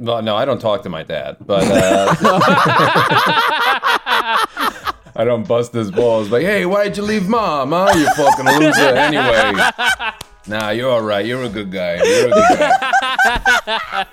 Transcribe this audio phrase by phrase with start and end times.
[0.00, 2.14] Well, no, I don't talk to my dad, but uh,
[5.14, 6.30] I don't bust his balls.
[6.30, 7.72] Like, hey, why'd you leave mom?
[7.72, 7.92] Huh?
[7.94, 8.80] You fucking loser.
[8.80, 9.52] Anyway,
[10.46, 11.26] nah, you're all right.
[11.26, 12.02] You're a good guy.
[12.02, 12.58] You're a good
[13.66, 14.06] guy.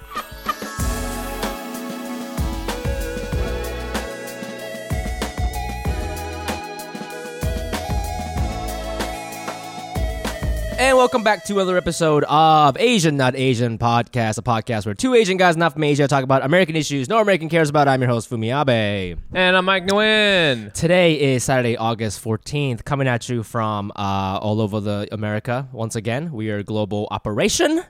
[10.80, 15.16] And welcome back to another episode of Asian Not Asian Podcast, a podcast where two
[15.16, 17.88] Asian guys not from Asia talk about American issues no American cares about.
[17.88, 19.18] I'm your host, Fumi Abe.
[19.34, 20.72] And I'm Mic Nguyen.
[20.74, 25.68] Today is Saturday, August 14th, coming at you from uh, all over the America.
[25.72, 27.84] Once again, we are a global operation.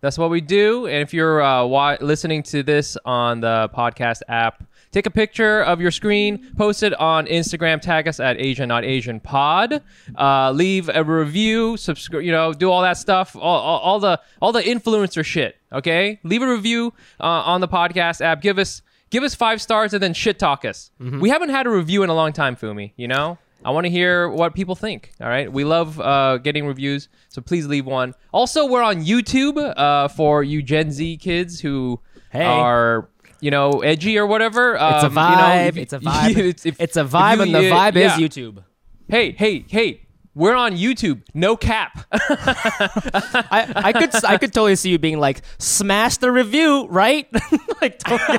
[0.00, 0.86] That's what we do.
[0.86, 5.62] And if you're uh, wa- listening to this on the podcast app, take a picture
[5.62, 9.82] of your screen, post it on Instagram, tag us at Asian Not Asian Pod,
[10.18, 14.20] uh, leave a review, subscribe, you know, do all that stuff, all, all, all the
[14.40, 15.56] all the influencer shit.
[15.72, 18.42] Okay, leave a review uh, on the podcast app.
[18.42, 20.90] Give us give us five stars and then shit talk us.
[20.98, 22.92] We haven't had a review in a long time, Fumi.
[22.96, 23.38] You know.
[23.62, 25.12] I want to hear what people think.
[25.20, 28.14] All right, we love uh, getting reviews, so please leave one.
[28.32, 32.00] Also, we're on YouTube uh, for you Gen Z kids who
[32.32, 32.42] Hey.
[32.46, 34.74] are you know edgy or whatever.
[34.74, 35.76] It's a Um, you know, vibe.
[35.76, 36.36] it's a vibe.
[36.36, 38.14] it's, if- it's a vibe, you- and the vibe yeah.
[38.16, 38.64] is YouTube.
[39.08, 40.02] Hey, hey, hey!
[40.32, 41.22] We're on YouTube.
[41.34, 42.06] No cap.
[42.12, 47.26] I, I could I could totally see you being like, smash the review, right?
[47.82, 48.38] like, totally-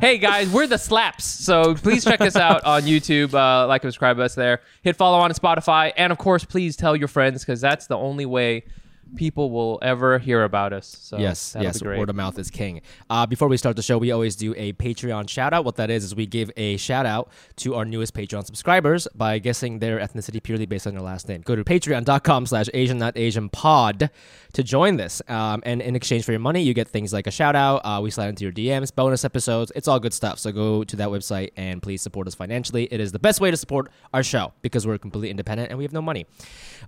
[0.00, 1.24] hey guys, we're the slaps.
[1.24, 3.34] So please check us out on YouTube.
[3.34, 4.60] Uh, like and subscribe us there.
[4.82, 8.26] Hit follow on Spotify, and of course, please tell your friends because that's the only
[8.26, 8.64] way
[9.14, 10.96] people will ever hear about us.
[11.00, 12.80] So Yes, yes, word of mouth is king.
[13.08, 15.64] Uh, before we start the show, we always do a Patreon shout out.
[15.64, 19.38] What that is, is we give a shout out to our newest Patreon subscribers by
[19.38, 21.42] guessing their ethnicity purely based on their last name.
[21.42, 24.10] Go to patreon.com slash Asian not Asian pod
[24.52, 25.22] to join this.
[25.28, 27.78] Um, and in exchange for your money, you get things like a shout out.
[27.84, 29.70] Uh, we slide into your DMs, bonus episodes.
[29.76, 30.38] It's all good stuff.
[30.38, 32.84] So go to that website and please support us financially.
[32.90, 35.84] It is the best way to support our show because we're completely independent and we
[35.84, 36.26] have no money.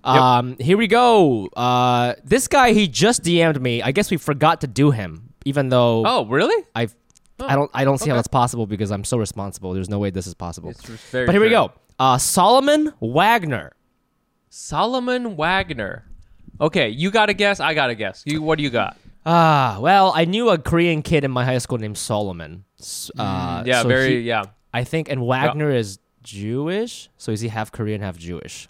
[0.03, 1.47] Um, here we go.
[1.47, 3.81] Uh, this guy, he just DM'd me.
[3.81, 6.65] I guess we forgot to do him, even though Oh, really?
[6.75, 6.95] I've.
[7.41, 7.71] I don't.
[7.73, 9.73] I don't see how that's possible because I'm so responsible.
[9.73, 10.71] There's no way this is possible.
[10.71, 10.81] It's
[11.11, 11.71] very But here we go.
[11.97, 13.71] Uh, Solomon Wagner.
[14.49, 16.05] Solomon Wagner.
[16.59, 17.59] Okay, you got to guess.
[17.59, 18.23] I got to guess.
[18.25, 18.97] You, what do you got?
[19.25, 22.65] Ah, well, I knew a Korean kid in my high school named Solomon.
[23.17, 24.09] Uh, Mm, yeah, so very.
[24.15, 24.43] he- yeah,
[24.73, 27.09] I think, and Wagner is Jewish.
[27.17, 28.67] So is he half Korean, half Jewish?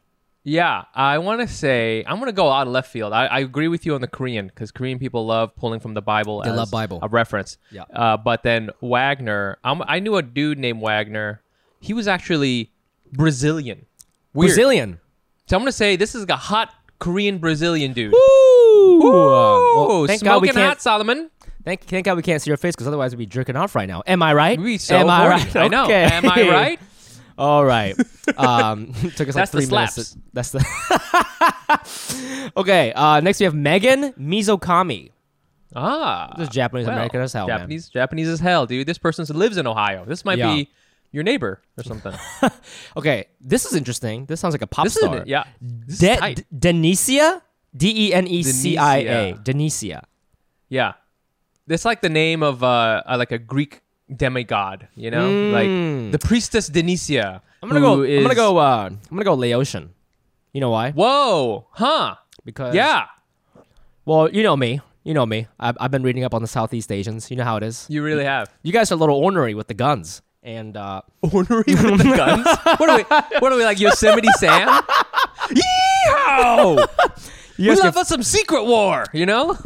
[0.50, 0.86] Yeah.
[0.96, 3.14] I want to say I'm gonna go out of left field.
[3.14, 6.02] I, I agree with you on the Korean because Korean people love pulling from the
[6.02, 6.42] Bible.
[6.44, 7.00] They as love Bible.
[7.02, 7.58] a reference.
[7.72, 7.84] Yeah.
[7.94, 11.42] Uh, but then Wagner, I'm, I knew a dude named Wagner.
[11.80, 12.72] He was actually
[13.14, 13.86] Brazilian.
[14.34, 14.50] Weird.
[14.50, 15.00] Brazilian.
[15.48, 18.14] So I'm gonna say this is a hot Korean Brazilian dude.
[18.14, 18.18] Ooh.
[19.02, 19.12] Ooh,
[19.76, 20.58] Well, thank God we can't.
[20.60, 21.30] hot, Solomon.
[21.64, 23.88] Thank, thank God we can't see your face because otherwise we'd be jerking off right
[23.88, 24.02] now.
[24.08, 24.58] Am I right?
[24.58, 25.56] We'd be so Am I right?
[25.56, 25.84] I know.
[25.86, 26.04] Okay.
[26.04, 26.80] Am I right?
[27.40, 27.96] All right.
[28.38, 29.94] Um, took us like That's the three minutes.
[29.96, 30.18] slaps.
[30.34, 32.52] that's the.
[32.58, 32.92] okay.
[32.94, 35.12] Uh, next we have Megan Mizokami.
[35.76, 37.60] Ah, This is Japanese well, American as hell, man.
[37.60, 38.88] Japanese, Japanese as hell, dude.
[38.88, 40.04] This person lives in Ohio.
[40.06, 40.56] This might Yeah.
[40.56, 40.70] be
[41.12, 42.14] your neighbor or something.
[42.98, 44.26] Okay, this is interesting.
[44.26, 45.24] This sounds like a pop this is star.
[45.26, 45.44] yeah.
[45.62, 46.36] This is De- tight.
[46.38, 47.42] D- Denicia,
[47.76, 49.44] D E N E C I A, Denicia.
[49.44, 50.08] Denicia.
[50.70, 50.94] yeah,
[51.68, 53.82] it's like the name of uh, uh, like a Greek
[54.16, 54.88] demigod.
[54.96, 57.42] You know, like the priestess Denicia.
[57.44, 57.50] Mm.
[57.64, 57.96] I'm gonna go.
[57.98, 58.58] who I'm gonna go.
[58.58, 59.90] Uh, I'm gonna go Laotian.
[60.54, 60.92] You know why?
[60.92, 62.16] Whoa, huh?
[62.46, 63.06] Because Yeah,
[64.06, 64.82] Well, you know me.
[65.04, 65.48] You know me.
[65.60, 67.30] I've, I've been reading up on the Southeast Asians.
[67.32, 67.86] You know how it is.
[67.90, 68.52] you really have.
[68.64, 72.46] You guys are a little ornery with the guns, and uh, Ornery with the guns.
[72.80, 73.04] what are we?
[73.40, 74.68] What are we like Yosemite Sam?
[75.50, 76.88] Yeehaw!
[77.58, 79.06] you we love can- us some Secret War.
[79.14, 79.58] You know?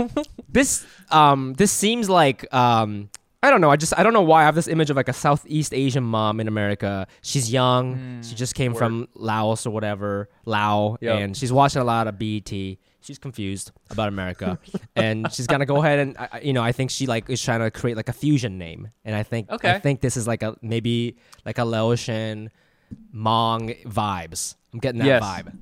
[0.49, 3.09] this um this seems like um
[3.43, 3.69] I don't know.
[3.69, 6.03] I just I don't know why I have this image of like a Southeast Asian
[6.03, 7.05] mom in America.
[7.21, 8.21] She's young.
[8.23, 11.19] she just came from Laos or whatever, Lao, Yep.
[11.19, 12.49] and she's watching a lot of BET.
[13.01, 14.57] She's confused about America,
[14.95, 17.59] and she's gonna go ahead and I- you know I think she like is trying
[17.59, 19.71] to create like a fusion name, and I think okay.
[19.71, 22.49] I think this is like a maybe like a Laotian
[23.13, 24.55] Hmong vibes.
[24.73, 25.23] I'm getting that Yes.
[25.23, 25.53] vibe.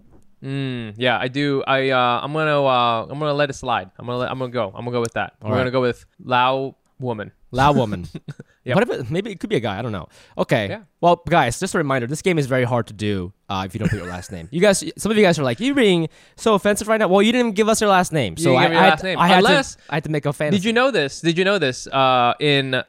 [0.44, 1.64] Mm, yeah, I do.
[1.68, 3.90] I uh, I'm gonna uh, I'm gonna let it slide.
[3.98, 4.68] I'm gonna let, I'm gonna go.
[4.68, 5.34] I'm gonna go with that.
[5.42, 5.58] We're right.
[5.60, 7.32] gonna go with Lao woman.
[7.52, 8.08] Lao woman.
[8.64, 8.76] Yep.
[8.76, 9.80] What if it, maybe it could be a guy?
[9.80, 10.08] I don't know.
[10.38, 10.68] Okay.
[10.70, 10.82] Yeah.
[11.02, 13.80] Well, guys, just a reminder: this game is very hard to do uh, if you
[13.80, 14.48] don't put your last name.
[14.52, 17.24] You guys, some of you guys are like, "You're being so offensive right now." Well,
[17.24, 19.18] you didn't even give us your last name, so I, I, last name.
[19.18, 20.60] I had Unless- to, I had to make a fantasy.
[20.60, 21.22] Did you know this?
[21.22, 21.88] Did you know this?
[21.88, 22.84] Uh, in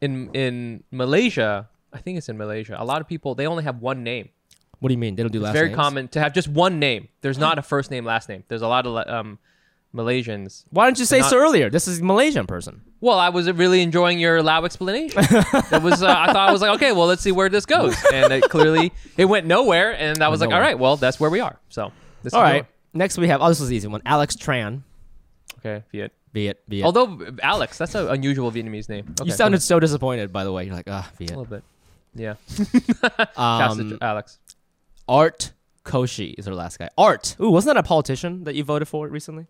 [0.00, 2.74] in in Malaysia, I think it's in Malaysia.
[2.76, 4.28] A lot of people they only have one name.
[4.80, 5.14] What do you mean?
[5.14, 5.76] They don't do last It's very names?
[5.76, 7.06] common to have just one name.
[7.20, 8.42] There's not a first name, last name.
[8.48, 9.38] There's a lot of um,
[9.94, 10.64] Malaysians.
[10.70, 11.70] Why didn't you say Not- so earlier?
[11.70, 12.82] This is a Malaysian person.
[13.02, 15.20] Well, I was really enjoying your Lao explanation.
[15.22, 17.96] that was uh, I thought I was like, okay, well, let's see where this goes,
[18.12, 21.28] and it clearly it went nowhere, and I was like, all right, well, that's where
[21.28, 21.58] we are.
[21.68, 21.90] So
[22.22, 22.66] this All is right.
[22.94, 23.42] Next we have.
[23.42, 24.02] Oh, this was an easy one.
[24.06, 24.82] Alex Tran.
[25.62, 26.12] where- okay, Viet.
[26.32, 26.62] Be it.
[26.68, 26.84] Be it.
[26.84, 29.14] Although Alex, that's an unusual Vietnamese name.
[29.20, 30.64] Okay, you sounded so disappointed, by the way.
[30.64, 31.64] You're like, ah, be a little bit.
[32.14, 32.34] Yeah,
[33.36, 34.38] Um, Alex.
[35.08, 35.52] Art
[35.84, 36.88] Koshi is our last guy.
[36.96, 37.34] Art.
[37.40, 39.46] Ooh, wasn't that a politician that you voted for recently?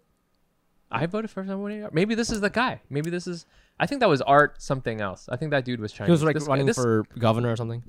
[0.93, 1.89] I voted for someone.
[1.93, 2.81] Maybe this is the guy.
[2.91, 3.47] Maybe this is.
[3.81, 5.29] I think that was Art something else.
[5.31, 6.09] I think that dude was Chinese.
[6.09, 7.83] He was like This running this- for governor or something.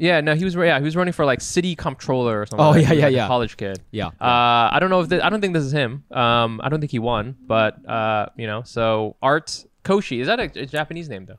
[0.00, 0.54] Yeah, no, he was.
[0.54, 2.64] Yeah, he was running for like city comptroller or something.
[2.64, 3.26] Oh, like yeah, yeah, like yeah.
[3.26, 3.80] College kid.
[3.90, 4.06] Yeah.
[4.20, 6.04] Uh, I don't know if thi- I don't think this is him.
[6.12, 10.38] Um, I don't think he won, but uh, you know, so Art Koshi is that
[10.38, 11.38] a, a Japanese name though?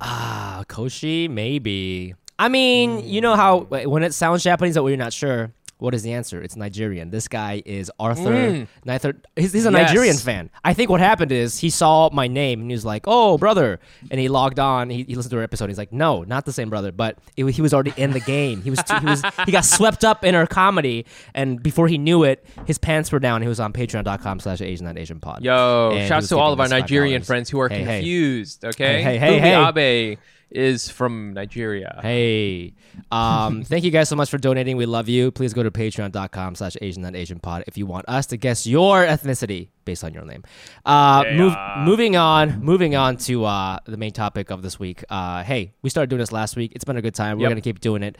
[0.00, 2.14] Ah, Koshi, maybe.
[2.38, 5.52] I mean, you know how when it sounds Japanese, that we're not sure.
[5.78, 6.42] What is the answer?
[6.42, 7.10] It's Nigerian.
[7.10, 8.30] This guy is Arthur.
[8.32, 8.66] Mm.
[8.88, 9.88] Arthur he's, he's a Yes.
[9.90, 10.50] Nigerian fan.
[10.64, 13.78] I think what happened is he saw my name and he was like, "Oh, brother,"
[14.10, 14.90] and he logged on.
[14.90, 15.68] He, he listened to our episode.
[15.68, 18.60] He's like, "No, not the same brother." But it, he was already in the game.
[18.62, 21.96] He was too, he was he got swept up in our comedy, and before he
[21.96, 23.42] knew it, his pants were down.
[23.42, 25.44] He was on Patreon.com/slash Asian not Asian Pod.
[25.44, 27.26] Yo, shouts to all of our Nigerian $5.
[27.26, 27.98] friends who are Hey, hey.
[27.98, 28.64] confused.
[28.64, 30.12] Okay, Hey, hey, hey, hey.
[30.14, 30.18] Abe
[30.50, 31.98] is from Nigeria.
[32.02, 32.74] Hey,
[33.10, 34.76] um, thank you guys so much for donating.
[34.76, 35.30] We love you.
[35.30, 38.66] Please go to patreon.com slash Asian not Asian pod if you want us to guess
[38.66, 40.42] your ethnicity based on your name.
[40.86, 45.04] Uh, move, moving on, moving on to uh, the main topic of this week.
[45.08, 46.72] Uh, hey, we started doing this last week.
[46.74, 47.38] It's been a good time.
[47.38, 47.50] We're Yep.
[47.50, 48.16] going to keep doing it.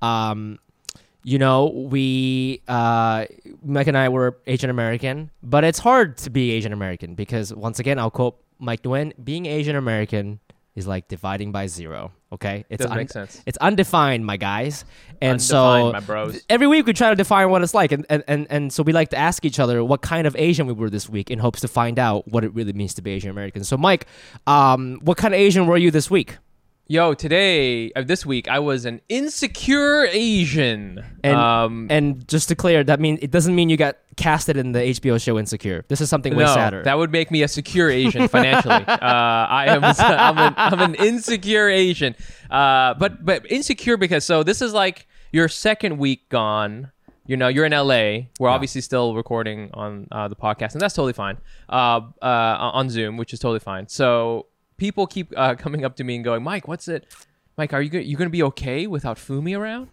[0.00, 0.58] Um,
[1.24, 3.26] you know, we, uh,
[3.62, 7.78] Mic and I were Asian American, but it's hard to be Asian American because, once
[7.78, 10.40] again, I'll quote Mic Nguyen being Asian American
[10.74, 12.12] is like dividing by zero.
[12.32, 13.42] Okay, it's Doesn't make sense.
[13.44, 14.86] It's undefined, my guys,
[15.20, 16.32] and so Undefined, my bros.
[16.32, 18.82] th- every week we try to define what it's like, and, and and and so
[18.82, 21.38] we like to ask each other what kind of Asian we were this week in
[21.38, 23.64] hopes to find out what it really means to be Asian American.
[23.64, 24.06] So, Mic,
[24.46, 26.38] um, what kind of Asian were you this week?
[26.88, 31.02] Yo, today uh, this week I was an insecure Asian.
[31.22, 34.72] And um, and just to clear, that mean it doesn't mean you got casted in
[34.72, 35.84] the HBO show Insecure.
[35.88, 36.82] This is something way no, sadder.
[36.82, 38.74] that would make me a secure Asian financially.
[38.88, 42.16] uh, I am I'm an, I'm an insecure Asian,
[42.50, 46.90] uh, but but insecure because so this is like your second week gone.
[47.24, 48.26] You know, you're in LA.
[48.40, 51.38] We're obviously still recording on uh, the podcast, and that's totally fine.
[51.68, 53.86] Uh, uh, on Zoom, which is totally fine.
[53.86, 54.46] So
[54.76, 57.06] people keep uh, coming up to me and going, "Mic, what's it?"
[57.58, 59.88] Mic, are you gonna, you gonna be okay without Fumi around?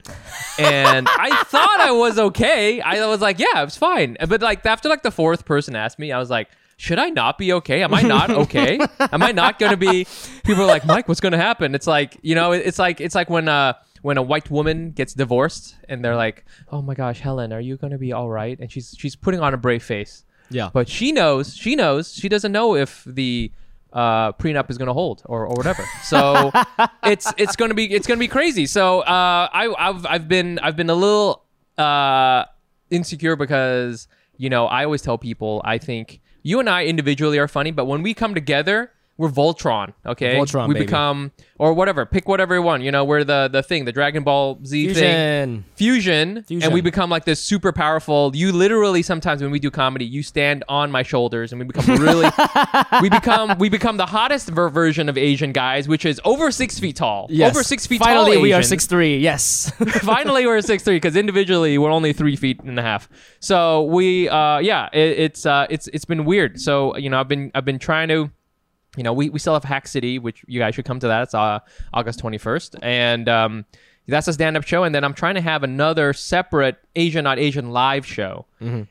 [0.57, 2.79] And I thought I was okay.
[2.79, 4.15] I was like, yeah, it's fine.
[4.27, 6.47] But like after like the fourth person asked me, I was like,
[6.77, 7.83] should I not be okay?
[7.83, 8.79] Am I not okay?
[9.11, 10.07] Am I not gonna be?
[10.45, 11.75] People are like, Mic, what's gonna happen?
[11.75, 13.73] It's like you know, it's like it's like when uh
[14.03, 17.75] when a white woman gets divorced and they're like, oh my gosh, Helen, are you
[17.75, 18.57] gonna be all right?
[18.57, 20.23] And she's she's putting on a brave face.
[20.49, 23.51] yeah, But she knows, she knows, she doesn't know if the
[23.93, 25.83] uh, prenup is going to hold or, or whatever.
[26.03, 26.51] So
[27.03, 28.65] it's it's going to be it's going to be crazy.
[28.65, 31.43] So uh, I I've I've been I've been a little
[31.77, 32.45] uh,
[32.89, 37.47] insecure because you know I always tell people I think you and I individually are
[37.47, 38.91] funny, but when we come together.
[39.19, 40.35] We're Voltron, okay?
[40.37, 40.85] Voltron, we baby.
[40.85, 42.05] become, or whatever.
[42.05, 42.83] Pick whatever you want.
[42.83, 45.65] You know, we're the the thing, the Dragon Ball Z thing fusion.
[45.75, 46.63] fusion, Fusion.
[46.65, 48.31] and we become like this super powerful.
[48.33, 51.97] You literally sometimes when we do comedy, you stand on my shoulders, and we become
[51.97, 52.29] really,
[53.01, 56.79] we become we become the hottest ver- version of Asian guys, which is over six
[56.79, 57.27] feet tall.
[57.29, 57.53] Yes.
[57.53, 58.07] Over six feet tall.
[58.07, 59.17] Finally, we are six three.
[59.17, 59.69] Yes.
[60.01, 63.09] Finally, we're six three because individually we're only three feet and a half.
[63.41, 66.61] So we, uh, yeah, it, it's uh, it's it's been weird.
[66.61, 68.31] So you know, I've been I've been trying to.
[68.99, 71.23] You know, we, we still have Hack City, which you guys should come to that.
[71.23, 71.59] It's uh,
[71.93, 72.79] August 21st.
[72.81, 73.65] And um,
[74.07, 74.83] that's a stand up show.
[74.83, 78.45] And then I'm trying to have another separate Asian Not Asian live show.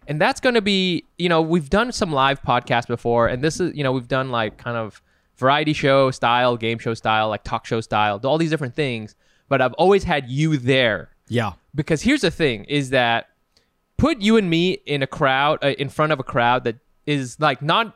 [0.06, 3.26] And that's going to be, you know, we've done some live podcasts before.
[3.26, 5.02] And this is, you know, we've done like kind of
[5.36, 9.14] variety show style, game show style, like talk show style, all these different things.
[9.50, 11.52] But I've always had you there yeah.
[11.74, 13.28] because here's the thing is that
[13.98, 17.38] put you and me in a crowd uh, in front of a crowd that is
[17.40, 17.94] like not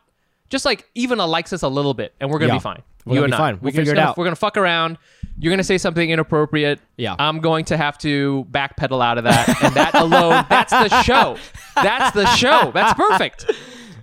[0.52, 2.58] just like even a likes us a little bit and we're gonna Yeah.
[2.58, 3.38] be fine We're you gonna and be I.
[3.38, 3.54] fine.
[3.54, 4.16] We're We'll figure it gonna- out.
[4.18, 4.98] we're gonna fuck around
[5.38, 6.78] you're gonna say something inappropriate.
[6.96, 7.16] Yeah.
[7.18, 11.36] I'm going to have to backpedal out of that, and that alone, that's the show.
[11.74, 12.70] That's the show.
[12.72, 13.50] That's perfect.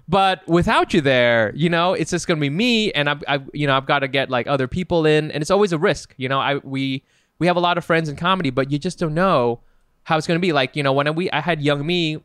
[0.09, 3.67] But without you there, you know, it's just gonna be me, and I've, I've you
[3.67, 6.13] know, I've got to get like other people in, and it's always a risk.
[6.17, 7.03] You know, I we
[7.37, 9.59] we have a lot of friends in comedy, but you just don't know
[10.03, 10.51] how it's gonna be.
[10.51, 12.17] Like, you know, when we I had Young Me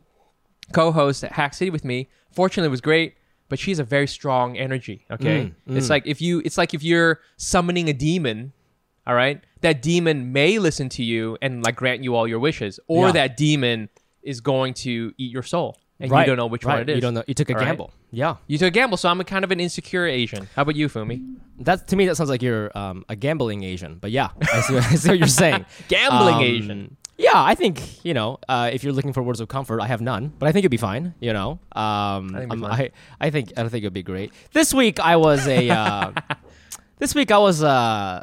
[0.73, 2.09] co-host at Hack City with me.
[2.31, 3.13] Fortunately, it was great,
[3.49, 5.05] but she's a very strong energy.
[5.11, 8.53] Okay, it's like if you, it's like if you're summoning a demon.
[9.07, 12.79] All right, that demon may listen to you and like grant you all your wishes,
[12.87, 13.11] or Yeah.
[13.11, 13.89] that demon
[14.23, 16.21] is going to eat your soul, and right.
[16.21, 16.73] you don't know which right.
[16.73, 16.95] one it is.
[16.95, 17.23] You don't know.
[17.27, 17.65] You took a All right?
[17.67, 17.93] gamble.
[18.09, 18.37] Yeah.
[18.47, 20.47] You took a gamble, so I'm a kind of an insecure Asian.
[20.55, 21.35] How about you, Fumi?
[21.59, 23.99] That to me, that sounds like you're um, a gambling Asian.
[23.99, 25.63] But yeah, I see, I see what you're saying.
[25.87, 26.97] Gambling Um, Asian.
[27.17, 30.01] Yeah, I think you know uh, if you're looking for words of comfort, I have
[30.01, 31.13] none, but I think you'll be fine.
[31.19, 32.63] You know, um, I think fine.
[32.65, 32.91] I,
[33.21, 34.33] I think I think it'll be great.
[34.51, 36.11] This week I was a uh,
[36.99, 38.21] this week I was uh,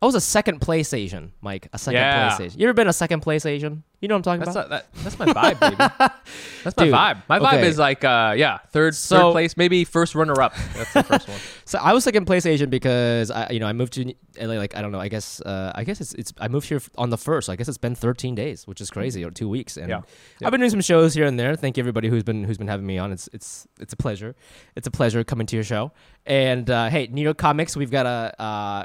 [0.00, 1.68] I was a second place Asian, Mic.
[1.72, 2.28] A second Yeah.
[2.36, 2.60] place Asian.
[2.60, 3.82] You ever been a second place Asian?
[4.00, 4.70] You know what I'm talking That's about?
[4.70, 5.74] not, that, that's my vibe, baby.
[6.62, 7.22] That's my Dude, vibe.
[7.28, 7.66] My vibe okay.
[7.66, 10.54] is like, uh, yeah, third, So- third place, maybe first runner up.
[10.76, 11.38] That's the first one.
[11.64, 14.54] So I was second place Asian because I, you know, I moved to LA.
[14.54, 15.00] Like I don't know.
[15.00, 16.32] I guess, uh, I guess it's, it's.
[16.38, 17.50] I moved here on the first.
[17.50, 19.76] I guess it's been 13 days, which is crazy, or two weeks.
[19.76, 20.00] And Yeah.
[20.42, 21.56] I've been doing some shows here and there.
[21.56, 23.12] Thank you everybody who's been who's been having me on.
[23.12, 24.34] It's it's it's a pleasure.
[24.76, 25.92] It's a pleasure coming to your show.
[26.24, 28.84] And uh, hey, New York Comics, we've got a, uh,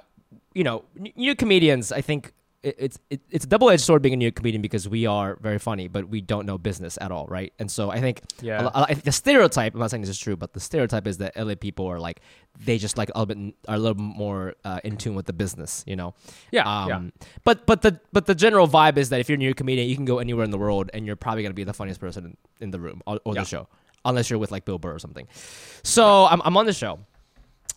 [0.53, 0.83] you know,
[1.15, 1.91] New comedians.
[1.91, 2.33] I think
[2.63, 5.38] it, it's it, it's a double edged sword being a New comedian because we are
[5.41, 7.51] very funny, but we don't know business at all, right?
[7.60, 8.69] And so I think Yeah.
[8.74, 9.74] a think the stereotype.
[9.74, 12.22] I'm not saying this is true, but the stereotype is that LA people are like
[12.57, 15.25] they just like a little bit are a little bit more uh, in tune with
[15.25, 16.13] the business, you know.
[16.51, 17.25] Yeah, Um, yeah.
[17.43, 19.95] But but the but the general vibe is that if you're a New comedian, you
[19.95, 22.38] can go anywhere in the world and you're probably gonna be the funniest person in,
[22.62, 23.41] in the room or, or Yeah.
[23.41, 23.67] the show,
[24.05, 25.27] unless you're with like Bill Burr or something.
[25.83, 27.00] So I'm I'm on the show.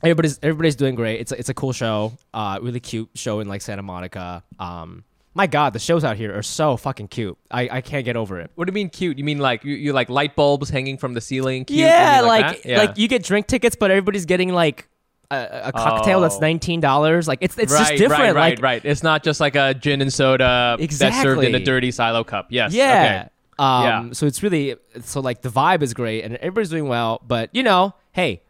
[0.03, 1.21] Everybody's everybody's doing great.
[1.21, 2.13] It's a, it's a cool show.
[2.35, 4.43] Uh, really cute show in like Santa Monica.
[4.59, 7.37] Um, my God, the shows out here are so fucking cute.
[7.51, 8.51] I, I can't get over it.
[8.55, 9.19] What do you mean cute?
[9.19, 11.65] You mean like you, you like light bulbs hanging from the ceiling?
[11.67, 11.79] Cute?
[11.81, 12.65] Yeah, mean like?
[12.65, 12.79] Yeah.
[12.79, 14.89] like you get drink tickets, but everybody's getting like
[15.31, 16.41] a, a cocktail that's Oh.
[16.41, 17.27] nineteen dollars.
[17.29, 18.35] Like it's it's right, just different.
[18.35, 18.85] Right, right, like right.
[18.85, 22.47] It's not just like a gin and soda that's served in a dirty Solo cup.
[22.51, 22.73] Yes.
[22.73, 23.27] yeah.
[23.27, 23.31] Okay.
[23.59, 24.13] Um, Yeah.
[24.13, 27.63] So it's really so like the vibe is great and everybody's doing well, but you
[27.63, 28.43] know, hey,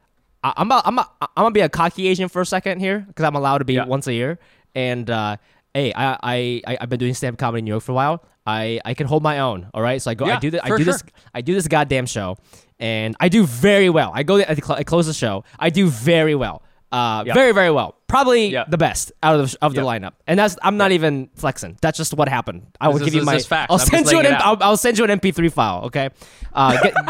[0.47, 3.05] I, I'm a, I'm a, I'm gonna be a cocky Asian for a second here
[3.09, 3.87] because I'm allowed to be Yeah.
[3.87, 4.39] once a year.
[4.75, 5.37] And uh,
[5.75, 7.95] hey, I I I- I've been doing stand up comedy in New York for a
[7.95, 8.25] while.
[8.49, 9.69] I, I can hold my own.
[9.75, 10.25] All right, so I go.
[10.27, 10.61] I do this.
[10.63, 11.03] I do this.
[11.35, 12.37] I do this goddamn show,
[12.79, 14.13] and I do very well.
[14.15, 14.37] I go.
[14.37, 15.43] I, cl- I close the show.
[15.59, 16.63] I do very well.
[16.93, 17.95] Uh, very very well.
[18.09, 18.65] Probably Yeah.
[18.69, 19.87] the best out of the, of the Yeah.
[19.89, 20.13] lineup.
[20.29, 21.77] And that's I'm not even flexing.
[21.83, 22.63] That's just what happened.
[22.81, 23.39] I will This give you my.
[23.41, 23.71] fact.
[23.71, 24.25] I'll I'm send you an.
[24.25, 24.63] laying it M- out.
[24.63, 25.83] I'll, I'll send you an MP3 file.
[25.87, 26.11] Okay.
[26.55, 26.95] Uh, get,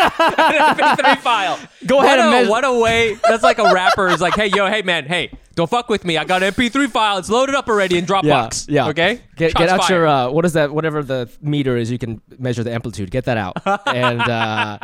[0.00, 1.58] MP3 file.
[1.86, 3.16] Go ahead what and a, measure- what a way.
[3.28, 6.18] That's like a rapper is like, hey, yo, hey, man, hey, don't fuck with me.
[6.18, 7.18] I got an MP3 file.
[7.18, 8.66] It's loaded up already in Dropbox.
[8.68, 8.88] Yeah, yeah.
[8.90, 9.20] Okay.
[9.36, 9.90] Get, get out fired.
[9.90, 10.72] your uh, what is that?
[10.74, 13.10] Whatever the meter is, you can measure the amplitude.
[13.10, 13.56] Get that out.
[13.86, 14.78] and uh,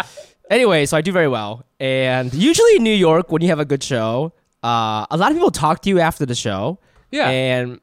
[0.51, 1.65] anyway, so I do very well.
[1.81, 5.37] And usually in New York, when you have a good show, uh, a lot of
[5.37, 6.79] people talk to you after the show.
[7.11, 7.29] Yeah.
[7.31, 7.81] and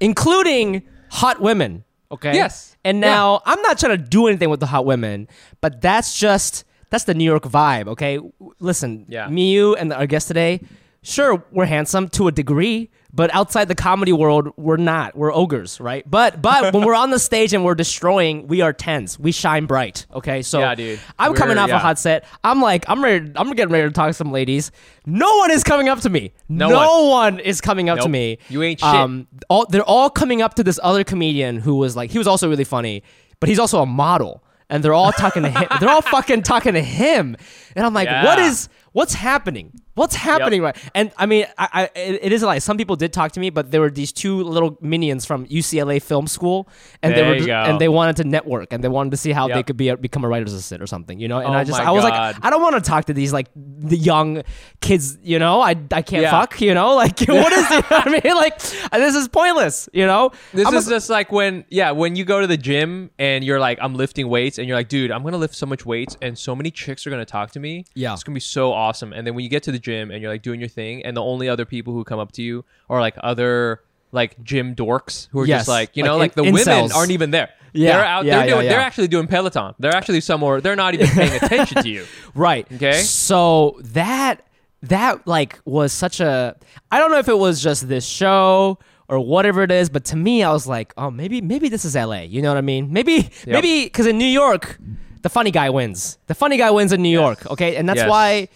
[0.00, 1.84] including hot women.
[2.12, 2.34] Okay.
[2.34, 2.76] Yes.
[2.84, 3.08] And Yeah.
[3.10, 5.28] now I'm not trying to do anything with the hot women,
[5.60, 7.88] but that's just that's the New York vibe.
[7.88, 8.20] Okay.
[8.60, 9.06] Listen.
[9.08, 9.26] Yeah.
[9.28, 10.60] Me, you, and our guest today.
[11.06, 15.14] Sure, we're handsome to a degree, but outside the comedy world, we're not.
[15.14, 16.02] We're ogres, right?
[16.10, 19.18] But but when we're on the stage and we're destroying, we are tens.
[19.18, 20.06] We shine bright.
[20.14, 20.98] Okay, so Yeah, dude.
[21.18, 22.24] I'm We're- coming off a hot set.
[22.42, 23.30] I'm like, I'm ready.
[23.36, 24.72] I'm getting ready to talk to some ladies.
[25.04, 26.32] No one is coming up to me.
[26.48, 27.38] No No, one.
[27.38, 28.38] is coming up to me.
[28.48, 28.88] You ain't shit.
[28.88, 32.26] Um, all they're all coming up to this other comedian who was like, he was
[32.26, 33.02] also really funny,
[33.40, 35.68] but he's also a model, and they're all talking to him.
[35.80, 37.36] They're all fucking talking to him,
[37.76, 38.46] and I'm like, what Yeah.
[38.48, 38.70] is?
[38.92, 39.72] What's happening?
[39.94, 40.76] What's happening right?
[40.94, 43.50] And I mean, I, I it, it is like some people did talk to me,
[43.50, 46.68] but there were these two little minions from UCLA Film School,
[47.02, 47.62] and There they were you just- go.
[47.70, 49.96] and they wanted to network and they wanted to see how they could be a,
[49.96, 51.38] become a writer's assistant or something, you know.
[51.38, 52.34] And Oh I just I was God.
[52.34, 54.42] like, I don't want to talk to these like the young
[54.80, 55.60] kids, you know.
[55.60, 56.30] I I can't Yeah.
[56.30, 56.94] fuck, you know.
[56.96, 57.84] Like what is it?
[57.90, 60.30] I mean, like this is pointless, you know.
[60.52, 63.44] This I'm a- is just like when, yeah, when you go to the gym and
[63.44, 66.16] you're like, I'm lifting weights, and you're like, dude, I'm gonna lift so much weights,
[66.22, 67.84] and so many chicks are gonna talk to me.
[67.94, 68.12] Yeah.
[68.12, 69.12] it's gonna be so awesome.
[69.12, 71.16] And then when you get to the gym and you're like doing your thing, and
[71.16, 75.28] the only other people who come up to you are like other like gym dorks
[75.30, 77.50] who are Yes, just like, you know, like like the in- women aren't even there.
[77.72, 78.24] Yeah, they're out.
[78.24, 78.68] yeah, they're yeah, doing.
[78.68, 79.74] They're actually doing Peloton.
[79.80, 80.60] They're actually somewhere.
[80.60, 82.04] They're not even paying attention to you.
[82.34, 82.66] Right.
[82.72, 83.00] Okay.
[83.00, 84.46] So that
[84.82, 86.54] that like was such a
[86.92, 90.16] I don't know if it was just this show or whatever it is, but to
[90.16, 92.20] me I was like, oh maybe maybe this is LA.
[92.20, 92.92] You know what I mean?
[92.92, 94.78] Maybe maybe because in New York,
[95.22, 96.18] the funny guy wins.
[96.28, 97.44] The funny guy wins in New York.
[97.50, 98.08] Okay, and that's Yes.
[98.10, 98.48] why.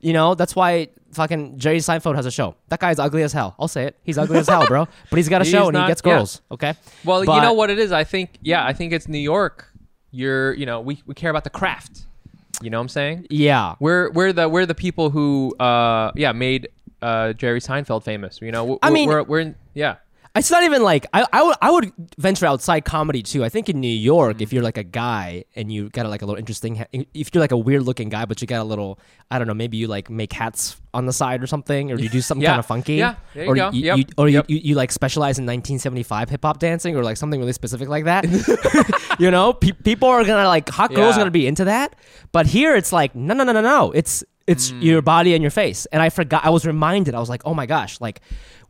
[0.00, 2.54] You know, that's why fucking Jerry Seinfeld has a show.
[2.68, 3.54] That guy's ugly as hell.
[3.58, 3.96] I'll say it.
[4.02, 4.86] He's ugly as hell, bro.
[5.10, 6.12] But he's got a He's show and not- he gets yeah.
[6.16, 6.40] girls.
[6.50, 6.74] Okay.
[7.04, 7.92] Well, But- you know what it is.
[7.92, 9.66] I think yeah, I think it's New York.
[10.12, 12.06] You're you know we, we care about the craft.
[12.62, 13.26] You know what I'm saying?
[13.30, 13.74] Yeah.
[13.80, 16.68] We're we're the we're the people who uh yeah made
[17.02, 18.40] uh Jerry Seinfeld famous.
[18.42, 19.96] You know I we're- mean- we're, we're in, yeah
[20.36, 23.44] It's not even like I, I would I would venture outside comedy too.
[23.44, 24.42] I think in New York, Mm-hmm.
[24.44, 26.84] if you're like a guy and you got a, like a little interesting, ha-
[27.14, 29.54] if you're like a weird looking guy, but you got a little, I don't know,
[29.54, 32.50] maybe you like make hats on the side or something, or you do something Yeah.
[32.50, 32.94] kind of funky.
[32.94, 33.16] Yeah.
[33.34, 33.70] There you or go.
[33.72, 33.98] You, Yep.
[33.98, 34.44] you- or Yep.
[34.50, 37.88] you, you, you like specialize in 1975 hip hop dancing or like something really specific
[37.88, 38.24] like that.
[39.18, 41.14] you know, Pe- people are gonna like hot girls Yeah.
[41.16, 41.96] are gonna be into that.
[42.30, 43.90] But here it's like no no no no no.
[43.90, 44.82] It's it's Mm.
[44.82, 45.86] your body and your face.
[45.86, 46.44] And I forgot.
[46.44, 47.14] I was reminded.
[47.16, 48.20] I was like, oh my gosh, like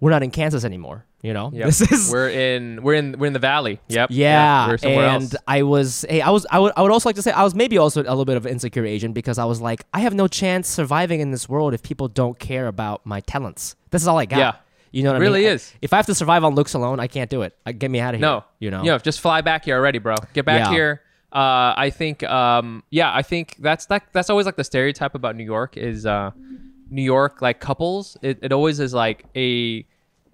[0.01, 1.05] we're not in Kansas anymore.
[1.23, 1.67] You know, Yep.
[1.67, 3.79] this is we're in we're in we're in the valley.
[3.89, 4.09] Yep.
[4.11, 5.35] yeah, We're somewhere and else.
[5.47, 7.55] I was, hey, I was, I would, I would also like to say, I was
[7.55, 10.15] maybe also a little bit of an insecure Asian because I was like, I have
[10.15, 13.77] no chance surviving in this world if people don't care about my talents.
[13.91, 14.39] This is all I got.
[14.39, 14.53] Yeah.
[14.93, 15.51] you know what I Really mean?
[15.53, 15.75] is.
[15.83, 17.55] If I have to survive on looks alone, I can't do it.
[17.67, 18.27] I, get me out of here.
[18.29, 18.83] No, you know.
[18.83, 20.15] you know, just fly back here already, bro.
[20.33, 20.73] Get back Yeah.
[20.73, 21.03] here.
[21.33, 24.05] Uh, I think, um, yeah, I think that's that.
[24.13, 26.31] That's always like the stereotype about New York is uh,
[26.89, 28.17] New York like couples.
[28.23, 29.85] It, it always is like a.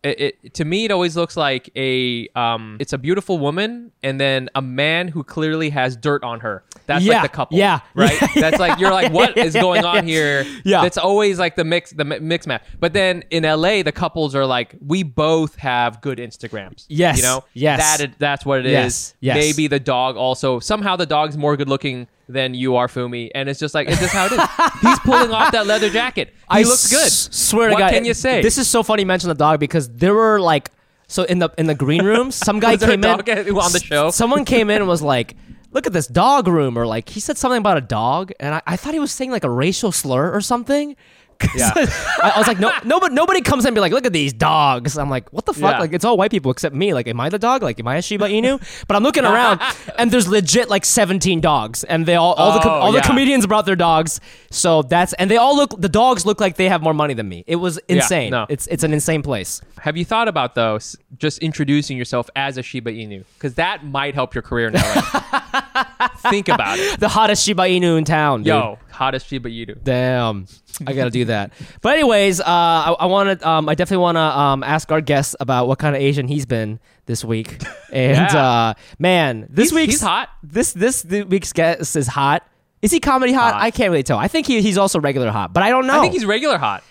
[0.06, 4.20] It, it to me it always looks like a um it's a beautiful woman and
[4.20, 7.80] then a man who clearly has dirt on her that's Yeah, like the couple yeah,
[7.94, 10.82] right yeah, that's like you're like what is going on here Yeah.
[10.82, 14.46] that's always like the mix the mix match but then in la the couples are
[14.46, 17.98] like we both have good instagrams Yes, you know yes.
[17.98, 18.72] that that's what it is.
[18.72, 19.36] Yes, yes.
[19.36, 23.48] Maybe the dog also somehow the dog's more good looking than you are, Fumi, and
[23.48, 24.80] it's just like it's just how it is.
[24.82, 26.28] He's pulling off that leather jacket.
[26.30, 27.06] He I looks good.
[27.06, 27.92] s- swear to what God.
[27.92, 28.42] can you say?
[28.42, 29.02] This is so funny.
[29.02, 30.70] You mention the dog because there were like,
[31.06, 33.38] so in the in the green room, some guy Was there a came dog in
[33.56, 34.10] on the show?
[34.10, 35.36] Someone came in and was like,
[35.70, 38.62] "Look at this dog room," or like he said something about a dog, and I,
[38.66, 40.96] I thought he was saying like a racial slur or something.
[41.56, 41.70] Yeah.
[41.74, 44.32] I, I was like, no, nobody, nobody comes in and be like, look at these
[44.34, 44.98] dogs.
[44.98, 45.72] I'm like, what the fuck?
[45.74, 45.78] Yeah.
[45.80, 46.92] Like, it's all white people except me.
[46.92, 47.62] Like, am I the dog?
[47.62, 48.60] Like, am I a Shiba Inu?
[48.88, 49.60] But I'm looking around,
[49.98, 53.00] and there's legit like 17 dogs, and they all, all the, com- Oh, all the
[53.00, 54.20] comedians brought their dogs.
[54.50, 57.28] So that's, and they all look, the dogs look like they have more money than
[57.28, 57.42] me.
[57.46, 58.30] It was insane.
[58.32, 58.44] no.
[58.50, 59.60] It's, it's an insane place.
[59.80, 60.78] Have you thought about though
[61.16, 64.82] just introducing yourself as a Shiba Inu because that might help your career now?
[65.54, 65.62] LA.
[66.30, 67.00] Think about it.
[67.06, 68.40] The hottest Shiba Inu in town.
[68.40, 68.48] dude.
[68.48, 69.82] Yo, hottest Shiba Inu.
[69.82, 70.46] Damn,
[70.86, 71.52] I gotta do that.
[71.82, 75.00] But anyways, uh, I, I want to, um, I definitely want to um, ask our
[75.00, 77.62] guest about what kind of Asian he's been this week.
[77.92, 78.46] And Yeah.
[78.46, 80.28] uh, man, this He's- week's he's hot.
[80.42, 82.46] This this the week's guest is hot.
[82.82, 83.54] Is he comedy hot?
[83.54, 83.62] Hot.
[83.62, 84.18] I can't really tell.
[84.18, 85.98] I think he, he's also regular hot, but I don't know.
[85.98, 86.82] I think he's regular hot.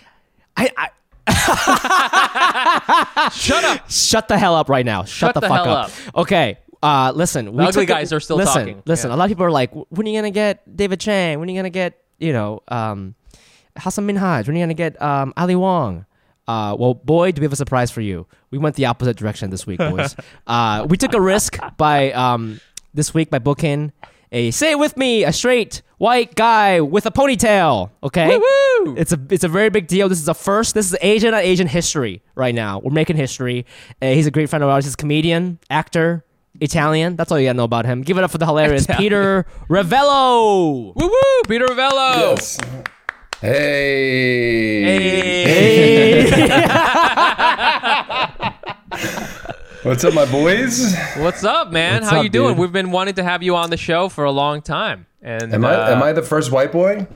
[0.56, 0.88] I, I,
[3.32, 3.90] Shut up.
[3.90, 5.04] shut the hell up right now.
[5.04, 5.90] Shut, Shut the, the fuck hell up.
[6.08, 6.16] up.
[6.22, 6.58] Okay.
[6.86, 8.82] Uh, listen, we ugly took a- guys are still listen, talking.
[8.86, 9.16] Listen, Yeah.
[9.16, 11.40] a lot of people are like, when are you gonna get David Chang?
[11.40, 13.14] When are you gonna get, you know, um,
[13.76, 14.46] Hasan Minhaj?
[14.46, 16.06] When are you gonna get um, Ali Wong?
[16.46, 18.24] Uh, well, boy, do we have a surprise for you.
[18.52, 20.14] We went the opposite direction this week, boys.
[20.46, 22.60] uh, we took a risk by um,
[22.94, 23.92] this week by booking
[24.30, 27.90] a say it with me, a straight white guy with a ponytail.
[28.04, 28.94] Okay, Woo-woo!
[28.96, 30.08] it's a it's a very big deal.
[30.08, 30.74] This is a first.
[30.74, 32.78] This is Asian on Asian history right now.
[32.78, 33.66] We're making history.
[34.00, 34.84] Uh, he's a great friend of ours.
[34.84, 36.24] He's a comedian, actor,
[36.60, 37.16] Italian.
[37.16, 38.02] That's all you gotta know about him.
[38.02, 40.94] Give it up for the hilarious Peter Revello.
[40.94, 42.36] Woo woo, Peter Revello.
[42.36, 42.58] Yes.
[43.40, 44.82] Hey.
[45.44, 46.26] Hey.
[49.82, 50.96] What's up, my boys?
[51.18, 52.00] What's up, man?
[52.00, 52.54] What's How up, you doing?
[52.54, 52.58] dude?
[52.58, 55.06] We've been wanting to have you on the show for a long time.
[55.22, 57.06] And Am I uh, am I the first white boy?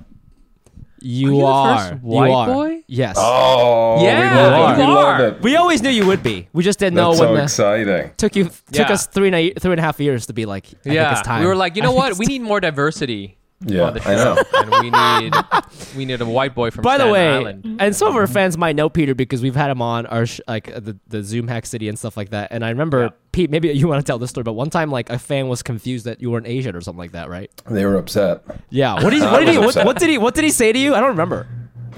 [1.03, 1.79] You you the are.
[1.79, 2.47] first You white are.
[2.47, 2.83] boy?
[2.87, 3.17] Yes.
[3.19, 4.81] Oh, Yeah, we love it.
[4.83, 5.27] you We love are.
[5.27, 5.43] it.
[5.43, 6.49] We always knew you would be.
[6.53, 8.11] We just didn't That's know when so the exciting.
[8.17, 8.55] took you took
[8.89, 8.93] Yeah.
[8.93, 10.67] us three and a, three and a half years to be like.
[10.67, 11.41] I think yeah, it's time.
[11.41, 12.11] we were like, you know think what?
[12.11, 14.43] it's We need more diversity Yeah, on the I know.
[14.55, 15.35] and we need
[15.97, 17.77] we need a white boy from By the way, Island.
[17.79, 20.41] and some of our fans might know Peter because we've had him on our sh-
[20.49, 22.53] like uh, the the Zoom Hack City and stuff like that.
[22.53, 23.09] And I remember Yeah.
[23.33, 25.63] Pete, maybe you want to tell this story, but one time like a fan was
[25.63, 27.51] confused that you weren't Asian or something like that, right?
[27.69, 28.43] They were upset.
[28.71, 28.95] Yeah.
[28.95, 30.79] What did he, what did he what, what did he what did he say to
[30.79, 30.95] you?
[30.95, 31.47] I don't remember.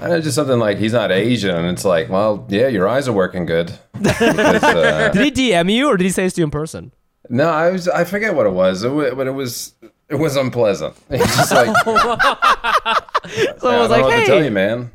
[0.01, 3.07] And it's just something like he's not Asian, and it's like, well, yeah, your eyes
[3.07, 3.71] are working good.
[3.93, 4.21] Because,
[4.63, 6.91] uh, Did he DM you or did he say this to you in person?
[7.29, 9.73] no, I was I forget what it was, it, but it was
[10.13, 10.95] it was unpleasant.
[11.09, 14.51] It's just like So I I was don't like, know what hey, to tell you,
[14.51, 14.91] man.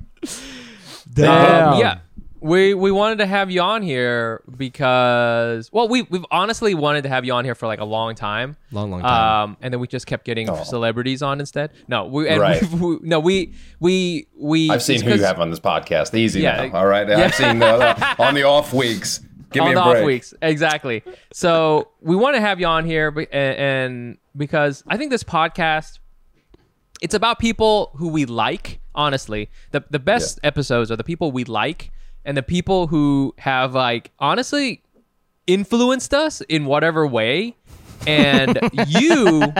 [1.12, 1.72] damn.
[1.74, 1.98] Um, yeah.
[2.40, 7.08] We we wanted to have you on here because well we we've honestly wanted to
[7.08, 8.56] have you on here for like a long time.
[8.70, 9.42] Long, long time.
[9.50, 10.62] Um and then we just kept getting Oh.
[10.62, 11.72] celebrities on instead.
[11.88, 12.62] No, we and Right.
[12.70, 16.14] we, we, no we we we I've seen who you 'cause- have on this podcast.
[16.16, 16.66] Easy Yeah.
[16.68, 17.08] now, all right.
[17.08, 17.24] Yeah.
[17.24, 19.20] I've seen uh, on the off weeks.
[19.50, 19.96] Give on the break.
[19.96, 20.34] off weeks.
[20.42, 21.02] Exactly.
[21.32, 25.98] So we want to have you on here, and, and because I think this podcast,
[27.00, 28.80] it's about people who we like.
[28.94, 31.92] Honestly, the the best episodes are the people we like
[32.24, 34.82] and the people who have like honestly
[35.46, 37.56] influenced us in whatever way.
[38.06, 39.54] And you,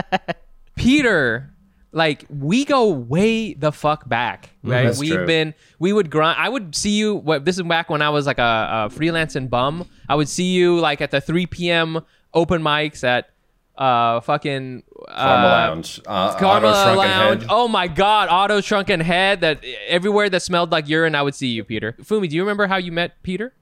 [0.75, 1.51] Peter,
[1.91, 4.83] like we go way the fuck back, right?
[4.83, 5.25] That's We've true.
[5.25, 6.39] been we would grind.
[6.39, 7.15] I would see you.
[7.15, 9.87] What this is back when I was like a, a freelancing bum.
[10.07, 12.01] I would see you like at the 3 p.m.
[12.33, 13.29] open mics at
[13.77, 16.01] uh fucking uh, Lounge.
[16.05, 17.41] Uh, Karma Auto Lounge.
[17.41, 17.47] Head.
[17.49, 19.41] Oh my God, Otto's Shrunken Head.
[19.41, 21.93] That everywhere that smelled like urine, I would see you, Peter.
[22.01, 23.53] Fumi, do you remember how you met Peter?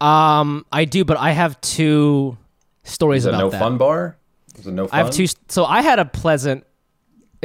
[0.00, 2.36] Um, I do, but I have two
[2.84, 3.58] stories Is it about no that.
[3.58, 4.16] fun bar?
[4.58, 5.00] Is it no fun?
[5.00, 5.26] I have two.
[5.48, 6.65] So I had a pleasant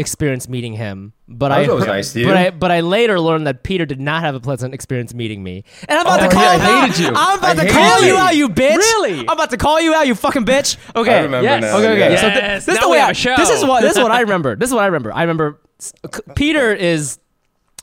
[0.02, 2.26] experience meeting him, but I That was nice to you.
[2.28, 5.42] but I but I later learned that Peter did not have a pleasant experience meeting
[5.42, 5.64] me.
[5.88, 7.00] And I'm about Oh, to call yeah, I him out.
[7.00, 7.08] you.
[7.08, 8.18] I'm about I to call you you.
[8.18, 8.76] out, you bitch.
[8.78, 9.20] Really?
[9.20, 10.76] I'm about to call you out, you fucking bitch.
[10.96, 11.20] Okay.
[11.20, 11.62] I remember Yes.
[11.62, 11.78] now.
[11.78, 12.14] Okay, okay.
[12.14, 12.22] yeah.
[12.22, 13.36] So th- Yes, this is now the we way have I, a show.
[13.38, 14.56] this is what this is what I remember.
[14.58, 15.14] This is what I remember.
[15.14, 17.20] I remember s- c- Peter is,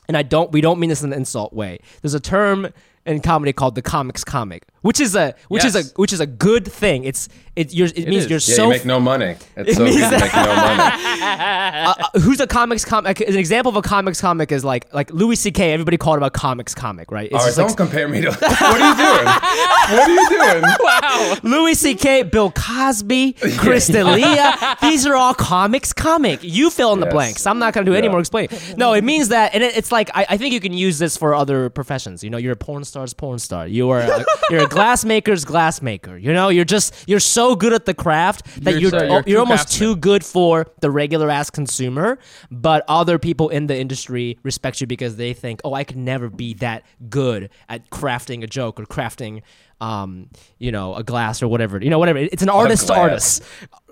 [0.07, 0.51] and I don't.
[0.51, 1.79] We don't mean this in an insult way.
[2.01, 2.67] There's a term
[3.05, 6.25] in comedy called the comics comic, which is a which is a which is a
[6.27, 7.03] good thing.
[7.03, 7.73] It's it.
[7.73, 8.29] You're, it, means is.
[8.29, 9.35] you're Yeah, so you make no money.
[9.57, 11.99] It's It so means that- make no money.
[12.13, 13.19] uh, who's a comics comic?
[13.21, 15.73] An example of a comics comic is like like Louis C.K.
[15.73, 17.25] Everybody called him a comics comic, right?
[17.31, 18.29] It's All right, don't like compare me to.
[18.39, 19.25] What are you doing?
[19.25, 20.63] What are you doing?
[20.79, 21.35] Wow.
[21.43, 24.77] Louis C.K., Bill Cosby, Chris D'Elia.
[24.81, 26.39] These are all comics comic.
[26.43, 27.47] You fill in the blanks.
[27.47, 28.57] I'm not going to do any more explaining.
[28.77, 31.17] No, it means that, and it, it's like I, I think you can use this
[31.17, 32.23] for other professions.
[32.23, 33.67] You know, you're a porn star's porn star.
[33.67, 34.68] You are a, you're a
[35.45, 36.23] glass maker's.
[36.23, 39.23] You know, you're just you're so good at the craft that You're you're so- you're,
[39.25, 39.89] you're almost craftsman.
[39.89, 42.19] too good for the regular ass consumer.
[42.51, 46.29] But other people in the industry respect you because they think, oh, I could never
[46.29, 49.41] be that good at crafting a joke or crafting
[49.81, 51.81] um, you know, a glass or whatever.
[51.81, 52.19] You know, whatever.
[52.19, 53.43] It's an artist to artist.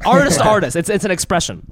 [0.06, 0.76] Artist to artist.
[0.76, 1.72] It's it's an expression.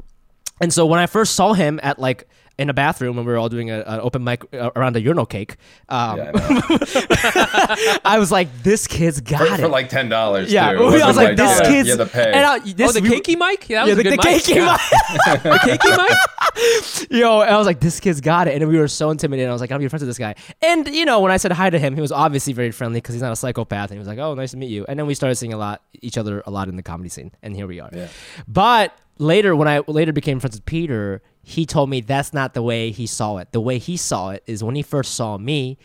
[0.61, 3.37] And so when I first saw him at like in a bathroom when we were
[3.37, 5.57] all doing a, an open mic uh, around a urinal cake,
[5.89, 7.99] um, Yeah, I.
[8.15, 10.51] I was like, "This kid's got For it." For like ten dollars.
[10.51, 10.77] yeah, too.
[10.79, 12.31] I was wasn't like, "This yeah, kid's." You had to pay.
[12.31, 13.69] And I, this, oh, the we- cakey mic?
[13.69, 14.43] Yeah, that Yeah, was the, a the mic.
[14.43, 14.77] cakey Yeah.
[15.25, 15.43] mic.
[15.43, 17.11] the cakey mic?
[17.11, 18.59] Yo, I was like, this kid's got it.
[18.61, 19.49] And we were so intimidated.
[19.49, 20.35] I was like, I'll be friends with this guy.
[20.61, 23.13] And, you know, when I said hi to him, he was obviously very friendly because
[23.13, 23.89] he's not a psychopath.
[23.89, 24.85] And he was like, oh, nice to meet you.
[24.87, 27.31] And then we started seeing a lot, each other a lot in the comedy scene.
[27.43, 27.89] And here we are.
[27.91, 28.07] Yeah.
[28.47, 32.61] But later, when I later became friends with Peter, he told me that's not the
[32.61, 33.51] way he saw it.
[33.51, 35.77] The way he saw it is when he first saw me,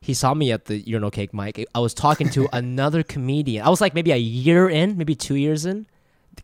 [0.00, 1.66] he saw me at the urinal cake mic.
[1.74, 3.66] I was talking to another comedian.
[3.66, 5.86] I was like maybe a year in, maybe two years in.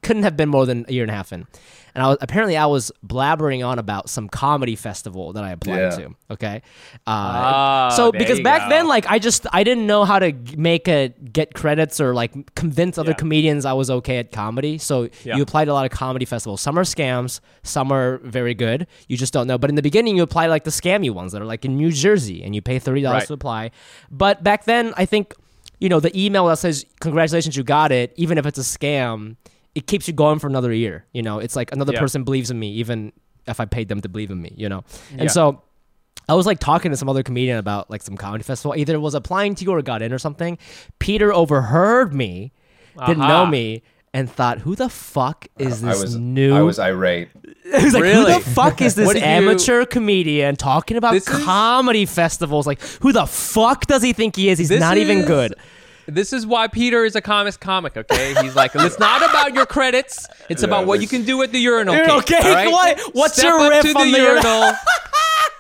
[0.03, 1.47] Couldn't have been more than a year and a half in.
[1.97, 5.79] And I was apparently I was blabbering on about some comedy festival that I applied
[5.79, 5.91] Yeah.
[5.91, 6.15] to.
[6.33, 6.57] Okay,
[7.07, 8.69] uh, Ah, so because back go.
[8.71, 12.55] then, like I just I didn't know how to make a get credits or like
[12.57, 13.17] convince other Yeah.
[13.17, 14.77] comedians I was okay at comedy.
[14.79, 15.37] So Yeah.
[15.37, 16.61] you applied to a lot of comedy festivals.
[16.61, 18.89] Some are scams, some are very good.
[19.07, 19.57] You just don't know.
[19.59, 21.93] But in the beginning, you apply like the scammy ones that are like in New
[21.93, 23.27] Jersey, and you pay thirty dollars Right.
[23.29, 23.71] to apply.
[24.11, 25.33] But back then, I think
[25.79, 29.37] you know the email that says congratulations, you got it, even if it's a scam,
[29.75, 31.05] it keeps you going for another year.
[31.13, 32.01] You know, it's like another Yeah.
[32.01, 33.13] person believes in me, even
[33.47, 34.53] if I paid them to believe in me.
[34.57, 34.85] You know,
[35.15, 35.23] Yeah.
[35.23, 35.63] and so.
[36.27, 38.75] I was like talking to some other comedian about like some comedy festival.
[38.75, 40.57] Either was applying to you or got in or something.
[40.99, 42.51] Peter overheard me,
[43.07, 43.83] didn't know me,
[44.15, 47.29] and thought, "Who the fuck is this I this was new?" I was irate.
[47.65, 48.33] He was like, Really?
[48.33, 52.67] "Who the fuck is this What you- amateur comedian talking about This is- comedy festivals?
[52.67, 54.59] Like, who the fuck does he think he is?
[54.59, 55.55] He's This not even good."
[56.07, 58.35] This is why Peter is a comics comic, okay?
[58.43, 60.27] He's like, it's not about your credits.
[60.49, 62.43] It's Yeah, about what you can do at the urinal Urinal cake.
[62.43, 62.45] cake?
[62.45, 62.71] all right?
[62.99, 64.73] What- what's Step your up riff to on the the urinal- urinal?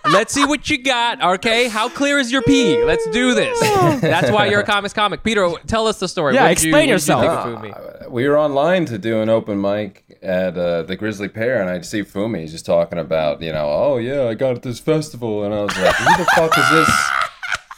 [0.07, 1.66] Let's see what you got, okay?
[1.68, 2.85] How clear is your pee?
[2.85, 3.59] Let's do this.
[4.02, 5.22] That's why you're a comics comic.
[5.22, 6.35] Peter, tell us the story.
[6.35, 7.46] Yeah, What'd explain what'd you think yourself.
[7.46, 8.07] of Fumi?
[8.07, 11.70] Uh, we were online to do an open mic at uh, the Grisly Pear, and
[11.70, 14.78] I see Fumi he's just talking about, you know, oh yeah, I got at this
[14.78, 16.90] festival, and I was like, who the fuck is this?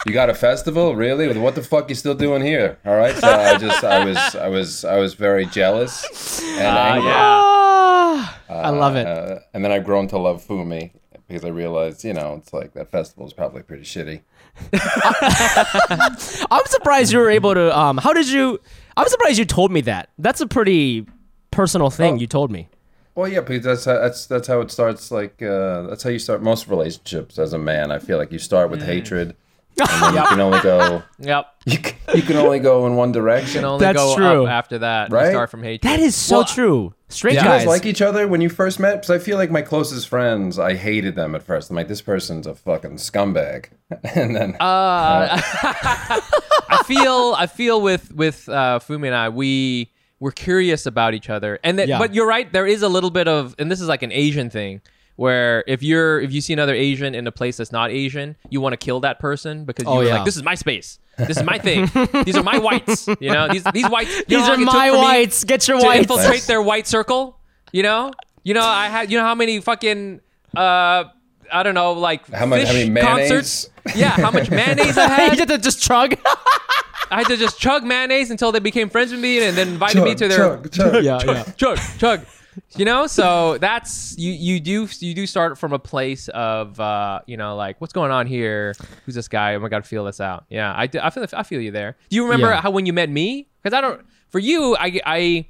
[0.07, 1.37] You got a festival, really?
[1.37, 2.79] What the fuck you still doing here?
[2.87, 6.93] All right, so I just, I was, I was, I was very jealous and Ah,
[6.95, 7.11] angry.
[7.11, 7.43] yeah.
[8.49, 9.05] Ah, I love it.
[9.07, 10.93] Uh, and then I've grown to love Fumi
[11.27, 14.21] because I realized, you know, it's like that festival is probably pretty shitty.
[16.51, 17.77] I'm surprised you were able to.
[17.77, 18.61] Um, how did you?
[18.97, 20.11] I'm surprised you told me that.
[20.19, 21.07] That's a pretty
[21.51, 22.17] personal thing Oh.
[22.19, 22.69] you told me.
[23.17, 25.11] Well, yeah, because that's how, that's that's how it starts.
[25.11, 27.91] Like uh, that's how you start most relationships as a man.
[27.91, 28.71] I feel like you start Mm.
[28.73, 29.37] with hatred, and then
[29.79, 31.47] you can only go Yep.
[31.67, 33.61] you can, you can only go in one You direction.
[33.61, 34.45] can only That's go true.
[34.45, 35.11] up after that.
[35.11, 35.31] You Right?
[35.31, 35.83] start from hatred.
[35.83, 36.95] That is so Well, true.
[37.09, 37.61] Straight Did you guys.
[37.61, 38.95] guys like each other when you first met?
[38.97, 41.71] Because I feel like my closest friends, I hated them at first.
[41.71, 43.67] I'm like, this person's a fucking scumbag,
[44.15, 45.41] and then Uh,
[46.69, 51.29] I feel I feel with with uh, Fumi and I we we're curious about each
[51.31, 51.99] other and that, Yeah.
[51.99, 54.49] but you're right there is a little bit of and this is like an Asian
[54.51, 54.81] thing
[55.17, 58.61] where if you're if you see another Asian in a place that's not Asian, you
[58.61, 60.17] want to kill that person because Oh, you're yeah.
[60.17, 60.99] like, this is my space.
[61.19, 61.89] This is my thing.
[62.25, 63.09] these are my whites.
[63.21, 64.25] You know, these these whites.
[64.29, 65.45] These are long it took my whites.
[65.45, 66.01] Get your to whites.
[66.03, 67.39] infiltrate their white circle.
[67.73, 68.13] You know,
[68.45, 70.21] you know, I had you know how many fucking
[70.57, 71.05] uh
[71.53, 73.71] I don't know like How much- fish how many concerts.
[73.95, 75.39] Yeah, how much mayonnaise I you had.
[75.39, 76.17] had to just chug.
[77.09, 80.03] I had to just chug mayonnaise until they became friends with me and then invited
[80.03, 80.95] me to their chug, chug.
[81.05, 81.45] yeah, yeah.
[81.57, 82.21] chug chug
[82.77, 87.21] you know so that's you you do you do start from a place of uh
[87.27, 90.21] you know like what's going on here who's this guy oh my god feel this
[90.21, 92.61] out yeah i, do, I feel i feel you there do you remember Yeah.
[92.61, 95.47] how when you met me because i don't for you i i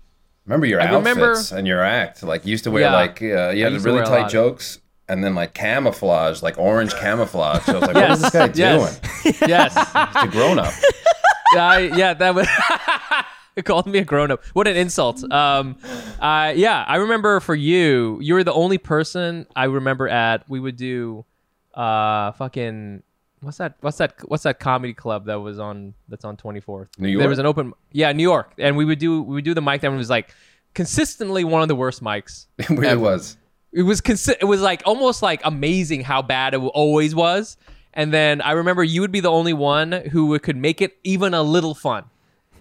[0.46, 2.22] Remember your I outfits remember- and your act.
[2.22, 2.94] Like you used to wear Yeah.
[2.94, 7.64] like uh, you had really tight jokes and then like camouflage, like orange camouflage.
[7.64, 8.16] So I was like, what Yes.
[8.18, 9.00] is this guy Yes.
[9.00, 9.34] doing?
[9.48, 10.72] yes He's a grown up.
[11.56, 13.24] I, yeah that was it
[13.64, 14.44] called me a grown-up.
[14.52, 15.22] What an insult.
[15.32, 15.76] Um
[16.20, 20.58] uh yeah i remember for you you were the only person i remember at we
[20.60, 21.24] would do
[21.74, 23.02] uh fucking
[23.40, 27.08] what's that what's that what's that comedy club that was on that's on 24th New
[27.08, 27.20] York.
[27.20, 28.52] there was an open yeah new york.
[28.58, 30.34] And we would do we would do the mic that was like
[30.74, 33.36] consistently one of the worst mics It really was.
[33.72, 37.56] it was consi- it was like almost like amazing how bad it always was.
[37.92, 41.34] And then i remember you would be the only one who could make it even
[41.34, 42.04] a little fun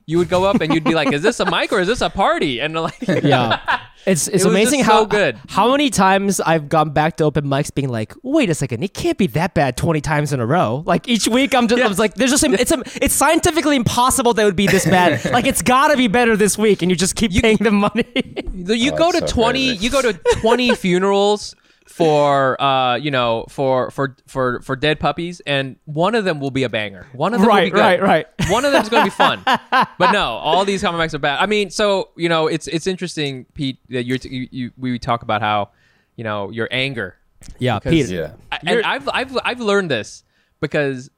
[0.07, 2.01] you would go up and you'd be like is this a mic or is this
[2.01, 3.81] a party and like yeah.
[4.07, 5.39] It's it's It amazing how so good.
[5.47, 8.93] how many times I've gone back to open mics being like, wait a second, it
[8.93, 10.83] can't be that bad twenty times in a row.
[10.85, 14.35] Like each week, I'm just I was like, there's just it's a, it's scientifically impossible
[14.35, 15.25] that it would be this bad.
[15.33, 18.05] like it's got to be better this week, and you just keep paying them money.
[18.53, 19.83] you Oh, go to so 20 crazy.
[19.83, 21.55] you go to 20 funerals
[21.95, 26.51] for uh you know for for for for dead puppies and one of them will
[26.51, 27.79] be a banger one of them will Right, be good.
[27.79, 28.27] right, right.
[28.49, 31.39] one of them's going to be fun but no all these comic books are bad
[31.41, 34.99] i mean so you know it's it's interesting pete that you're t- you, you we
[34.99, 35.69] talk about how
[36.17, 37.15] you know your anger
[37.59, 38.13] yeah, Because- Peter.
[38.13, 38.33] Yeah.
[38.51, 40.23] I- and I've I've I've learned this
[40.61, 41.09] because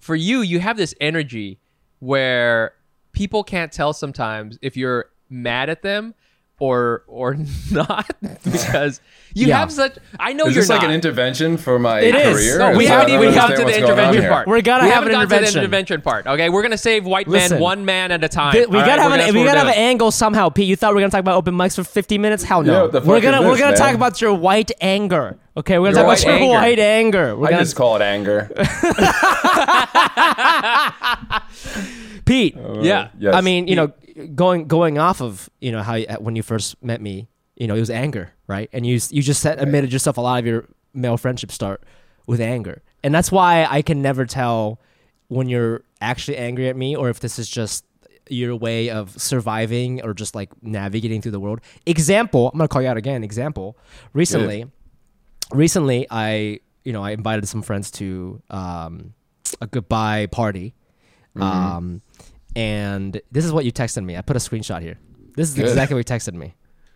[0.00, 1.58] for you, you have this energy
[1.98, 2.72] where
[3.12, 6.14] people can't tell sometimes if you're mad at them
[6.58, 7.36] or or
[7.70, 8.10] not
[8.44, 9.00] because
[9.34, 9.58] you Yeah.
[9.58, 9.98] have such.
[10.18, 12.34] I know Is you're this like an intervention for my It is.
[12.34, 12.58] career?
[12.58, 14.48] No, we that- haven't even come to the what's going on intervention part.
[14.48, 15.58] We're gonna we have an gotten to the intervention.
[15.60, 16.26] intervention part.
[16.26, 17.56] Okay, we're gonna save white Listen.
[17.56, 18.52] men one man at a time.
[18.52, 20.66] Th- we All gotta right, have we're- an, we gotta have an angle somehow, Pete.
[20.68, 22.42] You thought we were gonna talk about open mics for 50 minutes?
[22.42, 22.88] Hell no.
[22.88, 25.36] what we're gonna is we're gonna talk about your white anger.
[25.58, 27.36] Okay, we're gonna Your talk about white your white anger.
[27.36, 28.50] We're I gonna just call it anger.
[32.24, 32.56] Pete.
[32.56, 33.08] Uh, yeah.
[33.18, 33.34] Yes.
[33.34, 33.92] I mean, you know,
[34.34, 37.74] going going off of you know how you, when you first met me, you know,
[37.74, 38.68] it was anger, right?
[38.72, 41.82] And you you just said, admitted yourself a lot of your male friendships start
[42.26, 44.80] with anger, and that's why I can never tell
[45.28, 47.84] when you're actually angry at me or if this is just
[48.28, 51.60] your way of surviving or just like navigating through the world.
[51.86, 53.22] Example, I'm gonna call you out again.
[53.24, 53.76] Example,
[54.12, 54.66] recently,
[55.52, 59.14] recently I you know I invited some friends to um,
[59.60, 60.74] a goodbye party,
[61.36, 61.42] Mm-hmm.
[61.42, 62.02] um,
[62.56, 64.16] and this is what you texted me.
[64.16, 64.98] I put a screenshot here.
[65.36, 65.66] This is Good.
[65.66, 66.54] exactly what you texted me.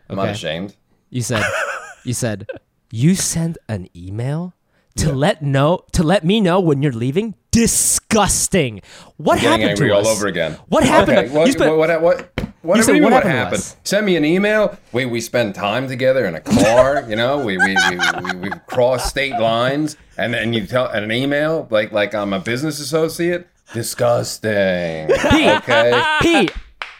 [0.08, 0.74] I'm not ashamed.
[1.10, 1.44] You said,
[2.04, 2.46] you said,
[2.90, 4.54] you sent an email
[4.96, 7.34] to let know to let me know when you're leaving.
[7.52, 8.80] Disgusting.
[9.16, 10.06] What happened to all us?
[10.16, 10.56] over again.
[10.68, 11.18] What happened?
[11.18, 13.22] Okay, what, You spent- what, what, what, what, You do said you mean what what
[13.24, 13.76] happened happened?
[13.84, 14.76] Send me an email.
[14.92, 17.04] We we spend time together in a car.
[17.08, 21.04] you know, we we, we, we, we cross state lines, and then you tell and
[21.04, 23.46] an email like like I'm a business associate.
[23.74, 25.10] Disgusting.
[25.60, 26.02] Okay.
[26.22, 26.52] Pete,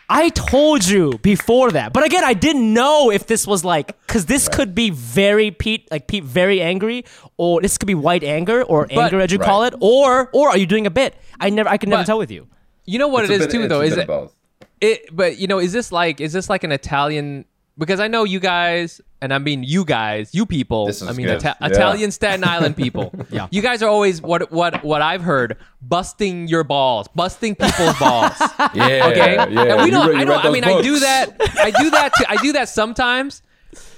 [0.09, 1.93] I told you before that.
[1.93, 5.89] But again, I didn't know if this was like because this could be very Pete,
[5.91, 7.05] like Pete, very angry,
[7.37, 10.59] or this could be white anger or anger as you call it, or or are
[10.59, 11.15] you doing a bit?
[11.39, 12.49] I never, I can never But- tell with you.
[12.87, 13.81] You know what It's it is bit- too, it's though.
[13.81, 14.37] a Is bit it of both.
[14.81, 17.45] It, but you know, is this like is this like an Italian?
[17.81, 20.87] Because I know you guys, and I mean you guys, you people.
[20.87, 21.39] This is I mean good.
[21.45, 21.67] Ita- Yeah.
[21.69, 23.13] Italian Staten Island people.
[23.31, 23.49] Yeah.
[23.51, 28.33] you guys are always what what what I've heard, busting your balls, busting people's balls.
[28.75, 29.09] Yeah.
[29.11, 29.75] Okay, Yeah.
[29.75, 30.09] and we don't.
[30.11, 30.45] read- I don't.
[30.45, 31.37] I mean, those I do that.
[31.59, 32.13] I do that.
[32.17, 33.43] Too, I do that sometimes.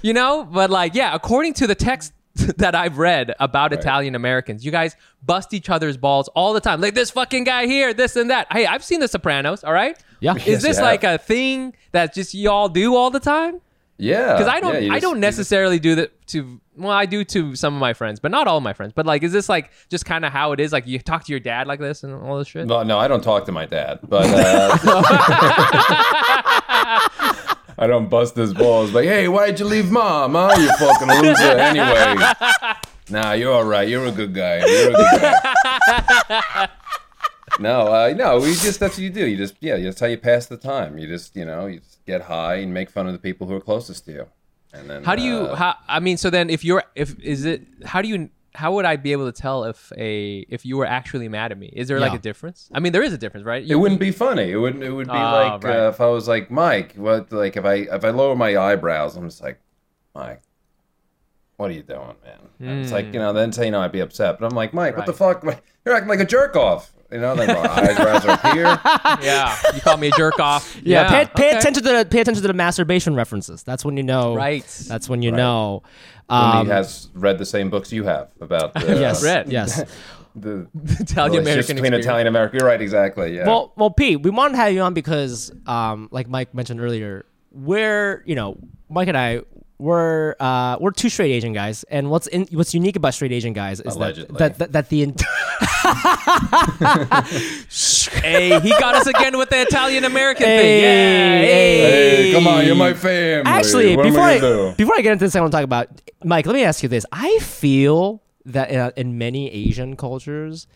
[0.03, 2.13] You know, but like, yeah, according to the text
[2.59, 6.81] that I've read about Italian Americans, you guys bust each other's balls all the time.
[6.81, 8.47] Like this fucking guy here, this and that.
[8.53, 9.65] Hey, I've seen The Sopranos.
[9.65, 9.97] All right.
[10.21, 10.35] Yeah.
[10.37, 11.21] Is Yes, this you like have.
[11.21, 13.61] a thing that just y'all do all the time?
[14.03, 14.33] Yeah.
[14.33, 16.61] Because I don't, yeah, I just- don't you just- necessarily do that to.
[16.77, 18.93] Well, I do to some of my friends, but not all of my friends.
[18.95, 20.73] But like, is this like just kind of how it is?
[20.73, 22.67] Like you talk to your dad like this and all this shit.
[22.67, 24.79] No, no, I don't talk to my dad, but uh,
[27.79, 28.93] I don't bust his balls.
[28.93, 30.33] Like, hey, why'd you leave mom?
[30.35, 30.55] Huh?
[30.59, 31.43] You fucking loser.
[31.43, 32.17] Anyway,
[33.11, 33.87] nah, you're all right.
[33.89, 34.65] You're a good guy.
[34.67, 36.69] You're a good guy.
[37.61, 39.27] No, uh, no, we just that's what you do.
[39.27, 40.99] You just yeah, that's how you pass the time.
[40.99, 43.55] You just you know you just get high and make fun of the people who
[43.55, 44.27] are closest to you.
[44.75, 45.37] And then How do you?
[45.41, 47.63] uh, How I mean, so then if you're if is it?
[47.85, 48.31] How do you?
[48.55, 51.59] How would I be able to tell if a if you were actually mad at
[51.59, 51.71] me?
[51.75, 52.69] Is there like a difference?
[52.73, 53.65] I mean, there is a difference, right?
[53.67, 54.51] It wouldn't be funny.
[54.51, 54.83] It wouldn't.
[54.83, 55.77] It would be Oh, like right.
[55.87, 56.95] uh, if I was like Mic.
[56.97, 59.59] What like if I if I lower my eyebrows, I'm just like
[60.15, 60.41] Mic.
[61.57, 62.39] What are you doing, man?
[62.61, 63.33] And It's like you know.
[63.33, 64.97] Then say you know I'd be upset, but I'm like Mic.
[64.97, 65.43] What the fuck?
[65.85, 66.93] You're acting like a jerk off.
[67.13, 68.81] You know, like my eyebrows are up here.
[69.23, 70.77] Yeah, you call me a jerk off.
[70.83, 71.59] Yeah, pay, pay okay.
[71.59, 73.63] attention to the pay attention to the masturbation references.
[73.63, 74.35] That's when you know.
[74.35, 74.65] Right.
[74.89, 75.37] That's when you Right.
[75.37, 75.83] know.
[76.29, 79.23] When Um, he has read the same books you have about the, yes.
[79.23, 79.53] Read.
[79.53, 79.85] Yes.
[80.35, 80.67] the
[80.99, 82.57] Italian relationships American between Italian America.
[82.59, 83.37] You're right, exactly.
[83.37, 83.47] Yeah.
[83.47, 87.27] Well, well, Pete, we wanted to have you on because, um, like Mic mentioned earlier,
[87.51, 88.57] we're you know
[88.89, 89.43] Mic and I
[89.83, 93.53] we're uh, we're two straight Asian guys, and what's in, what's unique about straight Asian
[93.53, 94.39] guys is that Allegedly.
[94.39, 95.23] that, that that the ent-
[98.23, 100.83] Hey, he got us again with the Italian American Hey, thing.
[100.83, 101.39] Yeah.
[101.41, 102.23] hey.
[102.27, 103.51] hey, come on, you're my family.
[103.51, 105.89] actually what before I I before I get into this, I want to talk about
[106.25, 106.47] Mike.
[106.47, 110.67] Let me ask you this: I feel that in, in many Asian cultures,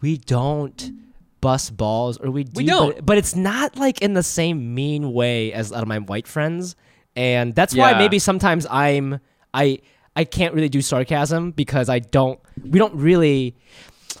[0.00, 0.92] we don't
[1.40, 2.96] bust balls, or we do, We don't.
[2.96, 5.98] But, but it's not like in the same mean way as a lot of my
[5.98, 6.74] white friends,
[7.16, 9.20] and that's why maybe sometimes I'm
[9.52, 9.78] I
[10.16, 13.56] I can't really do sarcasm because I don't we don't really.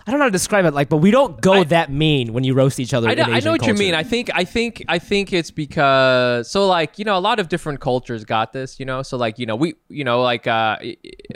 [0.06, 2.44] I don't know how to describe it, like, but we don't go that mean when
[2.44, 3.08] you roast each other.
[3.08, 3.94] I know, I know what you mean.
[3.94, 7.48] I think I think I think it's because so like you know a lot of
[7.48, 8.78] different cultures got this.
[8.78, 10.76] You know, so like you know we you know like uh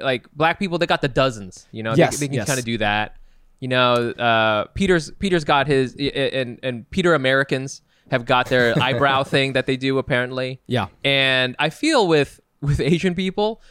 [0.00, 1.66] like black people they got the dozens.
[1.72, 2.46] You know, Yes, they, they can yes.
[2.46, 3.16] kind of do that.
[3.60, 9.22] You know, uh, Peter's Peter's got his and and Peter Americans have got their eyebrow
[9.24, 10.60] thing that they do apparently.
[10.66, 10.88] Yeah.
[11.04, 13.62] and I feel with with Asian people,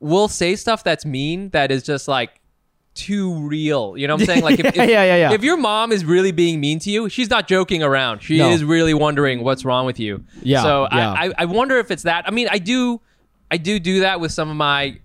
[0.00, 2.40] we'll say stuff that's mean that is just like
[2.94, 3.96] too real.
[3.96, 4.42] You know what I'm saying?
[4.44, 5.32] Like if, Yeah, if, yeah, yeah, yeah.
[5.32, 8.22] if your mom is really being mean to you, she's not joking around.
[8.22, 8.50] She No.
[8.50, 10.24] is really wondering what's wrong with you.
[10.42, 11.12] Yeah, So yeah.
[11.12, 12.24] I, I I wonder if it's that.
[12.28, 13.00] I mean, I do
[13.50, 14.98] I do do that with some of my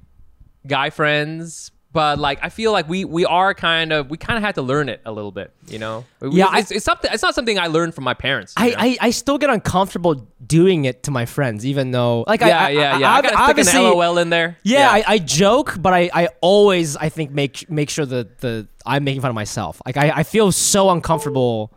[0.68, 1.72] guy friends.
[1.94, 4.62] But like, I feel like we we are kind of we kind of had to
[4.62, 6.06] learn it a little bit, you know.
[6.22, 7.10] Yeah, I- it's, it's something.
[7.12, 8.54] It's not something I learned from my parents.
[8.58, 8.76] I.
[8.78, 12.60] I, I still get uncomfortable doing it to my friends, even though like I- yeah,
[12.66, 13.12] I, yeah, yeah.
[13.12, 14.58] I, I, gotta stick obviously, an LOL in there.
[14.64, 18.68] Yeah, I, I joke, but I, I always I think make make sure that the
[18.86, 19.82] I'm making fun of myself.
[19.86, 21.72] Like I, I feel so uncomfortable.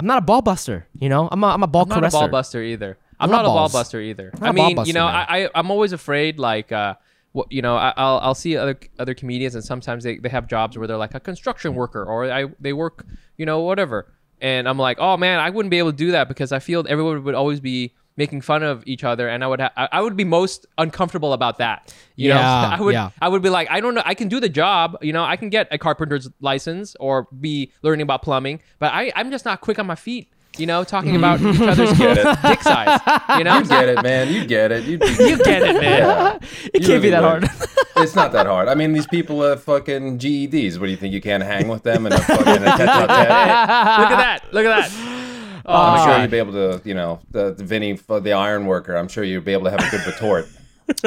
[0.00, 1.28] I'm not a ball buster, you know.
[1.30, 2.98] I'm a, I'm a ball I'm not a ball buster either.
[3.20, 4.32] I'm not a ball buster either.
[4.40, 5.26] I mean, buster, you know, man.
[5.28, 6.94] I, I I'm always afraid like uh
[7.34, 10.46] what you know, I, I'll I'll see other other comedians and sometimes they, they have
[10.46, 13.04] jobs where they're like a construction worker or I they work,
[13.36, 14.12] you know, whatever.
[14.40, 16.84] And I'm like, "Oh man, I wouldn't be able to do that because I feel
[16.88, 20.16] everyone would always be making fun of each other and I would ha- I would
[20.16, 21.92] be most uncomfortable about that.
[22.14, 23.10] You know, Yeah, I would yeah.
[23.20, 25.36] I would be like, I don't know, I can do the job, you know, I
[25.36, 29.60] can get a carpenter's license or be learning about plumbing, but I I'm just not
[29.60, 30.30] quick on my feet.
[30.56, 33.00] You know, talking about each other's dick size.
[33.38, 34.32] You know, You get it, man.
[34.32, 34.84] You get it.
[34.84, 34.92] You,
[35.26, 35.82] you get it, man.
[35.82, 36.38] Yeah.
[36.72, 37.44] It You can't be that would.
[37.44, 37.68] hard.
[37.96, 38.68] it's not that hard.
[38.68, 40.78] I mean, these people have fucking GEDs.
[40.78, 41.12] What do you think?
[41.12, 42.66] You can't hang with them and a fucking a?
[42.66, 44.40] Look at that.
[44.52, 45.60] Look at that.
[45.66, 46.22] Oh, I'm sure God.
[46.22, 48.96] you'd be able to, you know, the, the Vinny, the iron worker.
[48.96, 50.46] I'm sure you'd be able to have a good retort.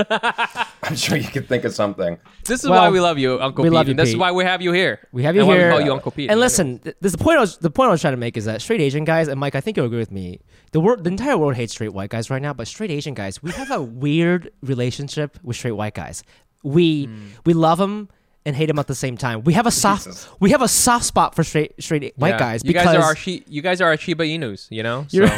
[0.84, 2.18] I'm sure you could think of something.
[2.46, 3.74] This is Well, why we love you, Uncle we Pete.
[3.76, 5.08] love you, and this is why we have you here.
[5.12, 5.68] We have you and why here.
[5.68, 6.30] we call you Uncle Pete.
[6.32, 8.38] And listen, th- this the point I was the point I was trying to make
[8.38, 10.40] is that straight Asian guys and Mike, I think you'll agree with me.
[10.72, 13.42] The world, the entire world hates straight white guys right now, but straight Asian guys,
[13.44, 16.24] we have a weird relationship with straight white guys.
[16.64, 17.28] We Hmm.
[17.46, 18.10] we love them
[18.48, 19.44] and hate them at the same time.
[19.44, 20.28] We have a soft Jesus.
[20.40, 22.40] we have a soft spot for straight straight white Yeah.
[22.40, 25.06] guys You because guys are our she- you guys are our Shiba Inus, you know.
[25.10, 25.30] So You're-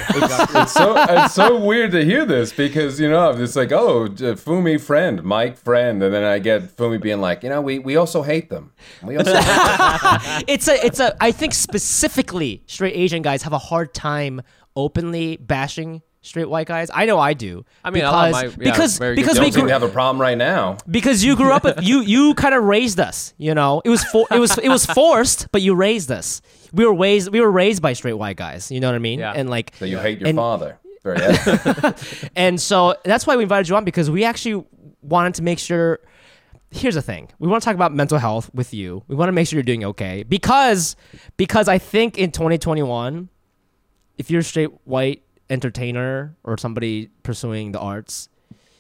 [0.61, 4.79] It's so it's so weird to hear this because you know it's like oh Fumi
[4.79, 8.21] friend Mike friend and then I get Fumi being like you know we, we also
[8.21, 8.71] hate them
[9.03, 10.43] we also hate them.
[10.47, 14.41] it's a it's a I think specifically straight Asian guys have a hard time
[14.75, 16.89] openly bashing straight white guys.
[16.93, 17.65] I know I do.
[17.83, 19.67] I mean, a lot of because my- yeah, because very good because don't we grew,
[19.67, 20.77] to have a problem right now.
[20.89, 23.81] Because you grew up with you you kind of raised us you know?
[23.85, 26.41] It was for, it was it was forced but you raised us.
[26.73, 29.19] We were raised we were raised by straight white guys you know what i mean?
[29.19, 29.33] Yeah.
[29.35, 30.77] and like so you hate your and, father.
[31.03, 31.17] Very
[32.35, 34.65] and so that's why we invited you on because we actually
[35.01, 35.99] wanted to make sure
[36.71, 37.29] here's the thing.
[37.39, 39.03] We want to talk about mental health with you.
[39.07, 40.23] We want to make sure you're doing okay.
[40.23, 40.95] Because
[41.37, 43.29] because i think in 2021
[44.17, 48.29] if you're a straight white entertainer or somebody pursuing the arts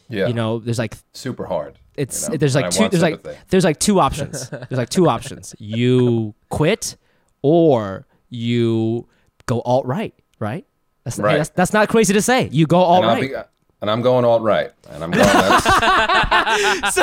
[0.09, 0.27] yeah.
[0.27, 2.37] you know there's like super hard it's you know?
[2.37, 4.49] there's like two want there's like there's like two options.
[4.49, 5.53] There's like two options.
[5.59, 6.95] You quit
[7.41, 9.07] or you
[9.45, 10.13] go alt right?
[10.39, 10.65] Right
[11.03, 12.47] that's, hey, that's that's not crazy to say.
[12.53, 13.43] You go alt and, I'll right be, uh,
[13.81, 15.65] and I'm going alt right and I'm going that's,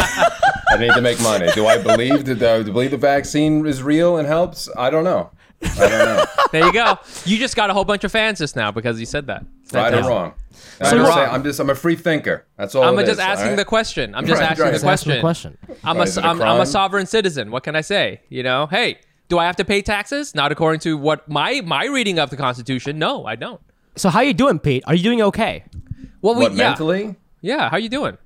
[0.71, 1.49] I need to make money.
[1.55, 4.71] Do I believe that the, do I believe the vaccine is real and helps?
[4.79, 5.31] I don't know
[5.63, 6.99] I don't know there you go.
[7.25, 9.45] You just got a whole bunch of fans just now because you said that.
[9.73, 10.33] Right or wrong.
[10.33, 10.35] Right
[10.81, 11.13] I'm, just wrong.
[11.15, 12.47] saying- I'm just I'm a free thinker.
[12.57, 12.85] That's all.
[12.85, 13.57] I'm it just is, asking all right?
[13.57, 14.15] the question.
[14.15, 14.71] I'm just Right, asking right.
[14.71, 15.57] the Just asking the question.
[15.65, 15.81] question.
[15.85, 17.51] I'm Why, a, is it a I'm, I'm a sovereign citizen.
[17.51, 18.21] What can I say?
[18.29, 18.99] You know, hey,
[19.29, 20.35] do I have to pay taxes?
[20.35, 22.99] Not according to what my my reading of the Constitution.
[22.99, 23.61] No, I don't.
[23.97, 24.85] So how you doing, Pete?
[24.87, 25.65] Are you doing okay?
[26.23, 27.17] Well, we What yeah, mentally?
[27.41, 27.71] yeah.
[27.71, 28.19] How you doing?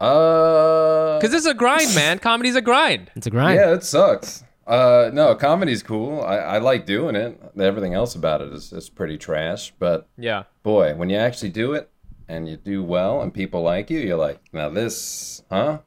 [0.00, 2.18] Uh, Because this is a grind, man.
[2.20, 3.10] Comedy's a grind.
[3.16, 3.58] It's a grind.
[3.58, 4.44] yeah, it sucks.
[4.68, 6.20] Uh, no, comedy's cool.
[6.22, 7.40] I, I like doing it.
[7.58, 9.72] Everything else about it is, is pretty trash.
[9.78, 10.42] But Yeah.
[10.62, 11.90] boy, when you actually do it
[12.28, 15.78] and you do well and people like you, you're like, now this, huh?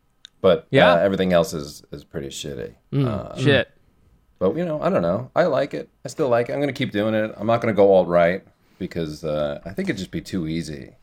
[0.41, 0.93] But Yeah.
[0.93, 2.73] uh, everything else is is pretty shitty.
[2.91, 3.69] Uh, Shit.
[4.39, 5.29] but you know, I don't know.
[5.36, 5.88] I like it.
[6.03, 6.53] I still like it.
[6.53, 7.36] I'm gonna keep doing it.
[7.38, 8.43] I'm not gonna go alt right
[8.79, 10.95] because uh, I think it'd just be too easy.